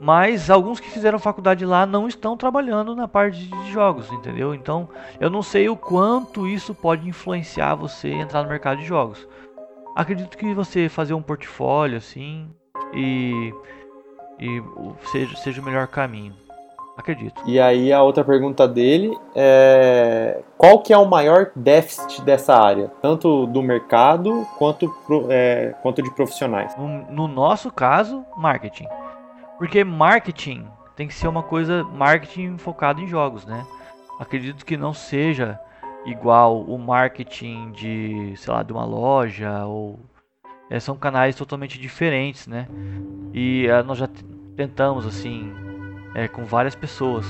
Mas 0.00 0.48
alguns 0.48 0.78
que 0.78 0.90
fizeram 0.90 1.18
faculdade 1.18 1.64
lá 1.64 1.84
não 1.84 2.06
estão 2.06 2.36
trabalhando 2.36 2.94
na 2.94 3.08
parte 3.08 3.46
de 3.46 3.72
jogos, 3.72 4.12
entendeu? 4.12 4.54
Então 4.54 4.88
eu 5.18 5.28
não 5.28 5.42
sei 5.42 5.68
o 5.68 5.76
quanto 5.76 6.46
isso 6.46 6.74
pode 6.74 7.08
influenciar 7.08 7.74
você 7.74 8.08
entrar 8.08 8.42
no 8.42 8.48
mercado 8.48 8.78
de 8.78 8.86
jogos. 8.86 9.26
Acredito 9.98 10.38
que 10.38 10.54
você 10.54 10.88
fazer 10.88 11.12
um 11.12 11.20
portfólio 11.20 11.98
assim 11.98 12.48
e, 12.94 13.52
e 14.38 14.62
seja, 15.10 15.36
seja 15.38 15.60
o 15.60 15.64
melhor 15.64 15.88
caminho. 15.88 16.32
Acredito. 16.96 17.42
E 17.44 17.58
aí 17.58 17.92
a 17.92 18.00
outra 18.00 18.22
pergunta 18.22 18.68
dele 18.68 19.18
é 19.34 20.40
qual 20.56 20.82
que 20.82 20.92
é 20.92 20.96
o 20.96 21.04
maior 21.04 21.50
déficit 21.56 22.22
dessa 22.22 22.54
área, 22.54 22.92
tanto 23.02 23.48
do 23.48 23.60
mercado 23.60 24.46
quanto, 24.56 24.88
é, 25.30 25.74
quanto 25.82 26.00
de 26.00 26.14
profissionais? 26.14 26.76
No, 26.76 26.88
no 27.10 27.26
nosso 27.26 27.68
caso, 27.68 28.24
marketing. 28.36 28.86
Porque 29.58 29.82
marketing 29.82 30.64
tem 30.94 31.08
que 31.08 31.14
ser 31.14 31.26
uma 31.26 31.42
coisa 31.42 31.82
marketing 31.82 32.56
focado 32.56 33.00
em 33.00 33.08
jogos, 33.08 33.44
né? 33.44 33.66
Acredito 34.20 34.64
que 34.64 34.76
não 34.76 34.94
seja 34.94 35.58
igual 36.06 36.62
o 36.62 36.78
marketing 36.78 37.72
de, 37.72 38.32
sei 38.36 38.52
lá, 38.52 38.62
de 38.62 38.72
uma 38.72 38.84
loja 38.84 39.64
ou 39.66 39.98
é, 40.70 40.78
são 40.78 40.96
canais 40.96 41.34
totalmente 41.34 41.78
diferentes, 41.78 42.46
né? 42.46 42.68
E 43.32 43.66
é, 43.66 43.82
nós 43.82 43.98
já 43.98 44.08
tentamos 44.56 45.06
assim 45.06 45.52
é, 46.14 46.28
com 46.28 46.44
várias 46.44 46.74
pessoas. 46.74 47.26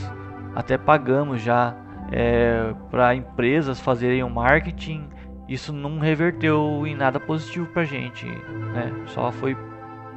Até 0.55 0.77
pagamos 0.77 1.41
já 1.41 1.75
é, 2.11 2.75
para 2.91 3.14
empresas 3.14 3.81
fazerem 3.81 4.23
o 4.23 4.31
marketing. 4.31 5.09
Isso 5.49 5.73
não 5.73 5.99
reverteu 5.99 6.87
em 6.87 6.95
nada 6.95 7.19
positivo 7.19 7.66
para 7.66 7.85
gente, 7.85 8.27
né? 8.27 8.93
Só 9.07 9.31
foi 9.33 9.57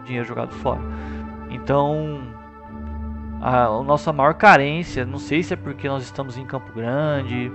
dinheiro 0.03 0.27
jogado 0.27 0.53
fora. 0.55 0.81
Então, 1.49 2.21
a, 3.41 3.65
a 3.65 3.83
nossa 3.83 4.11
maior 4.11 4.33
carência, 4.33 5.05
não 5.05 5.19
sei 5.19 5.43
se 5.43 5.53
é 5.53 5.57
porque 5.57 5.87
nós 5.87 6.03
estamos 6.03 6.37
em 6.37 6.45
Campo 6.45 6.71
Grande, 6.73 7.51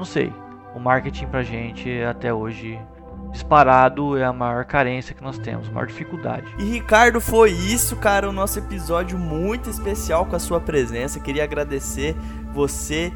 não 0.00 0.06
sei. 0.06 0.32
O 0.74 0.80
marketing 0.80 1.26
pra 1.26 1.42
gente 1.42 2.02
até 2.02 2.32
hoje 2.32 2.80
disparado 3.30 4.16
é 4.16 4.24
a 4.24 4.32
maior 4.32 4.64
carência 4.64 5.14
que 5.14 5.22
nós 5.22 5.38
temos, 5.38 5.68
a 5.68 5.72
maior 5.72 5.86
dificuldade. 5.86 6.46
E 6.58 6.64
Ricardo, 6.64 7.20
foi 7.20 7.50
isso, 7.50 7.96
cara, 7.96 8.28
o 8.28 8.32
nosso 8.32 8.58
episódio 8.58 9.18
muito 9.18 9.68
especial 9.68 10.24
com 10.24 10.34
a 10.34 10.38
sua 10.38 10.58
presença. 10.58 11.20
Queria 11.20 11.44
agradecer 11.44 12.16
você 12.52 13.12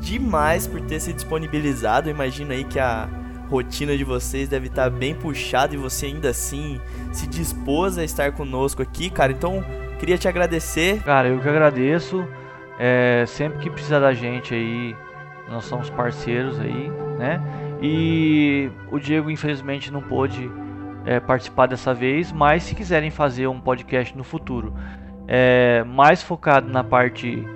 demais 0.00 0.66
por 0.66 0.80
ter 0.80 1.00
se 1.00 1.12
disponibilizado. 1.12 2.08
Imagino 2.08 2.52
aí 2.52 2.62
que 2.62 2.78
a 2.78 3.08
rotina 3.50 3.96
de 3.96 4.04
vocês 4.04 4.48
deve 4.48 4.68
estar 4.68 4.88
bem 4.90 5.14
puxada 5.14 5.74
e 5.74 5.78
você 5.78 6.06
ainda 6.06 6.30
assim 6.30 6.80
se 7.12 7.26
dispôs 7.26 7.98
a 7.98 8.04
estar 8.04 8.30
conosco 8.32 8.80
aqui, 8.80 9.10
cara. 9.10 9.32
Então, 9.32 9.64
queria 9.98 10.16
te 10.16 10.28
agradecer. 10.28 11.02
Cara, 11.02 11.28
eu 11.28 11.40
que 11.40 11.48
agradeço. 11.48 12.24
É, 12.78 13.24
sempre 13.26 13.58
que 13.58 13.68
precisar 13.68 13.98
da 13.98 14.14
gente 14.14 14.54
aí, 14.54 14.94
nós 15.50 15.64
somos 15.64 15.90
parceiros 15.90 16.58
aí, 16.60 16.90
né? 17.18 17.40
E 17.80 18.70
o 18.90 18.98
Diego, 18.98 19.30
infelizmente, 19.30 19.92
não 19.92 20.02
pôde 20.02 20.50
é, 21.04 21.20
participar 21.20 21.66
dessa 21.66 21.94
vez, 21.94 22.32
mas 22.32 22.64
se 22.64 22.74
quiserem 22.74 23.10
fazer 23.10 23.46
um 23.46 23.60
podcast 23.60 24.16
no 24.16 24.24
futuro 24.24 24.74
é, 25.26 25.84
mais 25.84 26.22
focado 26.22 26.70
na 26.70 26.82
parte 26.82 27.46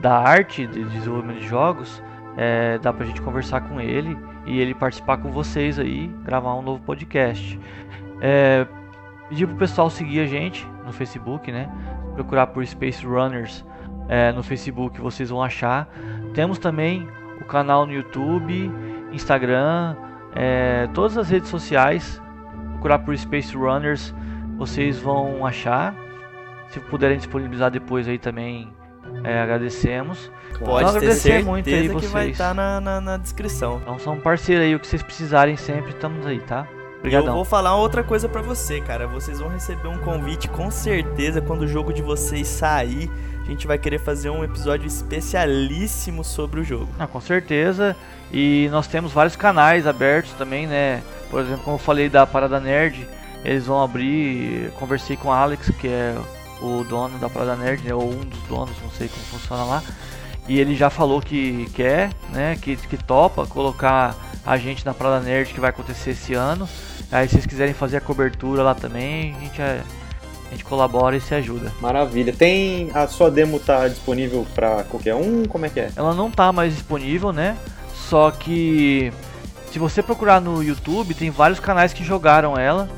da 0.00 0.18
arte, 0.18 0.66
de 0.66 0.84
desenvolvimento 0.84 1.40
de 1.40 1.46
jogos, 1.46 2.02
é, 2.36 2.78
dá 2.78 2.92
pra 2.92 3.06
gente 3.06 3.22
conversar 3.22 3.60
com 3.62 3.80
ele 3.80 4.18
e 4.44 4.58
ele 4.58 4.74
participar 4.74 5.18
com 5.18 5.30
vocês 5.30 5.78
aí, 5.78 6.08
gravar 6.24 6.54
um 6.56 6.62
novo 6.62 6.82
podcast. 6.82 7.58
É, 8.20 8.66
pedir 9.28 9.46
pro 9.46 9.56
pessoal 9.56 9.88
seguir 9.88 10.20
a 10.20 10.26
gente 10.26 10.66
no 10.84 10.92
Facebook, 10.92 11.50
né? 11.50 11.70
Procurar 12.14 12.48
por 12.48 12.66
Space 12.66 13.06
Runners 13.06 13.64
é, 14.08 14.32
no 14.32 14.42
Facebook, 14.42 15.00
vocês 15.00 15.30
vão 15.30 15.42
achar. 15.42 15.88
Temos 16.34 16.58
também 16.58 17.06
o 17.42 17.44
canal 17.44 17.84
no 17.86 17.92
YouTube 17.92 18.72
Instagram, 19.12 19.94
é, 20.34 20.88
todas 20.94 21.16
as 21.18 21.28
redes 21.28 21.48
sociais. 21.48 22.20
Procurar 22.72 22.98
por 23.00 23.16
Space 23.16 23.54
Runners, 23.54 24.14
vocês 24.56 24.98
vão 24.98 25.46
achar. 25.46 25.94
Se 26.68 26.80
puderem 26.80 27.18
disponibilizar 27.18 27.70
depois 27.70 28.08
aí 28.08 28.18
também, 28.18 28.72
é, 29.22 29.40
agradecemos. 29.40 30.32
Pode 30.58 30.88
então, 30.88 31.00
certeza 31.00 31.44
muito 31.44 31.68
aí 31.68 31.88
vocês. 31.88 32.06
que 32.06 32.12
vai 32.12 32.30
estar 32.30 32.48
tá 32.48 32.54
na, 32.54 32.80
na, 32.80 33.00
na, 33.00 33.16
descrição. 33.18 33.78
Então 33.82 33.98
são 33.98 34.18
parceiros 34.18 34.64
aí, 34.64 34.74
o 34.74 34.80
que 34.80 34.86
vocês 34.86 35.02
precisarem 35.02 35.56
sempre, 35.56 35.90
estamos 35.90 36.26
aí, 36.26 36.40
tá? 36.40 36.66
Obrigadão. 37.02 37.30
Eu 37.30 37.34
vou 37.34 37.44
falar 37.44 37.74
outra 37.74 38.04
coisa 38.04 38.28
para 38.28 38.40
você, 38.40 38.80
cara. 38.80 39.08
Vocês 39.08 39.40
vão 39.40 39.48
receber 39.48 39.88
um 39.88 39.98
convite 39.98 40.48
com 40.48 40.70
certeza 40.70 41.40
quando 41.40 41.62
o 41.62 41.66
jogo 41.66 41.92
de 41.92 42.00
vocês 42.00 42.46
sair. 42.46 43.10
A 43.42 43.44
gente 43.44 43.66
vai 43.66 43.76
querer 43.76 43.98
fazer 43.98 44.30
um 44.30 44.44
episódio 44.44 44.86
especialíssimo 44.86 46.22
sobre 46.22 46.60
o 46.60 46.64
jogo. 46.64 46.88
Ah, 46.96 47.08
com 47.08 47.20
certeza. 47.20 47.96
E 48.32 48.68
nós 48.70 48.86
temos 48.86 49.12
vários 49.12 49.34
canais 49.34 49.84
abertos 49.84 50.30
também, 50.34 50.68
né? 50.68 51.02
Por 51.28 51.40
exemplo, 51.40 51.64
como 51.64 51.74
eu 51.74 51.80
falei 51.80 52.08
da 52.08 52.24
Parada 52.24 52.60
Nerd, 52.60 53.04
eles 53.44 53.66
vão 53.66 53.82
abrir. 53.82 54.70
Conversei 54.78 55.16
com 55.16 55.26
o 55.26 55.32
Alex, 55.32 55.70
que 55.80 55.88
é 55.88 56.14
o 56.60 56.84
dono 56.84 57.18
da 57.18 57.28
Parada 57.28 57.56
Nerd, 57.56 57.82
né? 57.82 57.92
ou 57.92 58.12
um 58.12 58.24
dos 58.24 58.42
donos, 58.42 58.76
não 58.80 58.90
sei 58.92 59.08
como 59.08 59.24
funciona 59.24 59.64
lá. 59.64 59.82
E 60.46 60.60
ele 60.60 60.76
já 60.76 60.88
falou 60.88 61.20
que 61.20 61.68
quer, 61.74 62.10
né? 62.30 62.56
Que, 62.62 62.76
que 62.76 62.96
topa 62.96 63.44
colocar 63.44 64.14
a 64.46 64.56
gente 64.56 64.86
na 64.86 64.94
Parada 64.94 65.24
Nerd 65.24 65.52
que 65.52 65.58
vai 65.58 65.70
acontecer 65.70 66.10
esse 66.10 66.32
ano. 66.32 66.68
Aí 67.12 67.28
se 67.28 67.34
vocês 67.34 67.46
quiserem 67.46 67.74
fazer 67.74 67.98
a 67.98 68.00
cobertura 68.00 68.62
lá 68.62 68.74
também, 68.74 69.34
a 69.36 69.40
gente, 69.40 69.60
é, 69.60 69.82
a 70.48 70.50
gente 70.50 70.64
colabora 70.64 71.14
e 71.14 71.20
se 71.20 71.34
ajuda. 71.34 71.70
Maravilha. 71.80 72.32
Tem 72.32 72.90
a 72.94 73.06
sua 73.06 73.30
demo 73.30 73.60
tá 73.60 73.86
disponível 73.86 74.46
para 74.54 74.82
qualquer 74.84 75.14
um? 75.14 75.44
Como 75.44 75.66
é 75.66 75.68
que 75.68 75.78
é? 75.78 75.90
Ela 75.94 76.14
não 76.14 76.30
tá 76.30 76.50
mais 76.52 76.72
disponível, 76.72 77.30
né? 77.30 77.56
Só 77.94 78.30
que 78.30 79.12
se 79.70 79.78
você 79.78 80.02
procurar 80.02 80.40
no 80.40 80.62
YouTube, 80.62 81.14
tem 81.14 81.30
vários 81.30 81.60
canais 81.60 81.92
que 81.92 82.02
jogaram 82.02 82.58
ela, 82.58 82.90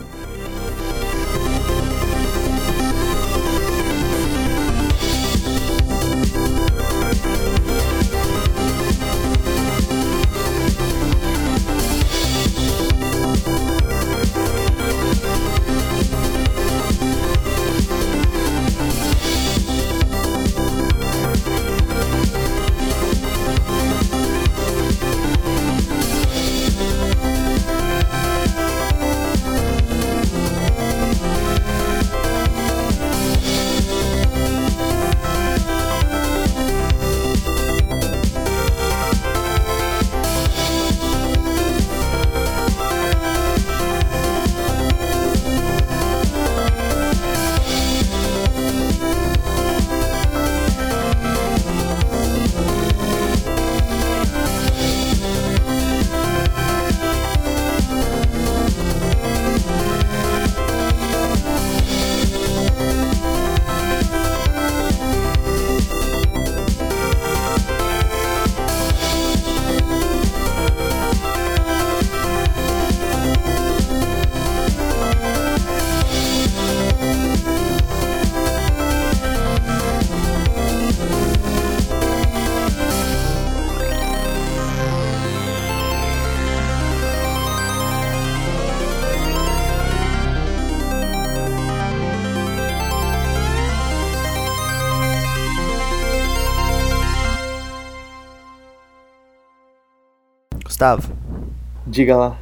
Gustavo, 100.82 101.12
Diga 101.86 102.16
lá. 102.16 102.36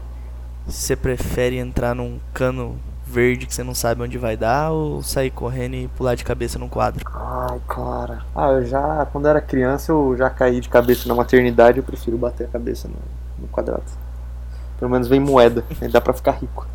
você 0.67 0.97
prefere 0.97 1.59
entrar 1.59 1.95
num 1.95 2.19
cano 2.33 2.81
verde 3.07 3.45
que 3.47 3.53
você 3.53 3.63
não 3.63 3.75
sabe 3.75 4.03
onde 4.03 4.17
vai 4.17 4.35
dar 4.35 4.71
ou 4.71 5.03
sair 5.03 5.31
correndo 5.31 5.75
e 5.75 5.89
pular 5.89 6.15
de 6.15 6.25
cabeça 6.25 6.59
num 6.59 6.67
quadro? 6.67 7.05
Ai, 7.13 7.61
cara. 7.69 8.23
Ah, 8.35 8.53
eu 8.53 8.65
já, 8.65 9.07
quando 9.13 9.29
era 9.29 9.43
criança, 9.43 9.93
eu 9.93 10.17
já 10.17 10.31
caí 10.31 10.59
de 10.59 10.71
cabeça 10.71 11.07
na 11.07 11.15
maternidade, 11.15 11.77
eu 11.77 11.85
prefiro 11.85 12.17
bater 12.17 12.45
a 12.47 12.49
cabeça 12.49 12.89
no, 12.89 12.95
no 13.43 13.49
quadrado. 13.49 13.85
Pelo 14.79 14.91
menos 14.91 15.07
vem 15.07 15.21
moeda, 15.21 15.63
dá 15.93 16.01
pra 16.01 16.15
ficar 16.15 16.33
rico. 16.33 16.67